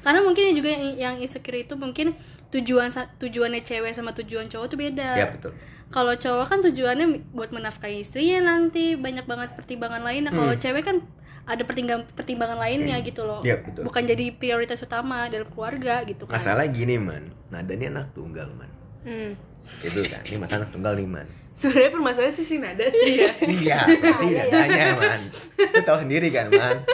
Karena 0.05 0.19
mungkin 0.21 0.53
juga 0.53 0.69
yang, 0.77 0.83
yang 0.93 1.15
insecure 1.17 1.57
itu 1.57 1.73
mungkin 1.73 2.13
tujuan 2.53 2.93
tujuannya 3.17 3.65
cewek 3.65 3.97
sama 3.97 4.13
tujuan 4.13 4.45
cowok 4.45 4.67
tuh 4.69 4.77
beda. 4.77 5.09
Ya 5.17 5.25
betul 5.33 5.57
kalau 5.91 6.15
cowok 6.15 6.45
kan 6.47 6.59
tujuannya 6.63 7.35
buat 7.35 7.51
menafkahi 7.51 7.99
istrinya 7.99 8.39
nanti. 8.55 8.95
Banyak 8.95 9.27
banget 9.27 9.59
pertimbangan 9.59 10.01
lainnya 10.01 10.31
kalau 10.31 10.55
cewek 10.55 10.87
kan 10.87 11.03
ada 11.43 11.63
pertimbangan 11.67 12.07
pertimbangan 12.15 12.57
lainnya 12.57 12.95
gitu 13.03 13.27
loh. 13.27 13.43
Hmm. 13.43 13.49
Iya, 13.51 13.55
betul. 13.59 13.81
bukan 13.83 14.03
jadi 14.07 14.25
prioritas 14.31 14.79
utama 14.79 15.27
dalam 15.27 15.47
keluarga 15.51 16.07
gitu 16.07 16.23
kan. 16.25 16.39
Masalah 16.39 16.65
gini 16.71 16.95
man. 16.95 17.35
Nada 17.51 17.71
ini 17.75 17.91
anak 17.91 18.15
tunggal 18.15 18.47
man. 18.55 18.71
Hmm. 19.03 19.35
Itu 19.83 20.01
kan 20.07 20.23
Ini 20.23 20.37
masalah 20.39 20.65
anak 20.65 20.71
tunggal 20.71 20.93
nih 20.95 21.09
man. 21.09 21.27
Sebenarnya 21.51 21.91
permasalahan 21.91 22.33
sih 22.33 22.45
si 22.47 22.55
nada 22.57 22.87
sih 22.89 23.13
ya. 23.19 23.31
Iya 23.61 23.79
pasti 23.99 24.27
nadanya 24.31 24.85
man. 24.95 25.21
Lu 25.59 25.81
tau 25.83 25.97
sendiri 25.99 26.31
kan 26.31 26.47
man? 26.47 26.87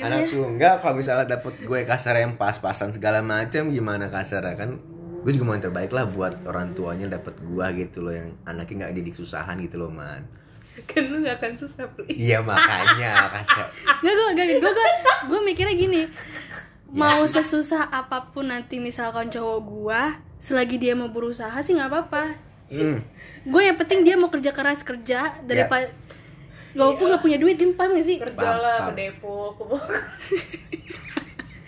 Anak 0.00 0.32
tunggal 0.32 0.80
kalau 0.80 0.94
misalnya 0.98 1.38
dapet 1.38 1.60
gue 1.60 1.80
kasar 1.84 2.18
yang 2.18 2.34
pas-pasan 2.34 2.90
segala 2.90 3.20
macam 3.20 3.68
gimana 3.68 4.08
kasar 4.08 4.42
kan 4.56 4.80
gue 5.20 5.30
juga 5.36 5.44
mau 5.44 5.54
yang 5.56 5.64
terbaik 5.68 5.92
lah 5.92 6.04
buat 6.08 6.34
orang 6.48 6.72
tuanya 6.72 7.06
dapet 7.12 7.36
gua 7.44 7.68
gitu 7.76 8.00
loh 8.00 8.14
yang 8.14 8.32
anaknya 8.48 8.86
nggak 8.88 8.92
jadi 8.96 9.10
kesusahan 9.12 9.56
gitu 9.60 9.76
loh 9.76 9.92
man 9.92 10.24
kan 10.88 11.02
lu 11.12 11.20
gak 11.20 11.36
akan 11.36 11.52
susah 11.60 11.84
beli 11.92 12.16
iya 12.16 12.40
makanya 12.40 13.28
kasar 13.28 13.68
Gak, 14.00 14.12
gue, 14.16 14.28
gak, 14.32 14.46
gue, 14.48 14.72
gue, 14.72 14.88
gue 15.28 15.40
mikirnya 15.44 15.76
gini 15.76 16.02
Mau 16.90 17.22
sesusah 17.22 17.92
apa 17.92 18.32
pun 18.32 18.48
nanti 18.48 18.80
misalkan 18.80 19.28
cowok 19.28 19.58
gue 19.60 20.02
Selagi 20.40 20.80
dia 20.80 20.96
mau 20.96 21.12
berusaha 21.12 21.52
sih 21.60 21.76
gak 21.76 21.90
apa-apa 21.92 22.34
hmm. 22.72 22.96
Gue 23.44 23.62
yang 23.68 23.76
penting 23.76 24.08
dia 24.08 24.16
mau 24.16 24.32
kerja 24.32 24.56
keras 24.56 24.80
kerja 24.80 25.36
Daripada 25.44 25.92
Walaupun 26.70 27.10
gak 27.10 27.22
punya 27.22 27.38
duit, 27.38 27.58
dia 27.58 27.66
paham 27.74 27.98
gak 27.98 28.06
sih? 28.06 28.16
kerja 28.22 28.50
lah 28.54 28.78
ke 28.90 28.92
Depok. 28.94 29.58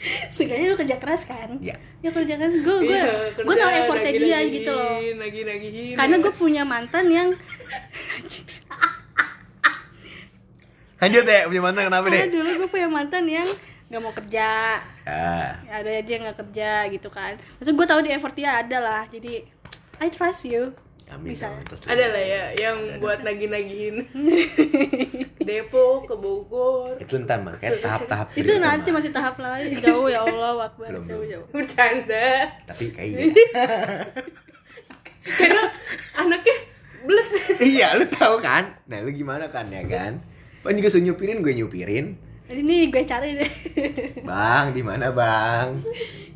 Seenggaknya 0.34 0.66
lu 0.74 0.76
kerja 0.78 0.96
keras 1.02 1.26
kan? 1.26 1.58
Iya. 1.58 1.74
Ya 2.02 2.10
kerja 2.10 2.34
keras 2.34 2.54
Gue 2.66 2.76
gue 2.82 2.98
Iya, 2.98 3.30
gue 3.38 3.54
tau 3.54 3.70
effortnya 3.70 4.10
dia 4.10 4.18
nagih-nagihin, 4.42 4.56
gitu 4.58 4.70
loh. 4.74 4.98
nagih-nagihin. 5.22 5.94
Karena 5.94 6.16
gue 6.18 6.32
punya 6.34 6.62
mantan 6.66 7.06
yang 7.08 7.28
lanjut 11.02 11.22
deh 11.26 11.42
punya 11.50 11.62
mantan 11.62 11.82
kenapa 11.90 12.06
deh? 12.14 12.30
dulu 12.30 12.48
gue 12.62 12.68
punya 12.70 12.86
mantan 12.86 13.24
yang 13.26 13.48
nggak 13.90 14.00
mau 14.00 14.14
kerja. 14.14 14.80
Ah, 15.04 15.60
ada 15.68 15.90
aja 15.90 16.10
yang 16.10 16.22
nggak 16.24 16.38
kerja 16.46 16.70
gitu 16.88 17.08
kan. 17.12 17.36
Maksud 17.60 17.74
gue 17.74 17.86
tahu 17.86 18.00
di 18.06 18.10
effort 18.14 18.34
dia 18.34 18.56
ada 18.56 18.78
lah. 18.80 19.02
Jadi 19.10 19.44
I 20.00 20.08
trust 20.08 20.48
you. 20.48 20.72
Amin. 21.12 21.36
Bisa. 21.36 21.52
ada 21.84 22.04
lah 22.08 22.24
ya 22.24 22.42
yang 22.56 22.96
buat 22.96 23.20
nagih-nagihin. 23.20 24.08
Ke 25.36 25.44
Depok 25.44 26.08
ke 26.08 26.14
Bogor 26.16 26.71
man 27.20 27.54
kayak 27.60 27.84
tahap-tahap 27.84 28.26
itu 28.32 28.52
nanti 28.56 28.88
Man. 28.88 28.96
masih 29.00 29.10
tahap 29.12 29.36
lain 29.36 29.76
jauh 29.80 30.08
ya 30.08 30.24
Allah 30.24 30.52
wakbar. 30.56 30.88
Belum, 30.88 31.04
jauh 31.04 31.24
jauh. 31.28 31.46
Bercanda. 31.52 32.48
Tapi 32.64 32.84
kayak 32.96 33.36
karena 35.38 35.62
anaknya 36.18 36.56
belet. 37.06 37.28
Iya 37.62 37.86
lu 38.00 38.06
tahu 38.08 38.40
kan? 38.40 38.74
Nah 38.90 38.98
lu 39.04 39.10
gimana 39.14 39.50
kan 39.52 39.68
ya 39.70 39.84
kan? 39.86 40.18
Pan 40.62 40.74
juga 40.78 40.88
suruh 40.90 41.04
nyupirin 41.04 41.42
gue 41.42 41.54
nyupirin. 41.54 42.06
Ini 42.52 42.92
gue 42.92 43.02
cari 43.06 43.38
deh. 43.38 43.52
Bang 44.28 44.76
di 44.76 44.82
mana 44.84 45.14
bang? 45.14 45.78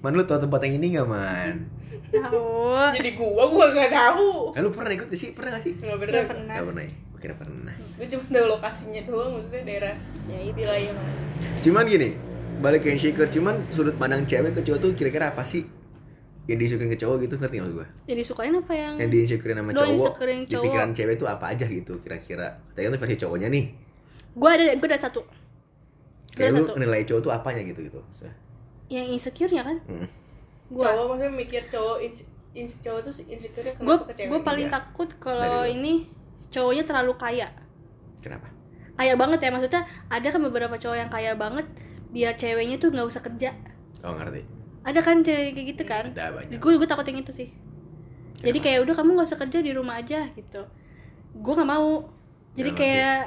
Man 0.01 0.15
lu 0.15 0.25
tahu 0.25 0.47
tempat 0.47 0.65
yang 0.67 0.81
ini 0.81 0.97
nggak 0.97 1.09
man? 1.09 1.55
Tahu. 2.07 2.73
Jadi 2.95 3.19
gua 3.19 3.45
gua 3.51 3.67
nggak 3.75 3.91
tahu. 3.91 4.55
Kan 4.55 4.61
lu 4.63 4.71
pernah 4.71 4.93
ikut 4.95 5.11
sih? 5.13 5.35
Pernah 5.35 5.59
gak 5.59 5.63
sih? 5.67 5.73
Nggak 5.75 5.87
nggak 5.87 6.01
bener 6.01 6.25
pernah. 6.25 6.55
Nggak 6.55 6.67
pernah 6.71 6.85
ya 7.27 7.35
gue 7.35 7.35
kira 7.35 7.35
pernah. 7.37 7.75
Gue 7.99 8.07
cuma 8.07 8.23
tahu 8.31 8.47
lokasinya 8.49 9.01
doang 9.03 9.31
maksudnya 9.35 9.63
daerah 9.67 9.95
ya 10.27 10.39
itu. 10.39 10.55
wilayah 10.55 10.93
mana 10.95 11.13
cuman 11.61 11.83
gini 11.85 12.09
balik 12.57 12.81
ke 12.81 12.89
insecure 12.89 13.27
cuman 13.29 13.67
sudut 13.69 13.99
pandang 13.99 14.23
cewek 14.25 14.55
ke 14.55 14.63
cowok 14.63 14.79
tuh 14.79 14.91
kira-kira 14.95 15.35
apa 15.35 15.43
sih 15.43 15.67
yang 16.47 16.57
disukain 16.57 16.87
ke 16.87 16.97
cowok 16.97 17.17
gitu 17.21 17.35
ngerti 17.37 17.59
nggak 17.59 17.67
maksud 17.67 17.77
gue 17.77 17.89
jadi 18.07 18.23
sukain 18.23 18.55
apa 18.55 18.73
yang 18.73 18.95
yang 18.97 19.11
di 19.11 19.19
insecurein 19.21 19.59
sama 19.59 19.71
cowok 19.75 19.91
insecurein 19.91 20.41
di 20.41 20.53
cowok. 20.55 20.65
pikiran 20.65 20.91
cewek 20.95 21.15
tuh 21.19 21.27
apa 21.27 21.45
aja 21.51 21.67
gitu 21.67 21.99
kira-kira. 22.01 22.47
Tadi 22.71 22.87
kan 22.87 22.91
tuh 22.95 23.01
versi 23.03 23.17
cowoknya 23.19 23.49
nih. 23.51 23.65
Gue 24.33 24.51
ada 24.53 24.65
gue 24.73 24.87
ada 24.87 25.01
satu. 25.03 25.21
Kayak 26.33 26.51
lu 26.53 26.63
satu. 26.63 26.73
nilai 26.79 27.03
cowok 27.03 27.21
tuh 27.21 27.33
apanya 27.35 27.61
gitu 27.61 27.81
gitu. 27.83 28.01
Yang 28.87 29.07
insecure 29.11 29.51
ya 29.51 29.67
kan? 29.67 29.83
Hmm. 29.85 30.07
gue 30.67 30.83
cowok 30.83 31.05
maksudnya 31.09 31.31
mikir 31.31 31.63
cowok 31.67 31.97
inse- 32.01 32.27
inse- 32.51 32.79
cowok 32.81 33.01
tuh 33.03 33.13
insecure 33.27 33.67
kenapa 33.71 34.03
ke 34.07 34.13
cewek? 34.15 34.31
gue 34.31 34.41
paling 34.43 34.67
Iya. 34.67 34.75
takut 34.75 35.09
kalau 35.19 35.63
ini 35.63 36.07
cowoknya 36.51 36.85
terlalu 36.87 37.13
kaya. 37.19 37.49
Kenapa? 38.23 38.49
Kaya 38.97 39.13
banget 39.15 39.39
ya 39.45 39.51
maksudnya 39.53 39.83
ada 40.09 40.29
kan 40.33 40.41
beberapa 40.41 40.75
cowok 40.81 40.97
yang 40.97 41.11
kaya 41.13 41.37
banget 41.37 41.67
biar 42.11 42.33
ceweknya 42.39 42.81
tuh 42.81 42.89
nggak 42.91 43.07
usah 43.07 43.21
kerja. 43.21 43.53
Oh 44.01 44.17
ngerti. 44.17 44.43
Ada 44.87 45.01
kan 45.03 45.21
cewek 45.21 45.53
kayak 45.53 45.67
gitu 45.77 45.83
kan? 45.85 46.05
Ada 46.15 46.33
banyak. 46.33 46.59
Gue 46.63 46.79
gue 46.81 46.89
takut 46.89 47.05
yang 47.05 47.21
itu 47.21 47.33
sih. 47.35 47.49
Jadi 48.41 48.59
kayak 48.61 48.85
udah 48.87 48.95
kamu 48.97 49.17
nggak 49.17 49.29
usah 49.29 49.41
kerja 49.41 49.59
di 49.61 49.73
rumah 49.75 49.99
aja 50.01 50.31
gitu. 50.33 50.63
Gue 51.37 51.53
nggak 51.53 51.69
mau. 51.69 52.09
Jadi 52.57 52.71
Dalam 52.73 52.79
arti? 52.79 52.83
kayak 52.87 53.21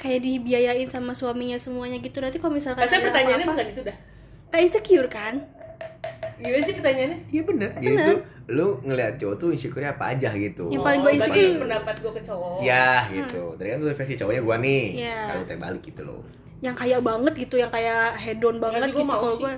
kayak 0.00 0.20
dibiayain 0.24 0.88
sama 0.88 1.12
suaminya 1.12 1.60
semuanya 1.60 2.00
gitu. 2.00 2.18
Nanti 2.18 2.40
kalau 2.40 2.56
misalkan 2.56 2.88
ada 2.88 2.90
pertanyaannya 2.90 3.46
apa-apa, 3.46 3.60
bukan 3.60 3.74
itu 3.76 3.82
dah? 3.86 3.96
Kayak 4.50 4.64
insecure 4.66 5.08
kan? 5.12 5.34
Gimana 6.40 6.64
sih 6.64 6.74
pertanyaannya? 6.74 7.18
Iya 7.28 7.42
bener. 7.44 7.70
Jadi 7.76 7.86
Bener. 7.94 8.16
Lu 8.50 8.82
ngeliat 8.82 9.14
cowok 9.14 9.36
tuh 9.36 9.48
insecure 9.50 9.86
apa 9.86 10.10
aja 10.10 10.30
gitu. 10.32 10.66
Yang 10.68 10.82
paling 10.82 11.00
Oh, 11.00 11.04
gue 11.04 11.12
insecure- 11.14 11.60
pendapat 11.60 11.94
gue 11.96 12.12
ke 12.12 12.22
cowok. 12.22 12.56
Ya 12.60 13.06
gitu. 13.08 13.42
Tadi 13.54 13.68
kan 13.68 13.78
tuh 13.78 13.88
versi 13.92 14.14
cowoknya 14.16 14.42
gua 14.42 14.56
nih. 14.58 14.82
Iya. 15.00 15.18
kalau 15.28 15.42
teh 15.44 15.54
balik 15.56 15.82
gitu 15.84 16.02
loh. 16.02 16.20
Yang 16.58 16.76
kaya 16.76 16.98
banget 17.00 17.34
gitu 17.38 17.54
yang 17.56 17.70
kayak 17.70 18.14
hedon 18.16 18.58
banget 18.58 18.90
gitu 18.90 19.00
mau 19.00 19.16
kalau 19.16 19.38
gue 19.38 19.52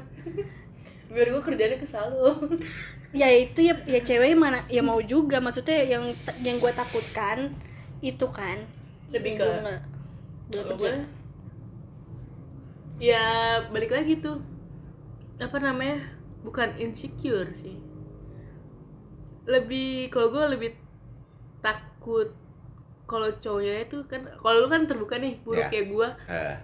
biar 1.12 1.28
gue 1.28 1.42
kerjanya 1.42 1.76
ke 1.76 1.85
lu 1.85 2.33
ya 3.12 3.28
itu 3.28 3.61
ya 3.62 3.76
ya 3.85 4.00
cewek 4.00 4.33
mana 4.33 4.61
ya 4.66 4.81
mau 4.81 5.00
juga. 5.00 5.37
Maksudnya 5.38 5.76
yang 5.83 6.05
yang 6.38 6.57
gue 6.57 6.72
takutkan 6.72 7.52
itu 8.00 8.26
kan. 8.28 8.61
Lebih 9.09 9.37
ke- 9.37 9.44
kerja. 10.52 10.74
gue 10.74 10.92
ya 12.98 13.24
balik 13.68 13.90
lagi 13.90 14.18
tuh. 14.18 14.38
Apa 15.37 15.59
namanya? 15.59 15.98
Bukan 16.42 16.74
insecure 16.76 17.55
sih 17.55 17.78
lebih 19.44 20.07
kalau 20.09 20.31
gue 20.31 20.44
lebih 20.55 20.70
takut 21.59 22.31
kalau 23.05 23.28
cowoknya 23.35 23.85
itu 23.85 23.98
kan 24.07 24.22
kalau 24.37 24.62
lu 24.62 24.68
kan 24.68 24.87
terbuka 24.87 25.18
nih 25.18 25.37
buruk 25.42 25.62
Ya. 25.62 25.68
kayak 25.68 25.87
gue 25.88 26.09
Eh, 26.26 26.57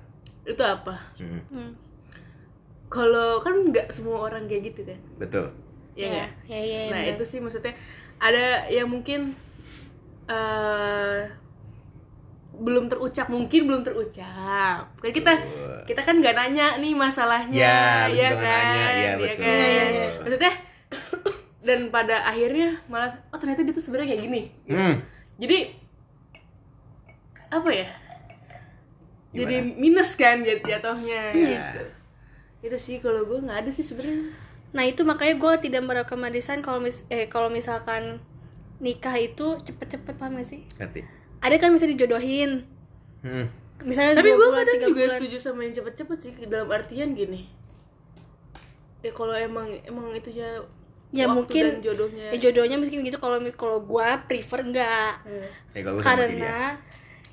itu 0.49 0.63
apa 0.63 0.95
hmm, 1.19 1.41
Hmm. 1.51 1.73
kalau 2.89 3.39
kan 3.39 3.53
nggak 3.69 3.91
semua 3.91 4.27
orang 4.27 4.49
kayak 4.49 4.73
gitu 4.73 4.81
kan 4.87 4.99
betul 5.17 5.47
ya 5.93 6.07
ya 6.07 6.09
nggak? 6.09 6.31
ya 6.47 6.59
ya, 6.59 6.81
nah 6.89 7.01
benar. 7.03 7.13
itu 7.15 7.25
sih 7.27 7.39
maksudnya 7.39 7.75
ada 8.17 8.45
yang 8.69 8.89
mungkin 8.89 9.35
eh 10.27 11.21
belum 12.59 12.91
terucap 12.91 13.29
mungkin 13.29 13.71
belum 13.71 13.83
terucap 13.83 14.89
kan 14.99 15.11
kita 15.11 15.31
Betul. 15.31 15.79
kita 15.87 16.01
kan 16.03 16.15
nggak 16.19 16.35
nanya 16.35 16.67
nih 16.77 16.91
masalahnya 16.93 17.55
Ya, 17.55 18.11
ya 18.11 18.29
kan 18.33 18.43
nanya, 18.43 18.87
iya, 18.91 19.11
ya 19.11 19.15
betul. 19.17 19.37
kan? 19.37 19.47
Iya, 19.47 19.67
iya, 19.69 19.85
iya. 19.87 20.09
maksudnya 20.19 20.53
dan 21.69 21.93
pada 21.93 22.25
akhirnya 22.25 22.81
malah 22.87 23.13
oh 23.29 23.37
ternyata 23.37 23.61
dia 23.61 23.71
tuh 23.71 23.85
sebenarnya 23.85 24.09
kayak 24.11 24.23
gini. 24.25 24.43
Hmm. 24.67 24.97
jadi 25.37 25.77
apa 27.49 27.69
ya? 27.71 27.89
Jadi 29.31 29.55
Gimana? 29.61 29.77
minus 29.77 30.11
kan 30.15 30.41
jat- 30.41 30.65
jatuhnya 30.65 31.21
Iya. 31.31 31.49
gitu. 31.53 31.83
Itu 32.65 32.77
sih 32.77 32.97
kalau 32.99 33.23
gue 33.23 33.39
nggak 33.39 33.59
ada 33.63 33.71
sih 33.71 33.85
sebenarnya. 33.85 34.33
Nah 34.69 34.85
itu 34.85 35.01
makanya 35.03 35.37
gue 35.37 35.53
tidak 35.63 35.83
merekomendasikan 35.83 36.61
kalau 36.61 36.77
mis 36.79 37.05
eh 37.07 37.25
kalau 37.27 37.49
misalkan 37.49 38.21
nikah 38.79 39.15
itu 39.15 39.57
cepet-cepet 39.59 40.15
paham 40.15 40.37
gak 40.37 40.49
sih? 40.49 40.61
Ngerti. 40.75 41.01
Ada 41.39 41.57
kan 41.57 41.71
bisa 41.71 41.85
dijodohin. 41.85 42.65
Hmm. 43.19 43.47
misalnya 43.81 44.19
tapi 44.19 44.27
dua 44.27 44.37
gue 44.37 44.49
bulan 44.49 44.59
kadang 44.59 44.75
tiga 44.75 44.87
juga 44.87 44.99
bulan. 45.01 45.19
setuju 45.19 45.37
sama 45.39 45.61
yang 45.63 45.75
cepet-cepet 45.77 46.19
sih 46.19 46.33
dalam 46.47 46.69
artian 46.69 47.15
gini. 47.15 47.47
Ya 48.99 49.11
kalau 49.13 49.31
emang 49.33 49.71
emang 49.85 50.11
itu 50.11 50.35
ya 51.09 51.25
ya 51.25 51.25
waktu 51.25 51.37
mungkin 51.41 51.65
dan 51.65 51.77
jodohnya. 51.81 52.27
ya 52.31 52.37
jodohnya 52.39 52.77
mungkin 52.77 52.99
gitu. 53.01 53.17
Kalau 53.17 53.39
kalau 53.57 53.79
gue 53.81 54.09
prefer 54.29 54.61
enggak 54.61 55.13
Hmm. 55.25 55.47
ya 55.73 55.81
karena 56.05 56.57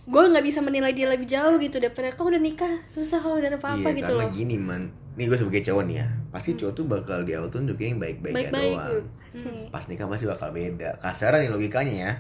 gue 0.06 0.22
nggak 0.22 0.46
bisa 0.46 0.60
menilai 0.62 0.94
dia 0.94 1.10
lebih 1.10 1.26
jauh 1.26 1.58
gitu 1.58 1.82
daripada 1.82 2.14
kau 2.14 2.30
udah 2.30 2.38
nikah 2.38 2.86
susah 2.86 3.18
kalau 3.18 3.42
udah 3.42 3.50
ada 3.50 3.58
apa-apa 3.58 3.90
iya, 3.90 3.98
gitu 4.00 4.14
karena 4.14 4.26
loh. 4.30 4.32
gini 4.32 4.58
man. 4.62 4.84
Nih 5.16 5.32
gue 5.32 5.38
sebagai 5.40 5.64
cowok 5.66 5.84
nih 5.90 5.96
ya 6.04 6.08
pasti 6.30 6.50
cowok 6.54 6.74
tuh 6.76 6.86
bakal 6.86 7.20
di 7.24 7.32
awal 7.34 7.48
tuh 7.50 7.64
nunjukin 7.64 7.96
yang 7.96 8.00
baik-baiknya 8.04 8.38
baik-baik 8.52 8.76
doang. 8.76 8.86
gitu. 8.86 9.00
Pasti. 9.36 9.52
pas 9.74 9.84
nikah 9.90 10.06
pasti 10.08 10.26
bakal 10.30 10.50
beda. 10.54 10.90
Kasaran 11.02 11.40
nih 11.44 11.52
logikanya 11.52 11.94
ya. 11.96 12.12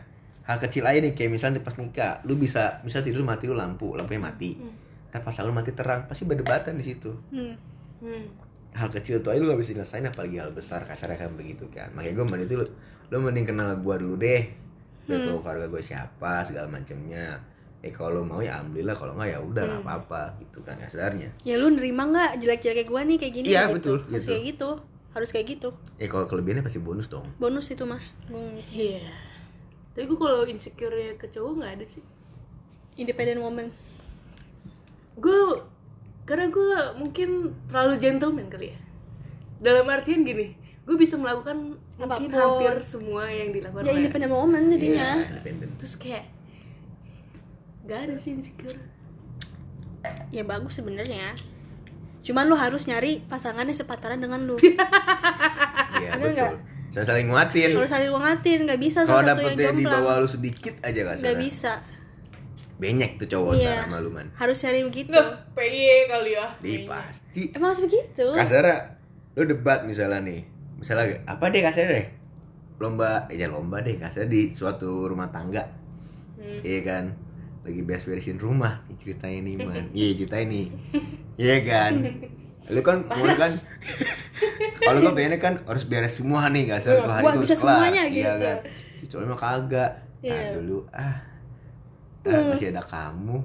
Hal 0.46 0.58
kecil 0.60 0.84
aja 0.86 1.00
nih 1.00 1.14
kayak 1.14 1.32
misalnya 1.32 1.60
pas 1.62 1.76
nikah 1.78 2.20
lu 2.26 2.36
bisa 2.36 2.82
misal 2.84 3.00
tidur 3.06 3.22
mati 3.22 3.46
lu 3.46 3.56
lampu 3.56 3.94
lampunya 3.94 4.20
mati. 4.20 4.58
Tapi 5.12 5.22
pas 5.24 5.36
lu 5.40 5.54
mati 5.54 5.72
terang 5.72 6.10
pasti 6.10 6.26
berdebatan 6.26 6.76
di 6.76 6.84
situ. 6.84 7.12
Hmm. 7.32 7.54
Hmm. 8.02 8.26
Hal 8.76 8.90
kecil 8.90 9.20
tuh 9.20 9.32
aja 9.32 9.40
lu 9.40 9.48
gak 9.48 9.58
bisa 9.58 9.72
nyelesain 9.72 10.04
apalagi 10.04 10.36
hal 10.36 10.52
besar 10.52 10.84
kasarnya 10.84 11.16
kan 11.18 11.32
begitu 11.34 11.64
kan. 11.70 11.88
Makanya 11.92 12.14
gue 12.14 12.26
mending 12.28 12.46
itu 12.46 12.56
lu, 12.58 12.66
lu 13.08 13.18
mending 13.22 13.46
kenal 13.46 13.72
gue 13.74 13.96
dulu 13.98 14.16
deh. 14.16 14.44
Udah 15.06 15.16
Hmm. 15.16 15.28
tau 15.28 15.38
keluarga 15.40 15.66
gue 15.68 15.82
siapa 15.82 16.44
segala 16.44 16.68
macemnya. 16.68 17.40
Eh 17.80 17.90
kalau 17.90 18.18
lu 18.18 18.24
mau 18.24 18.40
ya 18.40 18.58
alhamdulillah 18.58 18.94
kalau 18.94 19.14
nggak 19.14 19.30
ya 19.30 19.40
udah 19.40 19.64
Hmm. 19.64 19.72
nggak 19.72 19.84
apa-apa 19.86 20.22
gitu 20.40 20.60
kan 20.60 20.76
kasarnya 20.76 21.30
ya 21.40 21.56
lu 21.56 21.70
nerima 21.72 22.04
nggak 22.04 22.32
jelek-jeleknya 22.38 22.84
gue 22.84 23.02
nih 23.06 23.18
kayak 23.18 23.34
gini 23.34 23.46
Iya, 23.48 23.62
gitu. 23.64 23.74
betul, 23.74 23.98
harus 24.04 24.12
gitu. 24.18 24.28
kayak 24.28 24.44
gitu 24.48 24.70
harus 25.14 25.30
kayak 25.32 25.46
gitu. 25.48 25.70
Eh 25.96 26.08
kalau 26.08 26.26
kelebihannya 26.26 26.60
pasti 26.62 26.76
bonus 26.78 27.08
dong. 27.08 27.24
Bonus 27.38 27.70
itu 27.70 27.84
mah. 27.84 28.02
Gua- 28.26 28.60
iya. 28.68 29.00
Tapi 29.94 30.04
gue 30.04 30.18
kalau 30.18 30.44
insecure 30.44 30.92
ke 31.16 31.28
cowok 31.30 31.52
nggak 31.56 31.72
ada 31.74 31.86
sih. 31.88 32.04
Independent 32.96 33.40
woman 33.40 33.72
karena 36.46 36.54
gue 36.54 37.02
mungkin 37.02 37.30
terlalu 37.66 37.94
gentleman 37.98 38.46
kali 38.46 38.70
ya. 38.70 38.78
Dalam 39.58 39.90
artian 39.90 40.22
gini 40.22 40.54
gue 40.86 40.94
bisa 40.94 41.18
melakukan 41.18 41.74
mungkin 41.98 42.30
Apa 42.30 42.38
pun. 42.38 42.62
hampir 42.62 42.78
semua 42.86 43.26
yang 43.26 43.50
dilakukan 43.50 43.82
ya 43.82 43.90
oleh- 43.90 44.00
independent 44.00 44.30
woman 44.30 44.64
jadinya. 44.70 45.08
Iya, 45.18 45.30
independen 45.34 45.70
terus 45.76 45.98
kayak 45.98 46.30
gak 47.84 48.00
ada 48.06 48.14
sih 48.16 48.38
insecure. 48.38 48.78
Ya 50.30 50.46
bagus 50.46 50.78
sebenarnya. 50.78 51.34
Cuman 52.22 52.46
lu 52.46 52.54
harus 52.54 52.86
nyari 52.86 53.26
pasangan 53.26 53.66
yang 53.66 53.74
sepataran 53.74 54.22
dengan 54.22 54.46
lu. 54.46 54.58
Iya 55.96 56.12
nggak? 56.12 56.30
betul. 56.36 56.54
Saya 56.92 57.06
saling 57.08 57.28
nguatin. 57.28 57.72
Harus 57.74 57.90
saling 57.90 58.12
nguatin 58.12 58.60
nggak 58.68 58.78
bisa 58.78 59.00
kalau 59.02 59.24
salah 59.24 59.34
satu 59.34 59.42
dapet 59.42 59.58
yang 59.58 59.58
dia 59.58 59.72
di 59.74 59.86
bawah 59.88 60.22
lu 60.22 60.28
sedikit 60.28 60.76
aja 60.84 61.00
nggak 61.02 61.18
kasarnya 61.18 61.40
bisa 61.40 61.74
banyak 62.76 63.16
tuh 63.16 63.28
cowok 63.30 63.52
Iya. 63.56 63.72
ntar 63.74 63.88
sama 63.88 63.98
lu 64.00 64.10
man 64.10 64.28
harus 64.34 64.58
nyari 64.60 64.82
begitu. 64.84 65.10
Nggak, 65.10 65.28
PY 65.54 65.80
kali 66.06 66.32
ya. 66.34 66.48
Di 66.58 66.74
pasti. 66.84 67.42
Emang 67.50 67.70
harus 67.70 67.82
begitu. 67.82 68.26
Kasarnya 68.30 68.78
lu 69.34 69.44
debat 69.46 69.80
misalnya 69.82 70.20
nih. 70.22 70.42
Misalnya 70.76 71.24
apa 71.24 71.48
deh 71.48 71.62
kasarnya 71.62 71.92
deh? 71.94 72.08
Lomba 72.76 73.26
eh 73.26 73.36
jangan 73.36 73.54
lomba 73.58 73.80
deh 73.80 73.96
kasarnya 73.96 74.28
di 74.28 74.42
suatu 74.50 75.06
rumah 75.06 75.30
tangga. 75.30 75.64
Hmm. 76.36 76.60
iya 76.62 76.80
kan? 76.82 77.16
Lagi 77.62 77.82
beres-beresin 77.82 78.38
rumah 78.38 78.84
nih 78.86 78.96
ceritanya 79.00 79.40
nih 79.42 79.56
man. 79.58 79.86
Iya 79.90 80.08
ceritain 80.18 80.48
nih. 80.48 80.68
Iya 81.36 81.58
kan? 81.64 81.94
Lu 82.68 82.82
kan 82.82 82.98
mau 83.06 83.24
kan 83.30 83.52
kalau 84.78 85.00
lu 85.00 85.12
pengennya 85.12 85.38
kan 85.38 85.54
harus 85.64 85.84
beres 85.84 86.12
semua 86.14 86.46
nih 86.48 86.68
kasar 86.68 87.00
Gua- 87.00 87.08
hari 87.10 87.24
gua 87.24 87.32
itu 87.32 87.40
bisa 87.42 87.56
kelar. 87.56 87.72
semuanya 87.80 88.04
iya 88.04 88.12
gitu. 88.12 88.44
kan? 88.44 88.58
Si 88.96 89.06
cowoknya 89.08 89.30
mah 89.30 89.40
kagak. 89.40 89.92
Iya. 90.20 90.34
Tar 90.34 90.46
dulu 90.56 90.78
ah 90.92 91.16
Tar, 92.26 92.42
masih 92.50 92.68
ada 92.74 92.82
kamu. 92.82 93.38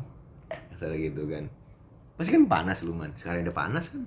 Kasar 0.73 0.91
gitu 0.97 1.23
kan. 1.29 1.45
Pasti 2.17 2.31
kan 2.33 2.45
panas 2.45 2.81
lu 2.83 2.93
man. 2.93 3.13
Sekarang 3.15 3.45
udah 3.45 3.57
panas 3.57 3.85
kan. 3.89 4.01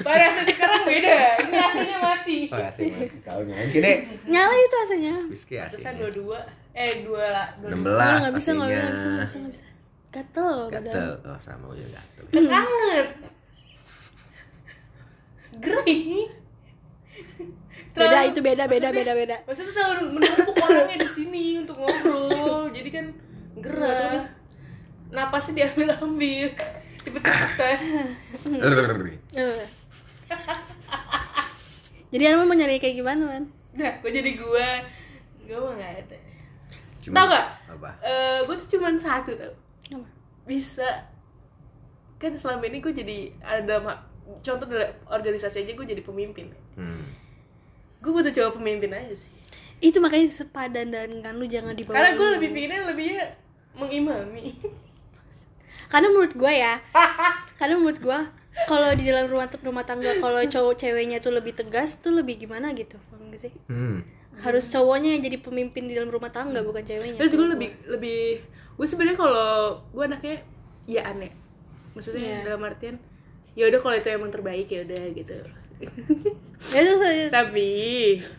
parasnya 0.00 0.44
sekarang 0.48 0.82
beda. 0.84 1.16
Ini 1.44 1.56
aslinya 1.56 1.98
mati. 2.00 2.38
Oh 2.48 2.58
ya 2.60 2.70
sih 2.72 2.88
mati. 2.88 3.16
Tahu 3.20 3.40
Mungkin 3.44 3.80
deh. 3.80 3.96
nyala 4.24 4.54
itu 4.56 4.76
aslinya. 4.80 5.14
Whisky 5.28 5.54
Pantesan 5.56 5.96
aslinya. 5.96 6.08
dua 6.08 6.10
dua 6.10 6.38
eh 6.72 6.92
dua 7.04 7.24
lah. 7.28 7.46
Dua 7.60 7.68
16 7.72 7.80
Nggak, 7.80 8.12
nggak 8.16 8.32
bisa 8.36 8.50
nggak 8.52 8.68
pastinya. 8.68 8.92
bisa 8.96 9.06
nggak 9.08 9.24
bisa 9.24 9.36
nggak 9.36 9.52
bisa. 9.52 9.66
Gatel 10.10 10.54
Gatel. 10.72 11.10
Oh 11.24 11.38
sama 11.38 11.64
gue 11.70 11.76
juga 11.80 12.00
gatel. 12.02 12.24
kan 12.32 12.44
anget 12.50 13.08
gerih 15.60 16.30
beda 18.00 18.18
itu 18.24 18.40
beda 18.40 18.64
beda 18.64 18.88
maksudnya- 18.88 18.92
beda 18.96 19.12
beda. 19.14 19.36
maksudnya 19.44 19.72
terlalu 19.72 20.02
menumpuk 20.10 20.54
orangnya 20.58 20.96
di 20.96 21.08
sini 21.08 21.44
untuk 21.58 21.76
ngobrol. 21.76 22.64
Jadi 22.70 22.88
kan 22.88 23.06
gerah 23.56 24.24
napasnya 25.10 25.52
diambil 25.58 25.88
ambil. 25.98 26.48
Cepet 26.96 27.22
cepetan 27.24 27.78
jadi 32.10 32.22
Arman 32.26 32.44
mau 32.44 32.54
nyari 32.54 32.76
kayak 32.76 32.96
gimana 32.96 33.22
man? 33.24 33.44
Nah 33.72 33.92
gue 34.02 34.10
jadi 34.10 34.30
gue 34.34 34.66
gue 35.46 35.56
mah 35.56 35.72
nggak 35.74 35.92
ada. 36.00 36.16
Cuma- 37.00 37.16
tau 37.16 37.26
gak 37.28 37.46
Apa? 37.70 37.90
Eh 38.02 38.38
gue 38.44 38.54
tuh 38.58 38.68
cuman 38.76 38.94
satu 38.98 39.32
tau. 39.32 39.54
Apa? 39.94 40.08
bisa. 40.44 41.06
Kan 42.18 42.36
selama 42.36 42.66
ini 42.66 42.78
gue 42.78 42.92
jadi 42.92 43.18
ada 43.40 43.80
contoh 44.38 44.66
dalam 44.66 44.90
organisasi 45.06 45.64
aja 45.64 45.72
gue 45.72 45.86
jadi 45.86 46.02
pemimpin. 46.02 46.50
Hmm. 46.74 47.06
Gue 48.00 48.10
butuh 48.10 48.32
cowok 48.32 48.52
pemimpin 48.56 48.90
aja 48.90 49.14
sih. 49.14 49.30
Itu 49.80 50.00
makanya 50.00 50.28
sepadan 50.28 50.92
dengan 50.92 51.32
lu 51.36 51.44
jangan 51.44 51.72
dibawa 51.72 51.96
karena 51.96 52.12
gue 52.16 52.28
lebih 52.36 52.48
pinginnya 52.52 52.80
lebihnya 52.88 53.24
mengimami. 53.76 54.56
Karena 55.90 56.06
menurut 56.08 56.34
gue 56.34 56.52
ya 56.52 56.78
karena 57.58 57.74
menurut 57.76 57.98
gue 57.98 58.18
kalau 58.66 58.90
di 58.92 59.04
dalam 59.06 59.26
rumah 59.26 59.48
rumah 59.62 59.84
tangga 59.84 60.12
kalau 60.18 60.40
cowok 60.42 60.74
ceweknya 60.76 61.18
tuh 61.18 61.32
lebih 61.32 61.56
tegas 61.56 61.96
tuh 61.96 62.12
lebih 62.12 62.40
gimana 62.40 62.72
gitu 62.74 62.98
paham 63.10 63.30
gak 63.32 63.40
sih? 63.48 63.52
Hmm. 63.68 64.02
harus 64.40 64.72
cowoknya 64.72 65.12
yang 65.18 65.22
jadi 65.26 65.36
pemimpin 65.36 65.84
di 65.84 65.92
dalam 65.92 66.08
rumah 66.08 66.32
tangga 66.32 66.64
bukan 66.64 66.80
ceweknya. 66.80 67.20
Terus 67.20 67.36
gue 67.36 67.48
lebih 67.50 67.70
lebih 67.92 68.40
gue 68.76 68.86
sebenarnya 68.88 69.18
kalau 69.20 69.84
gue 69.92 70.04
anaknya 70.06 70.36
ya 70.88 71.04
aneh. 71.12 71.28
Maksudnya 71.92 72.40
Iya. 72.40 72.48
dalam 72.48 72.64
artian 72.64 72.96
ya 73.52 73.68
udah 73.68 73.80
kalau 73.82 73.96
itu 73.98 74.08
emang 74.08 74.30
terbaik 74.32 74.70
ya 74.70 74.80
udah 74.88 75.02
gitu 75.12 75.34
ya 76.66 76.80
terus 76.80 77.00
aja 77.00 77.24
tapi 77.32 77.70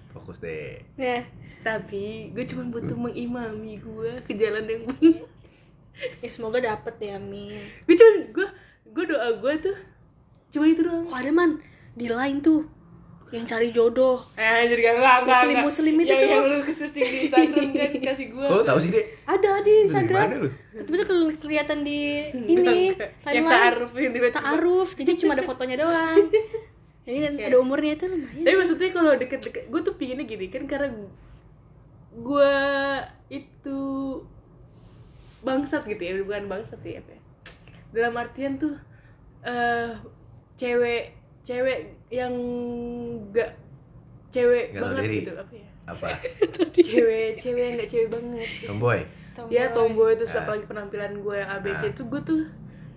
Fokus 0.10 0.38
deh. 0.38 0.78
ya. 0.94 1.26
tapi 1.62 2.30
gue 2.32 2.44
cuma 2.46 2.66
butuh 2.68 2.96
mengimami 2.96 3.78
gue 3.78 4.12
ke 4.22 4.34
jalan 4.34 4.64
yang 4.64 4.82
benar 4.84 5.26
ya 6.18 6.28
semoga 6.28 6.58
dapet 6.58 6.96
ya 7.00 7.18
Min. 7.18 7.62
Gue 7.84 7.94
cuma 7.94 8.12
gue 8.28 8.48
gue 8.88 9.06
doa 9.08 9.28
gue 9.36 9.54
tuh 9.62 9.78
cuma 10.50 10.66
itu 10.66 10.82
doang. 10.82 11.06
Oh 11.06 11.14
ada 11.14 11.30
man. 11.30 11.62
Di 11.92 12.08
lain 12.08 12.40
tuh 12.40 12.66
yang 13.30 13.46
cari 13.46 13.70
jodoh. 13.70 14.20
Eh 14.34 14.44
anjir 14.44 14.76
gak 14.78 14.94
enggak 14.94 15.16
enggak 15.22 15.24
Muslim- 15.24 15.48
enggak. 15.54 15.66
muslim 15.66 15.94
itu 15.96 16.10
yang, 16.10 16.20
tuh. 16.20 16.30
yang 16.30 16.44
lu 16.44 16.58
kesusting 16.62 17.06
di 17.06 17.18
Instagram 17.24 17.68
kan 17.72 17.92
kasih 18.10 18.28
gue 18.28 18.44
Kok 18.44 18.58
lu 18.58 18.64
tahu 18.66 18.80
sih, 18.80 18.92
Dek? 18.92 19.06
ada 19.24 19.52
di 19.62 19.74
Instagram. 19.86 20.22
mana 20.22 20.36
lu? 20.38 20.50
tapi 20.74 20.94
itu 20.94 21.06
keli- 21.06 21.40
kelihatan 21.40 21.78
di 21.82 22.00
ini 22.44 22.52
yang 22.60 22.98
timeline. 23.22 23.48
Taaruf 23.48 23.90
yang 23.94 24.12
tiba-tiba. 24.12 24.36
Ta'aruf. 24.36 24.90
Jadi 24.94 25.12
cuma 25.18 25.32
ada 25.34 25.44
fotonya 25.44 25.76
doang 25.78 26.28
jadi 27.12 27.20
kan 27.22 27.34
ada 27.44 27.58
umurnya 27.60 27.92
itu 27.94 28.06
lumayan 28.08 28.42
tapi 28.42 28.56
maksudnya 28.56 28.90
kalau 28.90 29.12
deket-deket 29.14 29.64
gue 29.68 29.82
tuh 29.84 29.96
pinginnya 29.96 30.24
gini 30.24 30.48
kan 30.48 30.64
karena 30.64 30.88
gue 32.14 32.54
itu 33.30 33.80
bangsat 35.42 35.84
gitu 35.86 36.02
ya 36.02 36.14
bukan 36.22 36.48
bangsat 36.48 36.80
ya 36.82 36.98
apa 36.98 37.12
ya. 37.12 37.22
dalam 37.92 38.14
artian 38.16 38.56
tuh 38.56 38.76
eh 39.42 39.92
cewek 40.56 41.12
cewek 41.42 41.80
yang 42.08 42.32
gak 43.32 43.58
cewek 44.30 44.72
tahu 44.72 44.82
banget 44.86 45.04
diri. 45.04 45.18
gitu 45.20 45.32
apa 45.36 45.54
ya 45.54 45.68
Apa? 45.84 46.08
cewek 46.88 47.28
cewek 47.36 47.62
yang 47.62 47.76
gak 47.76 47.90
cewek 47.90 48.10
banget 48.10 48.48
Tomboy. 48.64 49.00
ya 49.50 49.68
tomboy 49.72 50.14
itu 50.14 50.24
Ah. 50.30 50.40
apalagi 50.40 50.66
penampilan 50.66 51.14
gue 51.18 51.36
yang 51.36 51.50
ABC 51.52 51.84
Ah. 51.84 51.92
itu 51.92 52.04
gue 52.06 52.22
tuh 52.22 52.42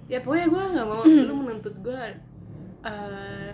ya 0.05 0.20
pokoknya 0.20 0.46
gue 0.46 0.62
nggak 0.77 0.87
mau 0.87 1.03
lu 1.27 1.35
menuntut 1.35 1.74
gue 1.81 1.96
eh 2.85 3.50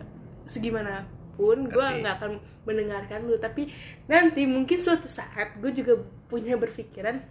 segimana 0.50 1.06
pun 1.38 1.70
gue 1.70 1.86
nggak 2.02 2.14
akan 2.18 2.32
mendengarkan 2.66 3.30
lu. 3.30 3.38
Tapi 3.38 3.70
nanti 4.10 4.42
mungkin 4.44 4.76
suatu 4.76 5.06
saat 5.06 5.54
gue 5.62 5.70
juga 5.70 5.94
punya 6.26 6.58
berpikiran 6.58 7.22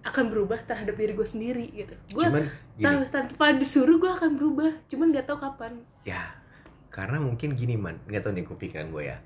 akan 0.00 0.24
berubah 0.32 0.60
terhadap 0.64 0.96
diri 0.96 1.12
gue 1.12 1.28
sendiri 1.28 1.66
gitu. 1.72 1.94
Gue 2.16 2.28
gini. 2.76 3.08
tanpa 3.08 3.56
disuruh 3.56 3.96
gue 4.00 4.12
akan 4.12 4.36
berubah 4.36 4.70
cuman 4.88 5.12
nggak 5.12 5.26
tahu 5.28 5.38
kapan. 5.40 5.72
Ya, 6.04 6.36
karena 6.88 7.20
mungkin 7.20 7.52
gini 7.52 7.76
man, 7.76 8.00
nggak 8.08 8.22
tahu 8.24 8.32
nih 8.36 8.44
kepikiran 8.48 8.88
gue 8.92 9.02
ya. 9.08 9.16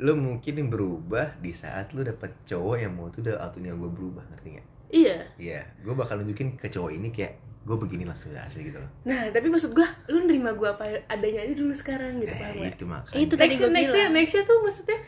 lu 0.00 0.16
mungkin 0.16 0.72
berubah 0.72 1.36
di 1.44 1.52
saat 1.52 1.92
lu 1.92 2.00
dapet 2.00 2.32
cowok 2.48 2.76
yang 2.80 2.96
mau 2.96 3.12
tuh 3.12 3.20
udah 3.20 3.36
waktunya 3.36 3.76
gue 3.76 3.90
berubah 3.92 4.24
ngerti 4.32 4.48
nggak? 4.56 4.68
iya. 4.90 5.18
Iya, 5.36 5.60
gue 5.84 5.94
bakal 5.94 6.24
nunjukin 6.24 6.56
ke 6.56 6.72
cowok 6.72 6.90
ini 6.96 7.12
kayak 7.12 7.36
gue 7.70 7.78
begini 7.78 8.02
langsung 8.02 8.34
asli 8.34 8.66
gitu 8.66 8.76
loh. 8.76 8.90
nah 9.04 9.30
tapi 9.30 9.46
maksud 9.46 9.70
gue 9.70 9.86
lu 10.08 10.26
nerima 10.26 10.50
gue 10.50 10.66
apa 10.66 10.84
adanya 11.06 11.40
aja 11.40 11.54
dulu 11.54 11.70
sekarang 11.72 12.18
gitu 12.18 12.34
paham 12.34 12.50
Eh, 12.50 12.58
nggak? 12.58 12.72
itu 12.72 12.84
makanya. 12.84 13.18
Itu 13.20 13.34
tadi 13.34 13.46
nextnya 13.48 13.62
gua 13.62 13.76
nextnya 13.76 14.02
bilang. 14.02 14.14
nextnya 14.16 14.42
tuh 14.42 14.58
maksudnya 14.60 14.98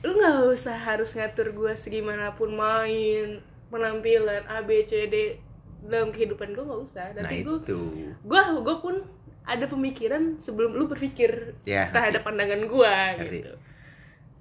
lu 0.00 0.12
nggak 0.12 0.36
usah 0.48 0.76
harus 0.78 1.10
ngatur 1.12 1.48
gue 1.50 1.72
segimanapun 1.74 2.50
main 2.52 3.28
penampilan 3.68 4.42
A 4.46 4.60
B 4.60 4.82
C 4.82 5.06
D 5.06 5.38
dalam 5.82 6.10
kehidupan 6.10 6.50
gue 6.50 6.62
nggak 6.62 6.82
usah 6.84 7.10
Nah 7.12 7.22
nanti 7.22 7.42
itu. 7.42 7.54
gue 7.58 7.78
gue 8.22 8.60
gue 8.60 8.76
pun 8.78 8.94
ada 9.42 9.66
pemikiran 9.66 10.38
sebelum 10.38 10.70
lu 10.72 10.86
berpikir 10.86 11.58
Ya, 11.62 11.90
terhadap 11.90 12.22
pandangan 12.22 12.62
gue 12.62 12.94
gitu 13.26 13.52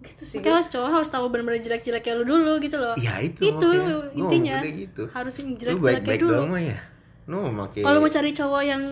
gitu 0.02 0.24
sih 0.24 0.38
Makanya 0.38 0.56
harus 0.56 0.70
cowok 0.70 0.90
harus 0.92 1.10
tahu 1.10 1.26
benar-benar 1.30 1.62
jelek-jeleknya 1.62 2.14
lu 2.16 2.26
dulu 2.28 2.58
gitu 2.58 2.74
loh. 2.76 2.98
Ya 2.98 3.22
itu. 3.22 3.38
Itu. 3.40 3.70
Gua 3.70 4.10
intinya. 4.12 4.58
gitu. 4.66 5.06
Harus 5.08 5.34
jelek-jeleknya 5.38 5.78
baik-baik 6.02 6.20
dulu. 6.20 6.34
doang 6.36 6.50
mah 6.50 6.64
ya. 6.64 6.78
Mau 7.30 7.48
pakai. 7.66 7.82
Kalau 7.84 8.00
mau 8.00 8.10
cari 8.10 8.32
cowok 8.32 8.62
yang 8.64 8.84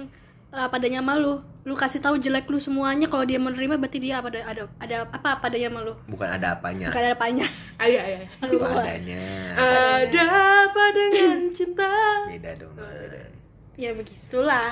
uh, 0.51 0.67
padanya 0.69 1.01
malu, 1.01 1.41
lu 1.65 1.73
kasih 1.73 1.99
tahu 1.99 2.17
jelek 2.17 2.45
lu 2.47 2.57
semuanya. 2.57 3.09
Kalau 3.09 3.25
dia 3.25 3.37
menerima 3.37 3.75
berarti 3.77 3.99
dia 3.99 4.21
apa 4.21 4.29
ada 4.31 4.41
ada, 4.45 4.63
ada 4.79 4.97
apa 5.09 5.41
padanya 5.41 5.69
malu. 5.69 5.93
bukan 6.05 6.29
ada 6.29 6.57
apanya. 6.57 6.87
Bukan 6.93 7.01
ada 7.01 7.13
apanya. 7.17 7.45
ayo 7.83 7.97
ayo 7.99 8.17
Apa 8.59 8.83
adanya. 8.85 9.21
ada 9.57 10.23
apa 10.69 10.83
dengan 10.93 11.37
cinta 11.57 11.89
Beda 12.29 12.51
dong. 12.57 12.73
Beda. 12.77 13.21
ya 13.79 13.89
begitulah. 13.95 14.71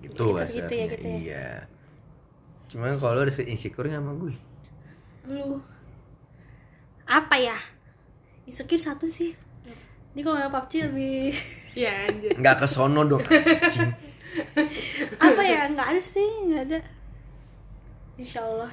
Gitu 0.00 0.12
Gitu, 0.12 0.24
bahasa 0.32 0.52
gitu 0.54 0.72
ya, 0.76 0.84
gitu 0.92 1.06
ya. 1.06 1.16
Iya. 1.18 1.48
Cuman 2.70 2.98
kalau 3.00 3.20
lu 3.20 3.22
ada 3.26 3.32
insecure 3.46 3.88
nggak 3.88 4.02
sama 4.02 4.12
gue? 4.16 4.34
Lu 5.30 5.58
apa 7.06 7.36
ya? 7.38 7.54
Insecure 8.46 8.82
satu 8.82 9.06
sih. 9.06 9.34
Ini 10.16 10.24
kalau 10.24 10.38
yang 10.38 10.48
PUBG 10.48 10.72
lebih 10.88 11.28
ya 11.84 12.08
anjir 12.08 12.32
Nggak 12.34 12.56
ke 12.56 12.66
sono 12.66 13.04
dong 13.04 13.20
anjing. 13.20 13.92
apa 15.18 15.42
ya? 15.42 15.68
Nggak 15.68 15.88
ada 15.92 16.00
sih, 16.02 16.24
nggak 16.46 16.62
ada. 16.66 16.78
Insya 18.16 18.40
Allah. 18.42 18.72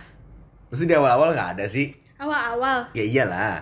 Terus 0.67 0.83
di 0.83 0.95
awal-awal 0.95 1.31
nggak 1.31 1.49
ada 1.55 1.65
sih. 1.67 1.91
Awal-awal. 2.15 2.87
Ya 2.91 3.03
iyalah. 3.03 3.59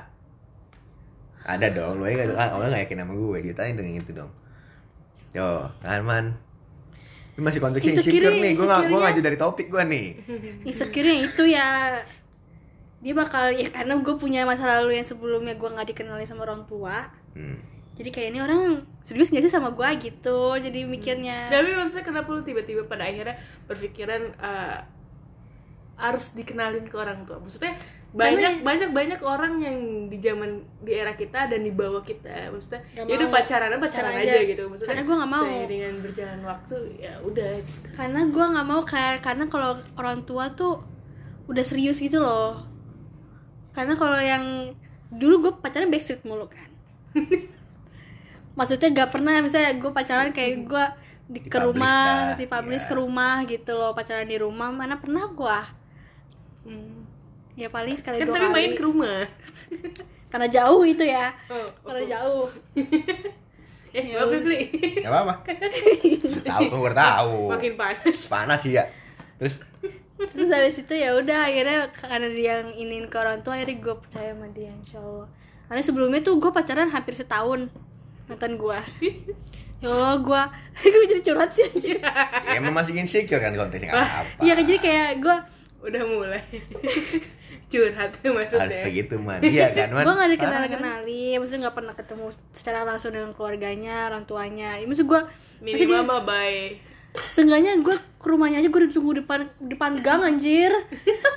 Ada 1.41 1.73
dong, 1.73 1.97
lu 1.97 2.05
aja 2.05 2.21
nggak 2.21 2.37
kan 2.37 2.47
awalnya 2.53 2.69
nggak 2.71 2.83
yakin 2.85 2.97
sama 3.01 3.13
gue, 3.13 3.37
ceritain 3.43 3.73
dengan 3.73 3.97
itu 3.97 4.11
dong. 4.13 4.31
Yo, 5.33 5.65
kan 5.81 6.01
man. 6.01 6.25
Ini 7.33 7.41
masih 7.41 7.59
konteksnya 7.59 7.97
Insecure- 7.97 8.29
insecure 8.29 8.37
nih, 8.37 8.51
gue 8.53 8.65
nggak 8.67 8.81
gue 8.87 8.99
ngaju 9.01 9.21
dari 9.23 9.37
topik 9.37 9.67
gue 9.67 9.83
nih. 9.83 10.07
insecure 10.63 11.09
itu 11.09 11.43
ya 11.47 11.97
dia 13.01 13.13
bakal 13.17 13.49
ya 13.49 13.65
karena 13.67 13.97
gue 13.97 14.13
punya 14.13 14.45
masa 14.45 14.69
lalu 14.69 14.93
yang 14.93 15.07
sebelumnya 15.07 15.57
gue 15.57 15.65
nggak 15.65 15.89
dikenalin 15.89 16.21
sama 16.21 16.45
orang 16.45 16.69
tua 16.69 17.09
Hmm. 17.31 17.57
jadi 17.93 18.09
kayak 18.09 18.27
ini 18.29 18.39
orang 18.39 18.61
serius 18.99 19.29
nggak 19.29 19.43
sih 19.43 19.51
sama 19.51 19.71
gue 19.71 19.87
gitu 19.99 20.39
jadi 20.57 20.79
mikirnya 20.83 21.47
tapi 21.47 21.71
maksudnya 21.71 22.03
kenapa 22.03 22.27
lu 22.29 22.41
tiba-tiba 22.41 22.83
pada 22.85 23.03
akhirnya 23.03 23.35
berpikiran 23.65 24.21
eh, 24.33 24.77
harus 25.95 26.33
dikenalin 26.33 26.83
ke 26.83 26.95
orang 26.95 27.23
tua 27.23 27.37
maksudnya 27.37 27.77
banyak 28.11 28.43
Karena- 28.43 28.63
banyak 28.65 28.89
banyak 28.91 29.19
orang 29.21 29.53
yang 29.57 29.77
di 30.05 30.19
zaman 30.19 30.49
di 30.81 30.91
era 30.91 31.15
kita 31.15 31.47
dan 31.47 31.61
di 31.61 31.71
bawah 31.71 32.01
kita 32.01 32.51
maksudnya 32.51 32.83
Gak 32.91 33.07
ya 33.07 33.13
udah 33.15 33.29
pacaran 33.31 33.71
pacaran 33.79 34.11
aja, 34.11 34.33
aja. 34.35 34.37
gitu 34.43 34.63
maksudnya 34.67 34.89
Karena 34.91 35.03
gua 35.05 35.15
nggak 35.15 35.31
mau. 35.31 35.47
dengan 35.63 35.93
berjalan 36.03 36.41
waktu 36.43 36.75
ya 36.99 37.13
udah 37.21 37.51
gitu. 37.55 37.87
karena 37.95 38.21
gue 38.25 38.45
nggak 38.51 38.67
mau 38.67 38.81
kayak 38.83 39.17
karena 39.21 39.45
kalau 39.47 39.71
orang 39.95 40.19
tua 40.25 40.51
tuh 40.51 40.83
udah 41.47 41.63
serius 41.63 42.03
gitu 42.03 42.19
loh 42.19 42.67
karena 43.71 43.95
kalau 43.95 44.19
yang 44.19 44.75
dulu 45.07 45.47
gue 45.47 45.53
pacaran 45.57 45.87
backstreet 45.87 46.23
mulu 46.23 46.47
kan 46.47 46.67
maksudnya 48.57 48.89
gak 48.91 49.09
pernah 49.15 49.39
misalnya 49.39 49.71
gue 49.79 49.91
pacaran 49.91 50.29
kayak 50.31 50.67
gue 50.67 50.85
di 51.31 51.39
ke 51.47 51.59
rumah 51.63 52.35
dah, 52.35 52.39
dipublish 52.39 52.83
iya. 52.83 52.89
ke 52.91 52.95
rumah 52.99 53.35
gitu 53.47 53.71
loh 53.79 53.95
pacaran 53.95 54.27
di 54.27 54.35
rumah. 54.35 54.69
Mana 54.71 54.99
pernah 54.99 55.27
gue 55.31 55.59
Hmm. 56.61 57.09
ya 57.57 57.73
paling 57.73 57.97
sekali 57.97 58.21
kan 58.21 58.29
dua 58.29 58.37
tapi 58.37 58.47
kali. 58.47 58.53
main 58.53 58.71
ke 58.77 58.83
rumah. 58.85 59.25
Karena 60.31 60.47
jauh 60.47 60.85
itu 60.85 61.03
ya. 61.03 61.33
Oh, 61.51 61.67
karena 61.83 62.03
jauh. 62.07 62.47
Eh 63.91 64.07
Ya 64.07 64.23
ya 64.23 64.39
Pli 64.39 64.71
Gak 65.03 65.11
apa-apa. 65.11 65.43
Tahu 66.47 66.63
kan 66.71 66.79
gue 66.79 66.93
tahu. 66.95 67.35
makin 67.51 67.73
panas. 67.75 68.19
Panas 68.31 68.63
sih 68.63 68.79
ya. 68.79 68.87
Terus? 69.35 69.59
Terus 70.15 70.47
dari 70.47 70.71
situ 70.71 70.95
ya 70.95 71.11
udah 71.11 71.51
akhirnya 71.51 71.91
karena 71.91 72.31
dia 72.31 72.63
yang 72.63 72.71
inin 72.71 73.11
ke 73.11 73.17
orang 73.19 73.43
tua 73.43 73.59
akhirnya 73.59 73.83
gue 73.83 73.95
percaya 73.99 74.31
sama 74.31 74.47
dia 74.55 74.71
insya 74.71 75.03
Allah 75.03 75.27
karena 75.71 75.87
sebelumnya 75.87 76.19
tuh 76.19 76.35
gue 76.35 76.51
pacaran 76.51 76.91
hampir 76.91 77.15
setahun 77.15 77.71
mantan 78.27 78.59
gue 78.59 78.75
ya 79.79 79.87
Allah 79.87 80.19
gue 80.19 80.41
gue 80.91 81.05
jadi 81.15 81.21
curhat 81.23 81.55
sih 81.55 81.63
anjir. 81.63 82.03
Ya 82.03 82.59
emang 82.59 82.75
masih 82.75 82.91
insecure 82.99 83.39
kan 83.39 83.55
konteksnya 83.55 83.95
apa. 83.95 84.43
iya 84.43 84.51
kan 84.59 84.67
jadi 84.67 84.79
kayak 84.83 85.09
gue 85.23 85.35
udah 85.87 86.03
mulai. 86.03 86.43
Curhat 87.71 88.19
ya 88.19 88.29
maksudnya. 88.35 88.67
Harus 88.67 88.79
begitu 88.83 89.15
man. 89.15 89.39
Iya 89.39 89.71
kan 89.71 89.95
man. 89.95 90.03
gue 90.03 90.13
gak 90.19 90.31
dikenal 90.35 90.61
kenali 90.67 91.39
maksudnya 91.39 91.71
nggak 91.71 91.77
pernah 91.79 91.93
ketemu 91.95 92.27
secara 92.51 92.83
langsung 92.83 93.15
dengan 93.15 93.31
keluarganya 93.31 94.11
orang 94.11 94.27
tuanya. 94.27 94.75
Maksud 94.83 95.07
gue 95.07 95.21
minimal 95.63 96.03
mah 96.03 96.21
bye 96.27 96.90
Seenggaknya 97.11 97.75
gue 97.83 97.95
ke 98.21 98.27
rumahnya 98.29 98.63
aja 98.63 98.69
gue 98.71 98.81
ditunggu 98.87 99.19
depan 99.23 99.49
depan 99.59 99.99
gang 99.99 100.23
anjir. 100.23 100.71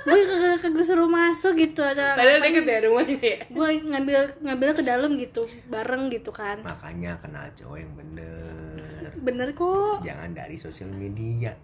Gue 0.07 0.21
kagak 0.23 0.63
kagak 0.63 0.85
suruh 0.87 1.09
masuk 1.09 1.57
gitu 1.59 1.83
ada 1.83 2.15
padahal 2.15 2.39
deket 2.39 2.63
ya 2.63 2.77
rumahnya 2.87 3.17
ya? 3.19 3.37
Gue 3.51 3.69
ngambil 3.83 4.19
ngambil 4.39 4.69
ke 4.71 4.83
dalam 4.85 5.11
gitu 5.19 5.43
bareng 5.67 6.07
gitu 6.13 6.31
kan. 6.31 6.63
Makanya 6.63 7.19
kenal 7.19 7.51
cowok 7.59 7.77
yang 7.81 7.91
bener. 7.97 9.11
Bener 9.19 9.47
kok. 9.51 10.05
Jangan 10.05 10.31
dari 10.31 10.55
sosial 10.55 10.91
media. 10.95 11.57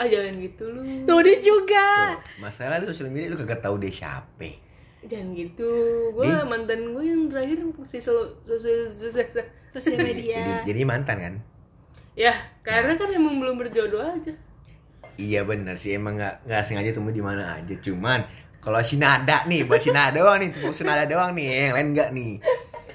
ah 0.00 0.06
jangan 0.10 0.34
gitu 0.42 0.64
lu. 0.66 0.80
Tuh 1.06 1.20
dia 1.22 1.38
juga. 1.38 2.18
Tuh, 2.18 2.42
masalah 2.42 2.82
di 2.82 2.86
sosial 2.90 3.14
media 3.14 3.30
lu 3.30 3.38
kagak 3.38 3.62
tahu 3.62 3.78
dia 3.78 3.92
siapa. 3.94 4.58
jangan 5.06 5.38
gitu. 5.38 5.70
Gue 6.18 6.26
mantan 6.42 6.90
gue 6.90 7.04
yang 7.06 7.30
terakhir 7.30 7.62
si 7.86 8.02
so, 8.02 8.42
sosial 8.42 8.90
sosial 8.90 9.46
Sosial 9.70 10.02
media. 10.02 10.64
Jadi, 10.64 10.72
jadi 10.72 10.82
mantan 10.82 11.18
kan? 11.20 11.34
ya 12.16 12.32
karena 12.66 12.92
kan 12.92 13.08
emang 13.08 13.38
belum 13.38 13.56
berjodoh 13.56 14.02
aja 14.02 14.34
Iya 15.16 15.40
bener 15.42 15.78
sih 15.78 15.94
emang 15.94 16.12
nggak 16.14 16.44
nggak 16.44 16.60
sengaja 16.60 16.92
temu 16.92 17.08
di 17.08 17.24
mana 17.24 17.56
aja. 17.56 17.72
Cuman 17.78 18.20
kalau 18.58 18.82
si 18.82 18.98
Nada 18.98 19.46
nih 19.46 19.64
buat 19.64 19.78
si 19.78 19.88
Nada 19.88 20.12
doang 20.12 20.36
nih, 20.36 20.52
tepuk 20.52 20.68
si 20.70 20.82
Nada 20.82 21.06
doang 21.06 21.32
nih, 21.32 21.46
yang 21.62 21.74
lain 21.74 21.88
enggak 21.94 22.10
nih. 22.12 22.36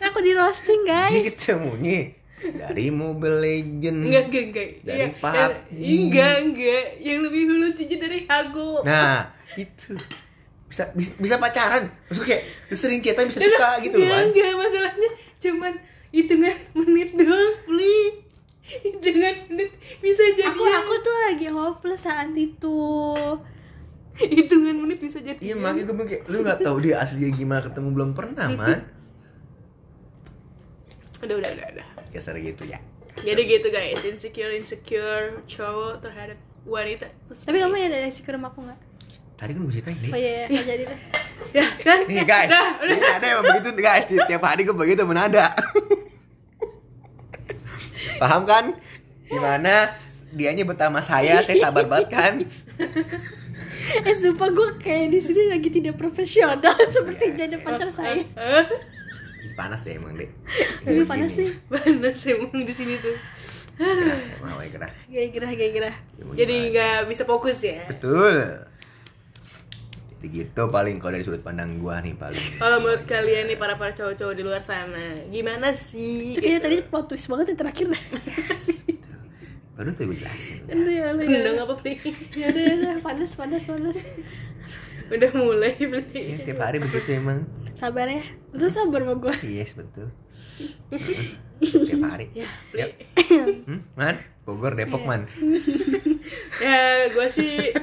Aku 0.04 0.20
di 0.20 0.30
roasting 0.32 0.82
guys 0.84 1.10
ketemunya 1.10 2.14
dari 2.38 2.90
Mobile 2.90 3.38
Legend. 3.40 3.98
enggak 4.04 4.24
enggak 4.28 4.44
enggak 4.46 4.68
Dari 4.84 5.00
Yang- 5.00 5.16
PUBG. 5.18 5.82
enggak 5.82 6.34
enggak 6.38 6.86
yang 7.00 7.20
lebih 7.22 7.42
lucunya 7.50 7.98
dari 7.98 8.20
aku 8.24 8.68
Nah, 8.84 9.18
itu 9.56 9.92
bisa 10.68 10.84
bisa, 10.94 11.12
bisa 11.18 11.36
pacaran. 11.38 11.90
Maksudnya 12.06 12.28
kayak 12.28 12.42
lu 12.68 12.76
sering 12.76 13.02
chatan 13.02 13.26
bisa 13.26 13.40
suka 13.40 13.82
gitu 13.82 13.98
loh 13.98 14.06
enggak 14.06 14.14
kan. 14.14 14.26
enggak 14.30 14.52
masalahnya 14.56 15.10
cuman 15.38 15.74
hitungan 16.12 16.54
menit 16.76 17.10
doang 17.12 17.54
Pli 17.64 17.98
menit 19.52 19.72
bisa 20.00 20.24
jadi 20.34 20.48
Aku 20.50 20.64
aku 20.64 20.94
tuh 21.00 21.16
lagi 21.28 21.48
hopeless 21.48 22.04
saat 22.04 22.32
itu 22.32 22.80
hitungan 24.22 24.76
menit 24.78 25.00
bisa 25.00 25.20
jadi 25.20 25.38
Iya 25.38 25.56
makanya 25.56 25.90
gue 25.90 26.06
kayak 26.06 26.24
lu 26.28 26.38
nggak 26.42 26.60
tahu 26.62 26.78
dia 26.80 27.00
aslinya 27.00 27.32
gimana 27.32 27.62
ketemu 27.62 27.90
belum 27.92 28.10
pernah 28.12 28.48
man. 28.50 28.80
udah 31.22 31.36
udah 31.38 31.50
udah 31.52 31.68
udah 31.78 31.88
Kasar 32.10 32.36
gitu 32.36 32.66
ya. 32.66 32.82
jadi 33.18 33.38
gitu 33.40 33.68
guys 33.70 34.02
insecure 34.02 34.52
insecure 34.52 35.38
cowok 35.46 36.02
terhadap 36.02 36.38
wanita 36.64 37.08
Terus- 37.26 37.46
Tapi 37.46 37.58
kamu 37.58 37.76
ada 37.80 37.98
isi 38.04 38.22
ke 38.22 38.32
rumahku 38.32 38.62
gak? 38.62 38.80
Tadi 39.38 39.52
kan 39.54 39.62
gue 39.62 39.74
ceritain 39.74 39.98
nih. 39.98 40.12
Oh 40.14 40.20
iya, 40.20 40.46
iya, 40.46 40.62
jadi 40.62 40.84
deh 40.86 41.00
ya 41.58 41.66
kan 41.78 42.06
Nih 42.06 42.22
guys, 42.22 42.46
Dah, 42.48 42.78
udah 42.78 42.94
ini 42.94 43.08
ada 43.10 43.26
emang 43.28 43.46
begitu 43.50 43.70
guys. 43.76 44.06
Tiap 44.06 44.44
hari 44.46 44.62
gue 44.62 44.76
begitu 44.76 45.02
menada. 45.02 45.50
Paham 48.22 48.46
kan? 48.46 48.78
Gimana? 49.26 49.98
Dianya 50.32 50.62
betama 50.62 51.02
saya, 51.02 51.42
saya 51.42 51.58
sabar 51.60 51.90
banget 51.90 52.10
kan? 52.14 52.34
Eh 53.82 54.14
sumpah 54.14 54.46
gue 54.48 54.70
kayak 54.78 55.10
di 55.10 55.18
sini 55.18 55.50
lagi 55.50 55.74
tidak 55.74 55.98
profesional 55.98 56.60
Seperti 56.94 57.34
Iya. 57.34 57.48
jadi 57.48 57.56
pacar 57.60 57.90
saya 57.90 58.22
Panas 59.58 59.82
deh 59.82 59.98
emang 59.98 60.14
deh. 60.14 60.30
Ini 60.86 61.02
panas 61.04 61.34
sih 61.34 61.50
panas 61.66 62.22
emang 62.30 62.62
di 62.62 62.74
sini 62.74 62.94
tuh 63.02 63.16
Gerah, 63.82 64.22
mau 64.46 64.62
ya 64.62 64.70
gerah. 64.70 64.92
Gaya 65.10 65.28
gerah, 65.34 65.52
gaya 65.58 65.72
gerah 65.74 65.96
mau 66.22 66.38
jadi 66.38 66.56
nggak 66.70 66.98
bisa 67.10 67.24
fokus 67.26 67.58
ya 67.66 67.90
Betul. 67.90 68.70
Jadi 70.22 70.38
gitu 70.38 70.62
paling 70.68 70.96
kalau 70.98 71.12
dari 71.12 71.26
sudut 71.26 71.42
pandang 71.42 71.76
gua 71.78 71.98
nih 71.98 72.14
paling. 72.14 72.46
kalau 72.56 72.78
menurut 72.80 73.04
kalian 73.04 73.46
nih 73.46 73.58
para 73.58 73.74
para 73.74 73.90
cowok-cowok 73.92 74.32
di 74.32 74.44
luar 74.44 74.62
sana 74.62 75.02
gimana 75.28 75.74
sih 75.74 76.32
Itu 76.32 76.40
kayaknya 76.40 76.60
Gitu. 76.60 76.68
tadi 76.68 76.78
plot 76.86 77.06
twist 77.08 77.26
banget 77.26 77.46
yang 77.48 77.60
terakhir 77.60 77.86
dah 77.92 78.04
Baru 79.72 79.90
tuh 79.92 80.04
gue 80.06 80.14
jelasin. 80.16 80.62
Itu 80.64 80.78
ya, 80.86 81.10
lu 81.10 81.22
Gendong 81.24 81.58
ya 81.58 81.64
apa 81.64 81.74
Pli? 81.76 81.94
Ya 82.32 82.46
udah, 82.48 82.62
ya 82.62 82.74
udah, 82.76 82.94
panas, 83.02 83.32
panas, 83.34 83.64
panas 83.66 83.98
udah 85.10 85.32
mulai 85.34 85.74
Pli 85.74 86.06
Iya, 86.14 86.38
tiap 86.46 86.62
hari 86.62 86.78
begitu 86.78 87.10
emang. 87.12 87.50
Sabar 87.74 88.06
ya 88.06 88.22
Lu 88.54 88.70
sabar 88.70 89.02
sama 89.02 89.18
gue 89.18 89.34
Yes, 89.42 89.74
betul. 89.74 90.14
tiap 91.90 92.04
hari. 92.06 92.30
ya 92.32 92.46
Yap. 92.78 92.90
Hmm, 93.66 93.82
man, 93.96 94.16
Bogor, 94.44 94.74
Depok, 94.74 95.02
man. 95.02 95.26
ya 96.62 96.78
gue 97.08 97.28
sih 97.28 97.74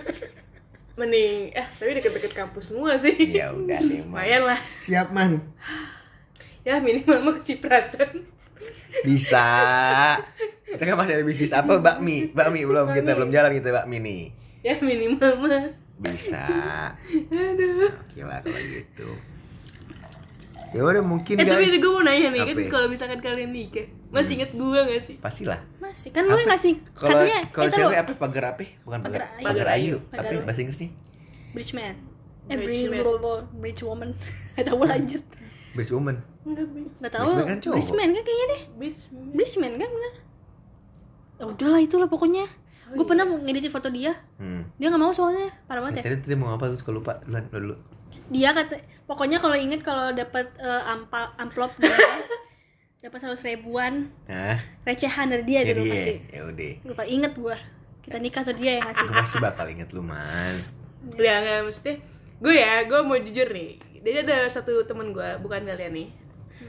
mending 0.98 1.50
eh 1.50 1.66
tapi 1.68 1.94
deket-deket 1.94 2.32
kampus 2.32 2.68
semua 2.68 2.94
sih 2.94 3.14
Ya 3.30 3.50
udah 3.50 3.78
deh, 3.78 4.02
man. 4.02 4.18
lumayan 4.18 4.42
lah 4.44 4.60
Siap, 4.80 5.08
man. 5.08 5.38
ya 6.60 6.78
minimal 6.78 7.18
mah 7.22 7.34
kecipratan 7.38 8.26
Bisa. 9.00 9.46
Kita 10.64 10.82
kan 10.82 10.96
masih 10.96 11.14
ada 11.14 11.24
bisnis 11.24 11.50
apa 11.50 11.78
bakmi, 11.78 12.28
bakmi 12.28 12.60
belum 12.62 12.90
kita 12.90 13.14
belum 13.14 13.30
jalan 13.30 13.54
kita 13.54 13.70
bakmi 13.72 13.96
nih. 13.98 14.22
ya 14.60 14.74
minimal 14.78 15.32
mah 15.38 15.64
Bisa. 15.98 16.44
aduh 17.30 17.88
Oke 17.88 18.20
lah 18.20 18.38
kalau 18.40 18.60
gitu. 18.60 19.08
Ya 20.68 20.80
udah 20.80 21.00
mungkin 21.00 21.34
eh 21.34 21.42
tapi 21.42 21.64
guys. 21.64 21.76
gue 21.76 21.88
mau 21.88 22.02
nanya 22.02 22.28
nih 22.28 22.40
kan 22.42 22.52
Apa 22.52 22.60
ya? 22.60 22.68
kalau 22.68 22.86
misalkan 22.86 23.18
kalian 23.18 23.50
nikah 23.50 23.86
masih 24.08 24.32
inget 24.36 24.50
gue 24.52 24.68
gak 24.78 25.00
sih 25.00 25.16
Pastilah. 25.16 25.60
Masih, 25.78 26.08
kan 26.10 26.22
gue 26.22 26.42
ngasih 26.42 26.72
Kalau 26.92 27.08
Katanya, 27.14 27.38
kalau 27.48 27.64
eh, 27.64 27.70
tahu, 27.70 27.80
cewek 27.82 27.98
apa 27.98 28.12
pagar 28.14 28.44
apa? 28.50 28.64
Bukan 28.84 28.98
pagar. 29.00 29.20
Pagar 29.24 29.32
ayu. 29.32 29.44
Pagar 29.44 29.66
ayu. 29.72 29.96
Pagar 30.06 30.30
Apa 30.30 30.44
bahasa 30.44 30.60
Inggrisnya? 30.60 30.90
Bridge 31.50 31.72
man 31.72 31.96
Eh, 32.46 32.56
Bridge 32.56 32.88
bridge, 32.88 33.04
man. 33.04 33.40
bridge 33.54 33.80
woman 33.82 34.08
Gak 34.54 34.64
tau 34.64 34.76
lanjut 34.78 35.24
Bridge 35.70 35.90
woman. 35.90 36.16
enggak 36.42 36.66
bitch 36.66 36.92
Gak 36.98 37.12
tau 37.12 37.24
Bridge 37.24 37.34
man 37.34 37.46
kan 37.46 37.58
cowok. 37.58 37.74
Bridge 37.74 37.92
man 37.94 38.08
kan 38.10 38.22
kayaknya 38.22 38.46
deh 38.46 38.62
bitch 38.76 39.02
Bridge 39.32 39.54
man 39.56 39.72
kan 39.74 39.88
bener 39.88 40.12
Ya 41.34 41.44
udahlah 41.46 41.80
itulah 41.80 42.06
pokoknya 42.06 42.44
Oh, 42.88 42.92
Gue 42.94 43.04
iya. 43.04 43.10
pernah 43.10 43.24
ngeditin 43.28 43.68
foto 43.68 43.88
dia 43.88 44.12
Hmm. 44.36 44.64
Dia 44.74 44.88
gak 44.88 44.96
mau 44.98 45.12
soalnya 45.12 45.48
Parah 45.64 45.80
banget 45.82 46.00
ya 46.00 46.04
Tadi 46.06 46.16
tadi 46.22 46.34
mau 46.34 46.50
apa 46.50 46.66
terus 46.66 46.80
kalau 46.80 47.00
lupa 47.00 47.20
duluan 47.20 47.44
lu 47.46 47.58
dulu. 47.62 47.76
Dia 48.28 48.50
kata 48.52 48.76
pokoknya 49.08 49.40
kalau 49.40 49.56
inget 49.56 49.80
kalau 49.80 50.12
dapat 50.12 50.52
eh, 50.60 50.82
ampa 50.92 51.32
amplop 51.40 51.72
dia 51.80 51.92
dapat 53.04 53.18
seratus 53.22 53.46
ribuan. 53.46 54.10
Nah, 54.26 54.58
recehan 54.82 55.30
dari 55.30 55.44
dia 55.46 55.62
ya 55.62 55.70
dulu 55.70 55.86
dia. 55.86 55.92
pasti. 55.94 56.14
Ya 56.34 56.40
udah. 56.50 56.72
lupa 56.82 57.04
inget 57.06 57.32
gua. 57.38 57.56
Kita 58.02 58.18
nikah 58.18 58.42
tuh 58.42 58.56
dia 58.58 58.80
yang 58.80 58.84
ngasih. 58.90 59.06
Aku 59.06 59.14
pasti 59.14 59.36
bakal 59.38 59.66
inget 59.70 59.88
lu, 59.94 60.02
man. 60.02 60.56
ya 61.14 61.38
nggak 61.40 61.70
mesti 61.70 61.92
gue 62.38 62.54
ya 62.54 62.86
gue 62.86 63.00
mau 63.02 63.18
jujur 63.18 63.48
nih. 63.50 63.78
Jadi 64.02 64.16
ada 64.26 64.46
satu 64.46 64.86
teman 64.86 65.10
gue 65.10 65.28
bukan 65.42 65.66
kalian 65.66 65.94
nih. 65.94 66.08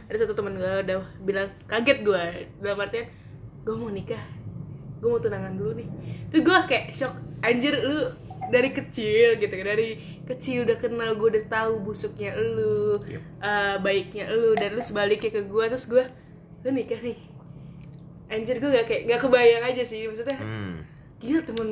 Ada 0.10 0.26
satu 0.26 0.34
teman 0.38 0.58
gue 0.58 0.74
udah 0.86 0.98
bilang 1.22 1.50
kaget 1.70 2.02
gue 2.02 2.24
dalam 2.62 2.78
artian 2.82 3.06
gue 3.66 3.76
mau 3.78 3.90
nikah. 3.94 4.22
Gue 5.02 5.10
mau 5.14 5.22
tunangan 5.22 5.54
dulu 5.54 5.78
nih. 5.78 5.88
Tuh 6.34 6.42
gue 6.42 6.58
kayak 6.66 6.94
shock. 6.94 7.14
Anjir 7.46 7.74
lu 7.86 8.10
dari 8.50 8.70
kecil 8.70 9.38
gitu 9.38 9.54
dari 9.56 9.90
kecil 10.24 10.64
udah 10.64 10.76
kenal 10.76 11.14
gue 11.14 11.28
udah 11.32 11.46
tahu 11.48 11.82
busuknya 11.82 12.34
lu 12.34 12.98
Yep. 13.00 13.22
eh, 13.40 13.76
baiknya 13.80 14.26
lu 14.30 14.54
dan 14.54 14.74
lu 14.74 14.82
sebaliknya 14.82 15.30
ke 15.30 15.42
gue 15.42 15.64
terus 15.66 15.86
gue 15.86 16.04
lu 16.60 16.70
nikah 16.70 17.00
nih 17.00 17.18
anjir 18.28 18.58
gue 18.58 18.70
gak 18.72 18.86
kayak 18.86 19.02
gak 19.08 19.20
kebayang 19.22 19.64
aja 19.66 19.84
sih 19.84 20.06
maksudnya 20.06 20.38
Hmm. 20.38 20.86
gila 21.18 21.42
temen 21.42 21.70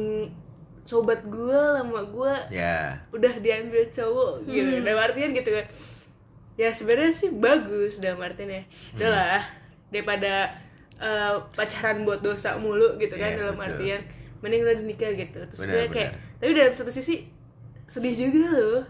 sobat 0.83 1.21
gue 1.23 1.53
lama 1.53 2.01
gue 2.01 2.33
Ya. 2.51 2.97
udah 3.09 3.33
diambil 3.37 3.85
cowok 3.87 4.45
gitu 4.45 4.81
dalam 4.81 5.03
artian 5.03 5.31
gitu 5.31 5.51
kan 5.51 5.65
ya 6.55 6.69
sebenarnya 6.69 7.11
sih 7.11 7.29
bagus 7.29 7.99
dalam 7.99 8.17
artian 8.19 8.49
ya 8.49 8.63
udah 8.95 9.09
lah 9.11 9.43
daripada 9.89 10.49
eh, 10.97 11.35
pacaran 11.51 12.01
buat 12.01 12.19
dosa 12.19 12.57
mulu 12.57 12.97
gitu 12.97 13.13
kan 13.13 13.29
Iya, 13.29 13.37
dalam 13.39 13.55
betul. 13.55 13.69
artian 13.69 14.01
mending 14.39 14.61
udah 14.61 14.75
nikah 14.81 15.11
gitu. 15.13 15.37
Terus 15.49 15.59
Benar, 15.59 15.73
gue 15.73 15.85
kayak 15.91 16.11
tapi 16.37 16.51
dalam 16.53 16.73
satu 16.73 16.91
sisi 16.91 17.25
sedih 17.85 18.13
juga 18.13 18.43
loh. 18.51 18.81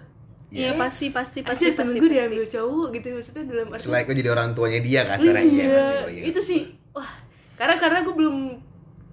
Iya 0.48 0.80
pasti 0.80 1.12
pasti 1.12 1.44
pasti 1.44 1.68
Pasti 1.68 1.76
temen 1.76 1.92
pasti, 1.92 1.98
gue 2.00 2.08
pasti. 2.08 2.18
diambil 2.24 2.44
cowok 2.48 2.88
gitu 2.96 3.06
maksudnya 3.12 3.44
dalam 3.46 3.68
arti 3.68 3.84
Selain 3.84 4.04
gue 4.08 4.16
jadi 4.16 4.30
orang 4.32 4.48
tuanya 4.56 4.80
dia 4.80 5.02
kasarnya 5.04 5.44
iya, 5.44 5.80
Oh, 6.00 6.08
iya. 6.08 6.24
itu 6.24 6.40
sih. 6.40 6.62
Wah 6.96 7.12
karena 7.60 7.76
karena 7.76 8.00
gue 8.08 8.16
belum 8.16 8.38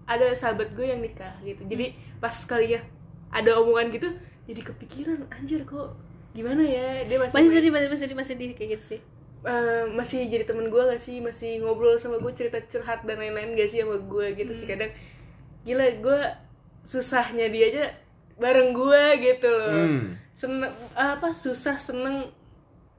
ada 0.04 0.26
sahabat 0.32 0.70
gue 0.72 0.86
yang 0.86 1.02
nikah 1.02 1.34
gitu. 1.42 1.66
Jadi 1.66 1.90
pas 2.22 2.34
kalinya 2.46 2.78
ada 3.34 3.50
omongan 3.58 3.90
gitu 3.90 4.08
jadi 4.44 4.60
kepikiran 4.62 5.26
anjir 5.32 5.66
kok 5.66 5.98
gimana 6.32 6.62
ya? 6.62 7.02
Dia 7.02 7.18
masih 7.18 7.34
masih 7.34 7.50
sedih 7.50 7.72
masih 7.74 7.88
masih 7.90 8.02
sedih 8.06 8.16
masih 8.16 8.32
sedih 8.38 8.48
kayak 8.54 8.70
gitu 8.78 8.84
sih. 8.94 9.00
Eh, 9.44 9.84
masih 9.90 10.24
jadi 10.24 10.46
temen 10.46 10.70
gue 10.70 10.82
gak 10.86 11.02
sih? 11.02 11.18
Masih 11.18 11.58
ngobrol 11.60 11.98
sama 11.98 12.16
gue 12.16 12.30
cerita 12.30 12.62
curhat 12.64 13.02
dan 13.02 13.18
lain-lain 13.18 13.52
gak 13.52 13.68
sih 13.68 13.82
sama 13.82 13.98
gue 13.98 14.26
gitu 14.32 14.54
sih. 14.54 14.64
Kadang 14.64 14.94
gila 15.64 15.86
gue 15.96 16.20
susahnya 16.82 17.48
dia 17.48 17.64
aja 17.66 17.84
bareng 18.34 18.70
gue 18.70 19.02
gitu 19.22 19.48
loh 19.48 19.72
Hmm. 19.74 20.04
seneng 20.34 20.68
apa 20.92 21.30
susah 21.30 21.74
seneng 21.74 22.28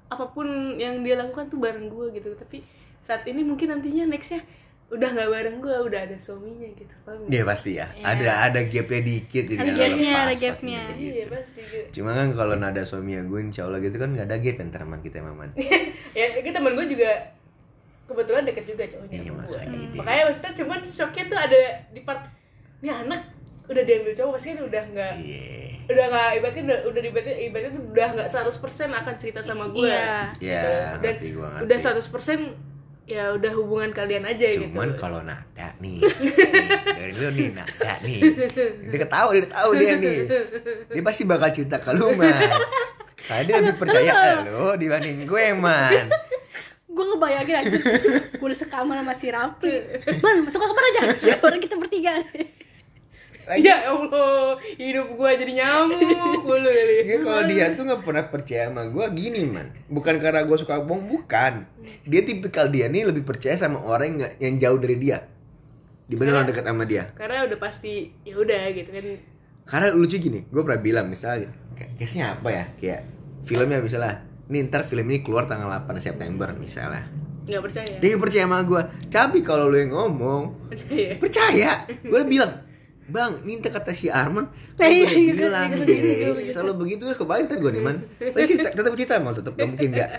apa 0.05 0.25
pun 0.27 0.47
yang 0.75 1.01
dia 1.01 1.15
lakukan 1.15 1.45
tuh 1.45 1.57
bareng 1.57 1.87
gue 1.87 2.13
gitu 2.13 2.33
tapi 2.33 2.63
saat 2.99 3.21
ini 3.23 3.41
mungkin 3.41 3.69
nantinya 3.69 4.07
nextnya 4.07 4.41
udah 4.87 5.09
nggak 5.11 5.29
bareng 5.29 5.57
gue 5.59 5.75
udah 5.83 5.99
ada 5.99 6.13
suaminya 6.15 6.69
gitu 6.71 6.93
paham? 7.01 7.25
Iya 7.25 7.41
pasti 7.43 7.71
ya. 7.73 7.89
Ada 7.99 8.31
ada 8.45 8.59
gapnya 8.63 9.01
dikit 9.01 9.45
jadi 9.47 9.57
Ada 9.59 9.73
gapnya, 9.73 9.89
lepas, 9.89 10.13
ada 10.15 10.29
pasti 10.29 10.45
gapnya. 10.45 10.79
kayak 10.79 10.95
iya 10.95 11.09
gitu. 11.11 11.29
pasti 11.33 11.61
gitu. 11.63 11.87
Cuma 11.91 12.09
kan 12.13 12.27
kalau 12.31 12.53
nada 12.55 12.81
suaminya 12.81 13.21
gue 13.23 13.39
insya 13.41 13.65
Allah 13.65 13.79
gitu 13.79 13.97
kan 13.97 14.09
nggak 14.09 14.25
ada 14.25 14.37
gap 14.37 14.57
antara 14.59 14.85
teman 14.85 15.01
kita 15.01 15.17
sama 15.19 15.31
Man. 15.35 15.49
ya 16.17 16.25
itu 16.31 16.49
temen 16.53 16.71
gue 16.71 16.85
juga 16.87 17.11
kebetulan 18.05 18.43
deket 18.45 18.65
juga 18.67 18.83
cowoknya 18.87 19.09
Iya, 19.11 19.25
sama 19.25 19.41
gue 19.41 19.49
makanya 19.51 19.73
gitu. 19.75 19.95
makanya 19.95 20.21
maksudnya 20.23 20.51
cuman 20.55 20.79
shocknya 20.83 21.23
tuh 21.25 21.39
ada 21.41 21.61
di 21.87 22.01
part 22.01 22.21
ini 22.85 22.93
anak 22.93 23.21
udah 23.65 23.81
diambil 23.81 24.13
cowok 24.13 24.31
pasti 24.31 24.47
kan 24.51 24.61
udah 24.63 24.83
nggak 24.87 25.13
Iya. 25.17 25.49
udah 25.87 26.05
nggak 26.05 26.29
ibaratnya 26.37 26.63
udah 26.63 26.77
udah 26.85 27.01
ibaratnya 27.03 27.35
ibaratnya 27.41 27.71
tuh 27.71 27.83
udah 27.87 28.07
nggak 28.13 28.27
100% 28.29 28.53
akan 28.95 29.13
cerita 29.17 29.39
sama 29.41 29.65
gue 29.67 29.89
Iya. 29.89 30.13
Iya, 30.37 30.61
dan 30.95 31.17
ngerti 31.17 31.27
gua 31.31 31.47
ngerti. 31.51 31.65
udah 31.65 31.77
100% 31.81 32.73
ya 33.05 33.23
udah 33.31 33.51
hubungan 33.53 33.89
kalian 33.91 34.21
aja 34.23 34.47
Cuman 34.55 34.69
gitu 34.87 34.97
kalau 34.99 35.21
nada 35.21 35.67
nih, 35.77 35.97
nih, 36.23 36.37
dari 36.87 37.11
dulu 37.11 37.29
nih 37.31 37.49
nada 37.53 37.93
nih, 38.01 38.21
dia 38.83 38.97
ketawa 38.99 39.29
dia 39.29 39.45
tahu 39.47 39.69
dia 39.75 39.93
nih, 39.95 40.17
dia 40.89 41.03
pasti 41.03 41.21
bakal 41.21 41.49
cerita 41.49 41.77
ke 41.77 41.89
lu 41.91 42.13
man. 42.13 42.33
Karena 43.19 43.41
dia 43.43 43.55
lebih 43.59 43.77
percaya 43.77 44.13
lo 44.43 44.73
dibanding 44.73 45.21
gue 45.23 45.45
man. 45.55 46.05
gue 46.87 47.05
ngebayangin 47.05 47.55
aja 47.59 47.77
gue 48.31 48.39
udah 48.41 48.55
sekamar 48.57 48.95
sama 48.95 49.13
si 49.13 49.27
Rapli 49.27 49.73
man 50.17 50.41
masuk 50.41 50.57
ke 50.57 50.65
kamar 50.65 50.83
aja 50.87 51.01
orang 51.45 51.59
kita 51.59 51.75
bertiga 51.75 52.13
ya 53.53 53.93
Allah 53.93 54.57
hidup 54.81 55.13
gue 55.13 55.29
jadi 55.37 55.53
nyamuk 55.61 56.01
mulu 56.49 56.65
kali 56.65 57.05
Dia 57.05 57.17
kalau 57.21 57.43
dia 57.45 57.65
tuh 57.77 57.83
nggak 57.85 58.01
pernah 58.01 58.25
percaya 58.25 58.63
sama 58.73 58.83
gue 58.89 59.05
gini 59.13 59.41
man. 59.45 59.69
Bukan 59.85 60.17
karena 60.17 60.41
gue 60.41 60.57
suka 60.57 60.81
bohong, 60.81 61.05
bukan. 61.05 61.69
Dia 62.09 62.21
tipikal 62.25 62.73
dia 62.73 62.89
nih 62.89 63.05
lebih 63.05 63.21
percaya 63.21 63.53
sama 63.53 63.85
orang 63.85 64.17
yang, 64.17 64.31
yang 64.41 64.53
jauh 64.57 64.79
dari 64.81 64.97
dia. 64.97 65.21
Dibanding 66.05 66.35
orang 66.37 66.47
dekat 66.49 66.65
sama 66.65 66.85
dia. 66.85 67.09
karena 67.17 67.45
udah 67.49 67.57
pasti 67.57 68.13
ya 68.21 68.37
udah 68.37 68.69
gitu 68.73 68.89
kan 68.93 69.05
Karena 69.65 69.87
lucu 69.89 70.21
gini, 70.21 70.45
gue 70.45 70.61
pernah 70.61 70.77
bilang 70.77 71.09
misalnya, 71.09 71.49
case-nya 71.97 72.37
apa 72.37 72.49
ya? 72.53 72.65
Kayak 72.77 73.01
filmnya 73.41 73.81
misalnya, 73.81 74.21
nih 74.45 74.69
ntar 74.69 74.85
film 74.85 75.09
ini 75.09 75.25
keluar 75.25 75.49
tanggal 75.49 75.65
8 75.65 75.97
September 75.97 76.53
misalnya. 76.53 77.09
nggak 77.45 77.61
percaya 77.61 77.93
Dia 77.97 78.17
percaya 78.17 78.45
sama 78.45 78.61
gue. 78.61 78.81
Tapi 79.09 79.41
kalau 79.41 79.65
lu 79.69 79.77
yang 79.81 79.93
ngomong, 79.97 80.69
percaya 80.69 81.17
percaya. 81.17 81.71
Gue 82.05 82.17
udah 82.21 82.29
bilang, 82.29 82.53
Bang, 83.05 83.37
ini 83.41 83.59
ntar 83.59 83.69
kata 83.71 83.91
si 83.91 84.07
Arman, 84.07 84.49
Nah, 84.49 84.53
kan 84.75 84.89
iya, 84.89 85.05
gitu, 85.05 85.37
bilang 85.39 85.69
gitu, 85.69 85.83
deh. 85.83 85.93
gitu, 85.95 86.29
gitu. 86.39 86.51
Selalu 86.51 86.73
begitu 86.75 87.03
kebalik 87.07 87.45
ntar 87.45 87.57
gue 87.57 87.71
nih 87.71 87.83
man. 87.83 87.97
Tapi 88.15 88.43
cerita, 88.43 88.69
tetap 88.69 88.93
cerita 88.93 89.13
mal 89.17 89.31
tetap 89.31 89.53
gak 89.53 89.67
mungkin 89.67 89.89
gak. 89.91 90.09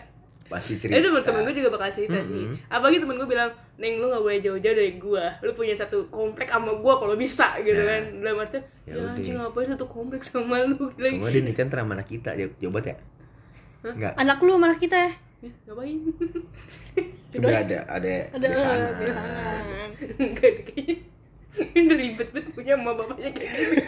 Pasti 0.47 0.79
cerita. 0.79 0.95
itu 0.97 1.11
temen-temen 1.11 1.43
gue 1.43 1.55
juga 1.57 1.71
bakal 1.73 1.91
cerita 1.91 2.23
sih 2.23 2.47
apalagi 2.69 3.03
temen 3.03 3.19
gue 3.19 3.27
bilang 3.27 3.51
neng 3.77 3.99
lu 3.99 4.07
gak 4.07 4.23
boleh 4.23 4.39
jauh-jauh 4.39 4.77
dari 4.79 4.95
gue 4.95 5.25
lu 5.43 5.51
punya 5.53 5.75
satu 5.75 6.07
komplek 6.07 6.47
sama 6.47 6.71
gue 6.73 6.95
kalau 6.95 7.19
bisa 7.19 7.51
gitu 7.61 7.75
Nah. 7.75 7.91
kan 7.91 8.03
dalam 8.17 8.39
artian 8.39 8.63
Ya 8.87 8.95
ya, 8.95 9.11
anjing 9.11 9.35
ngapain 9.35 9.67
satu 9.67 9.85
komplek 9.85 10.23
sama 10.23 10.63
lu 10.63 10.79
lagi 10.95 11.19
Cuma 11.19 11.29
dia 11.29 11.43
nikah 11.43 11.67
ntar 11.67 11.83
sama 11.83 11.99
anak 11.99 12.07
kita, 12.07 12.31
ya, 12.33 12.47
coba 12.63 12.79
ya. 12.81 12.95
Enggak. 13.85 14.13
anak 14.15 14.39
lu 14.39 14.51
sama 14.53 14.65
anak 14.69 14.79
kita 14.79 14.97
ya 14.97 15.11
Ih, 15.43 15.53
ngapain 15.67 15.99
Coba 17.29 17.49
ada 17.51 17.79
ada 17.91 18.15
ada 18.31 18.47
di 18.47 18.55
sana. 18.57 18.87
pasangan. 18.95 19.89
enggak 20.17 20.49
deh, 20.49 20.63
kayaknya 20.65 20.95
udah 21.83 21.97
ribet 21.97 22.29
banget 22.31 22.53
punya 22.53 22.73
emak 22.75 22.95
bapaknya 22.95 23.31
kayak 23.31 23.51
gini 23.51 23.77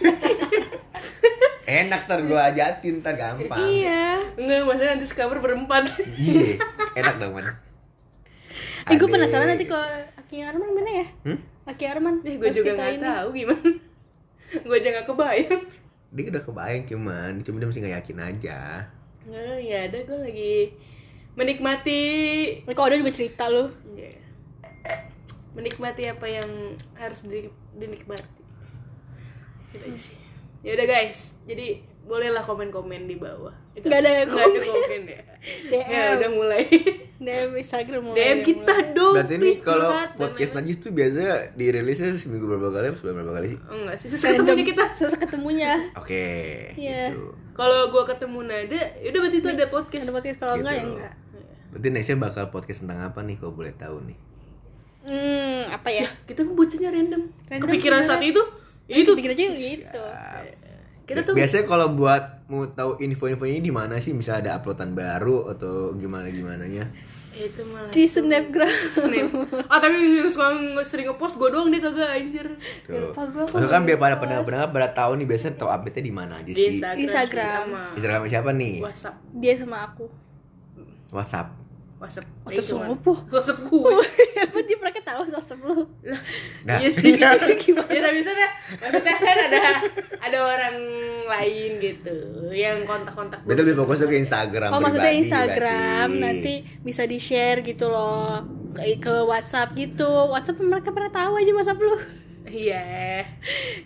Enak 1.69 2.01
ntar 2.03 2.21
gue 2.23 2.33
ajatin 2.35 2.95
ntar 2.99 3.13
gampang. 3.15 3.61
iya 3.63 4.17
enggak 4.35 4.65
maksudnya 4.65 4.93
nanti 4.95 5.07
sekamar 5.07 5.37
berempat 5.37 5.85
Iya, 6.19 6.57
enak 6.95 7.15
dong 7.19 7.33
man. 7.35 7.45
eh 8.85 8.95
gue 8.95 9.05
penasaran 9.07 9.47
nanti 9.47 9.65
kalau 9.65 9.85
Aki 10.17 10.37
Arman 10.43 10.71
mana 10.73 10.91
ya 10.95 11.07
Hmm? 11.23 11.39
Aki 11.65 11.85
Arman 11.87 12.15
eh 12.23 12.35
gue 12.35 12.49
juga 12.51 12.73
nggak 12.73 12.89
ini. 12.91 13.05
tahu 13.05 13.29
gimana 13.35 13.69
gue 14.59 14.75
aja 14.75 14.89
nggak 14.91 15.07
kebayang 15.07 15.63
Dia 16.09 16.25
udah 16.27 16.41
kebayang 16.43 16.85
cuman, 16.87 17.33
cuma 17.43 17.57
dia 17.59 17.69
mesti 17.69 17.81
gak 17.81 17.97
yakin 18.01 18.19
aja. 18.19 18.59
nggak 19.23 19.57
ya 19.61 19.79
ada 19.85 19.99
gue 20.01 20.19
lagi 20.19 20.57
menikmati 21.35 22.03
Eh, 22.61 22.73
kalau 22.73 22.89
ada 22.89 22.97
juga 22.97 23.13
cerita 23.13 23.45
lu 23.47 23.69
Iya. 23.93 24.17
Menikmati 25.59 26.07
apa 26.07 26.27
yang 26.29 26.49
harus 26.95 27.21
di- 27.23 27.51
dinikmati 27.75 28.39
gitu 29.69 29.85
aja 29.85 29.99
sih 30.01 30.17
ya 30.61 30.73
udah 30.73 30.87
guys 30.87 31.35
jadi 31.45 31.67
bolehlah 32.03 32.41
komen-komen 32.41 33.05
di 33.05 33.15
bawah 33.15 33.53
Itu- 33.75 33.85
Nggak 33.85 34.01
ada 34.01 34.11
nggak 34.25 34.39
ada 34.39 34.59
komen. 34.59 34.63
komen 34.65 35.03
ya 35.05 35.21
DM. 35.71 35.87
ya 35.87 36.03
udah 36.17 36.31
mulai 36.33 36.63
DM 37.21 37.51
Instagram 37.55 38.03
mulai 38.03 38.19
DM 38.19 38.39
kita 38.43 38.75
dong 38.91 39.13
Berarti 39.13 39.35
ini 39.37 39.51
kalau 39.61 39.91
podcast 40.17 40.53
najis 40.53 40.77
tuh 40.79 40.91
biasa 40.91 41.21
dirilisnya 41.53 42.15
seminggu 42.15 42.49
berapa 42.49 42.71
kali, 42.71 42.87
atau 42.89 42.97
sebulan 42.97 43.15
berapa 43.19 43.33
kali 43.35 43.47
sih? 43.49 43.59
oh, 43.61 43.77
enggak 43.77 43.97
sih 43.99 44.09
seketemunya 44.09 44.65
kita 44.65 44.83
susah 44.95 45.19
ketemunya 45.19 45.73
Oke, 45.95 46.27
Iya. 46.75 47.13
gitu. 47.13 47.35
kalau 47.53 47.91
gua 47.91 48.03
ketemu 48.05 48.39
Nada 48.43 48.83
ya 48.97 49.07
udah 49.07 49.21
berarti 49.21 49.39
itu 49.39 49.49
ada 49.53 49.67
podcast 49.69 50.03
ada 50.03 50.15
podcast 50.15 50.37
kalau 50.39 50.55
enggak 50.57 50.75
ya 50.75 50.81
Gitu. 50.81 50.93
enggak 50.95 51.15
Berarti 51.69 51.89
nextnya 51.93 52.17
bakal 52.17 52.45
podcast 52.49 52.79
tentang 52.81 53.01
apa 53.05 53.21
nih 53.21 53.37
kalau 53.37 53.53
boleh 53.53 53.75
tahu 53.75 54.01
nih? 54.01 54.17
Hmm 55.09 55.73
apa 55.73 55.89
ya 55.89 56.07
kita 56.29 56.45
pun 56.45 56.55
bocahnya 56.55 56.93
random, 56.93 57.23
Random 57.49 57.63
kepikiran 57.65 58.01
saat 58.05 58.23
itu 58.23 58.43
itu 58.89 59.05
itu 59.05 59.11
pikir 59.17 59.31
aja 59.33 59.45
gitu 59.57 60.03
kita 61.09 61.25
tuh 61.25 61.33
Biasanya 61.33 61.65
kalau 61.65 61.97
buat 61.97 62.45
mau 62.53 62.69
tahu 62.69 63.01
info-info 63.01 63.49
ini 63.49 63.65
di 63.65 63.73
mana 63.73 63.97
sih? 63.97 64.13
Bisa 64.13 64.45
ada 64.45 64.61
uploadan 64.61 64.93
baru 64.93 65.49
atau 65.49 65.97
gimana 65.97 66.29
gimananya? 66.29 66.85
itu 67.39 67.63
malah 67.71 67.91
di 67.95 68.03
snapgram 68.03 68.67
Snap. 68.91 69.31
ah 69.73 69.79
tapi 69.79 70.27
sekarang 70.27 70.75
sering 70.83 71.07
ngepost 71.07 71.39
gue 71.39 71.49
doang 71.55 71.71
deh 71.71 71.79
kagak 71.79 72.11
anjir 72.19 72.47
Tuh. 72.83 73.15
lupa 73.15 73.23
Maksudnya 73.47 73.71
kan 73.71 73.83
biar 73.87 73.95
pada 73.95 74.19
ngepost. 74.19 74.23
pendengar-pendengar 74.27 74.69
pada 74.75 74.89
tahu 74.91 75.13
nih 75.23 75.27
biasanya 75.31 75.55
tahu 75.55 75.71
update-nya 75.71 76.03
di 76.03 76.15
mana 76.15 76.33
aja 76.43 76.51
di 76.51 76.55
sih? 76.59 76.83
Instagram, 76.83 77.65
Instagram 77.95 78.21
siapa 78.27 78.51
nih? 78.51 78.75
WhatsApp 78.83 79.17
dia 79.39 79.55
sama 79.55 79.87
aku 79.87 80.11
WhatsApp. 81.15 81.58
WhatsApp 81.99 82.27
WhatsApp 82.47 82.67
sama 82.71 82.95
apa? 82.95 83.13
WhatsApp 83.27 83.59
gue 83.67 83.95
apa 84.39 84.59
dia 84.63 84.77
mereka 84.79 85.01
tahu 85.03 85.23
sosmed 85.35 85.61
lu? 85.67 85.83
Nah, 86.63 86.79
iya 86.79 86.91
sih. 86.95 87.11
Iya. 87.19 87.35
ya 87.35 87.39
tapi 87.43 87.75
maksudnya 87.75 88.49
maksudnya 88.79 89.17
kan 89.19 89.37
ada 89.51 89.61
ada 90.23 90.39
orang 90.39 90.77
lain 91.27 91.71
gitu 91.83 92.17
yang 92.55 92.87
kontak-kontak 92.87 93.43
Berarti 93.43 93.61
lebih 93.67 93.77
fokus 93.83 94.07
ke 94.07 94.15
Instagram 94.15 94.71
oh 94.71 94.79
maksudnya 94.79 95.11
Instagram 95.11 96.07
berarti. 96.15 96.23
nanti 96.23 96.55
bisa 96.87 97.03
di 97.03 97.19
share 97.19 97.67
gitu 97.67 97.91
loh. 97.91 98.47
Ke, 98.79 98.95
ke 99.03 99.15
WhatsApp 99.27 99.75
gitu. 99.75 100.31
WhatsApp 100.31 100.63
mereka 100.63 100.95
pernah 100.95 101.11
tahu 101.11 101.35
aja 101.35 101.51
WhatsApp 101.51 101.83
lu. 101.83 101.99
Iya. 102.49 103.29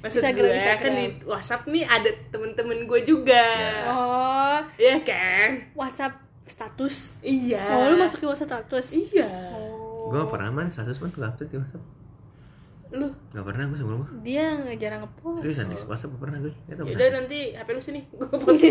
Maksud 0.05 0.23
Instagram, 0.23 0.45
gue 0.47 0.55
kan 0.55 0.61
Instagram. 0.63 0.95
di 0.95 1.07
WhatsApp 1.27 1.63
nih 1.67 1.85
ada 1.89 2.11
temen-temen 2.31 2.79
gue 2.87 3.01
juga. 3.03 3.47
Oh. 3.91 4.59
Iya 4.79 5.03
kan? 5.03 5.49
WhatsApp 5.75 6.15
status? 6.53 6.95
Iya. 7.21 7.65
Oh 7.71 7.89
lu 7.89 7.97
masukin 7.97 8.27
WhatsApp 8.27 8.51
status? 8.53 8.87
Iya. 8.93 9.29
Oh. 9.51 10.09
Gue 10.09 10.19
gak 10.19 10.31
pernah 10.31 10.49
man, 10.51 10.69
status 10.69 10.99
man 10.99 11.09
tuh 11.09 11.23
update 11.23 11.49
di 11.49 11.57
WhatsApp. 11.57 11.85
Lu? 12.93 13.09
Gak 13.33 13.41
pernah 13.43 13.65
gue 13.65 13.79
sebelum 13.79 14.05
dia 14.21 14.53
nggak 14.55 14.77
jarang 14.77 15.01
ngepost. 15.03 15.41
Seriusan 15.41 15.67
di 15.67 15.77
WhatsApp 15.83 16.11
gak 16.11 16.21
pernah 16.21 16.37
gue 16.39 16.53
Gak 16.63 16.77
tau 16.77 16.85
ya 16.85 16.93
udah 16.93 17.09
nanti 17.11 17.39
HP 17.51 17.69
lu 17.71 17.81
sini. 17.81 18.01
Gue 18.07 18.29
post 18.29 18.61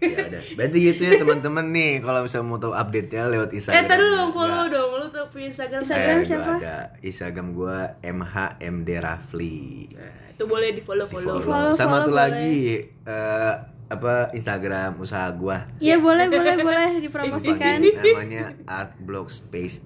Ya 0.00 0.18
udah. 0.24 0.42
Berarti 0.54 0.78
gitu 0.82 1.00
ya 1.02 1.12
teman-teman 1.16 1.64
nih 1.68 2.00
Kalau 2.00 2.20
misalnya 2.20 2.46
mau 2.46 2.56
tahu 2.56 2.72
update-nya 2.72 3.22
lewat 3.28 3.50
eh 3.50 3.56
Instagram 3.56 3.84
tadi 3.84 4.00
lu 4.00 4.12
dong 4.14 4.32
follow 4.32 4.64
dong. 4.66 4.90
Lu 4.94 5.06
tuh 5.06 5.24
punya 5.28 5.46
Instagram 5.46 5.80
Instagram 5.80 6.08
Eh, 6.08 6.16
gua 6.16 6.24
siapa? 6.24 6.52
ada 6.56 6.76
Instagram 6.98 7.46
gue 7.52 7.76
MHMD 8.02 8.88
Rafli. 8.98 9.60
Nah, 9.92 10.24
itu 10.30 10.44
boleh 10.44 10.68
di 10.70 10.80
follow 10.80 11.04
Di 11.04 11.12
follow. 11.12 11.76
Sama 11.76 12.00
follow, 12.00 12.00
tuh 12.02 12.08
boleh. 12.08 12.24
lagi 12.24 12.56
eh, 13.04 13.54
apa 13.94 14.14
Instagram 14.30 14.96
usaha 14.96 15.26
gua 15.30 15.66
Iya 15.78 15.96
boleh 15.96 16.26
boleh 16.26 16.54
boleh 16.58 16.88
dipromosikan. 16.98 17.78
namanya 17.78 18.54
artblockspace.i 18.64 19.84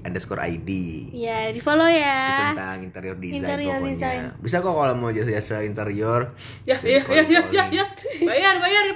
underscore 0.00 0.40
id 0.42 0.68
Iya 1.10 1.50
di 1.50 1.58
follow 1.58 1.84
Itu 1.84 2.00
ya. 2.00 2.50
tentang 2.50 2.78
interior 2.82 3.14
design 3.14 3.38
Interior 3.38 3.76
pokoknya 3.76 3.92
design. 3.92 4.22
bisa 4.38 4.56
kok 4.58 4.72
kalau 4.72 4.94
mau 4.94 5.10
jasa-jasa 5.10 5.56
interior 5.62 6.32
ya 6.64 6.76
ya 6.78 7.00
ya 7.04 7.22
ya 7.22 7.42
ya 7.50 7.64
ya 7.70 7.84
bayar 8.20 8.54
bayar 8.58 8.82
ya 8.88 8.94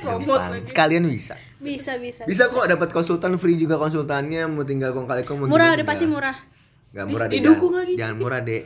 lagi 0.48 0.66
sekalian 0.66 1.04
bisa 1.06 1.36
Bisa 1.58 1.98
bisa. 1.98 2.22
bisa 2.24 2.46
kok 2.46 2.64
dapat 2.64 2.88
konsultan 2.88 3.34
free 3.34 3.54
juga 3.54 3.76
konsultannya 3.76 4.46
mau 4.46 4.62
tinggal 4.62 4.90
kong 4.90 5.04
kali 5.04 5.22
kong 5.22 5.44
Murah 5.44 5.74
udah 5.74 5.82
pasti 5.84 6.06
murah. 6.06 6.36
Nggak 6.88 7.06
murah 7.06 7.26
deh 7.26 7.34
didukung 7.36 7.68
jangan, 7.68 7.84
lagi. 7.84 7.94
jangan 7.98 8.16
murah 8.16 8.40
deh 8.40 8.62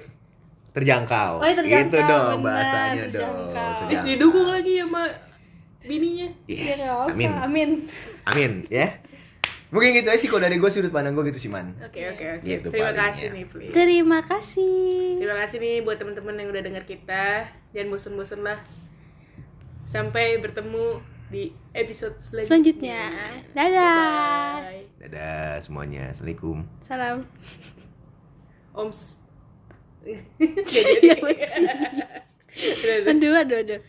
terjangkau 0.72 1.32
Oh, 1.34 1.44
iya, 1.44 1.54
terjangkau, 1.54 1.88
itu 1.90 1.98
dong 2.06 2.38
bahasanya 2.40 3.04
dong 3.06 3.34
terjangkau. 3.50 4.04
didukung 4.06 4.46
lagi 4.46 4.72
sama 4.78 5.02
bininya 5.82 6.28
Iya 6.46 6.62
yes 6.72 6.80
amin 7.10 7.30
Amin. 7.38 7.70
amin 8.24 8.52
ya 8.68 9.02
Mungkin 9.72 9.96
gitu 9.96 10.12
aja 10.12 10.20
sih 10.20 10.28
kalau 10.28 10.44
dari 10.44 10.60
gue 10.60 10.68
sudut 10.68 10.92
pandang 10.92 11.16
gue 11.16 11.32
gitu 11.32 11.40
sih 11.40 11.48
man. 11.48 11.72
Oke 11.80 12.04
oke 12.04 12.20
oke. 12.20 12.44
Gitu 12.44 12.68
Terima 12.68 12.92
palingnya. 12.92 13.08
kasih 13.08 13.24
nih, 13.32 13.44
please. 13.48 13.72
Terima 13.72 14.18
kasih. 14.20 14.84
Terima 15.16 15.36
kasih 15.40 15.56
nih 15.64 15.76
buat 15.80 15.96
teman-teman 15.96 16.34
yang 16.36 16.48
udah 16.52 16.60
denger 16.60 16.84
kita. 16.84 17.48
Jangan 17.72 17.88
bosen-bosen 17.88 18.44
lah. 18.44 18.60
Sampai 19.88 20.36
bertemu 20.44 21.00
di 21.32 21.56
episode 21.72 22.20
selanjutnya. 22.20 22.44
Selanjutnya. 22.52 23.00
Dadah. 23.56 24.52
Bye. 24.60 24.84
Dadah 25.00 25.64
semuanya. 25.64 26.12
Assalamualaikum. 26.12 26.68
Salam. 26.84 27.24
Oms. 28.76 29.00
Iya. 30.04 31.16
Udah, 32.76 32.94
udah. 33.00 33.12
Aduh, 33.16 33.32
aduh, 33.32 33.58
aduh. 33.64 33.80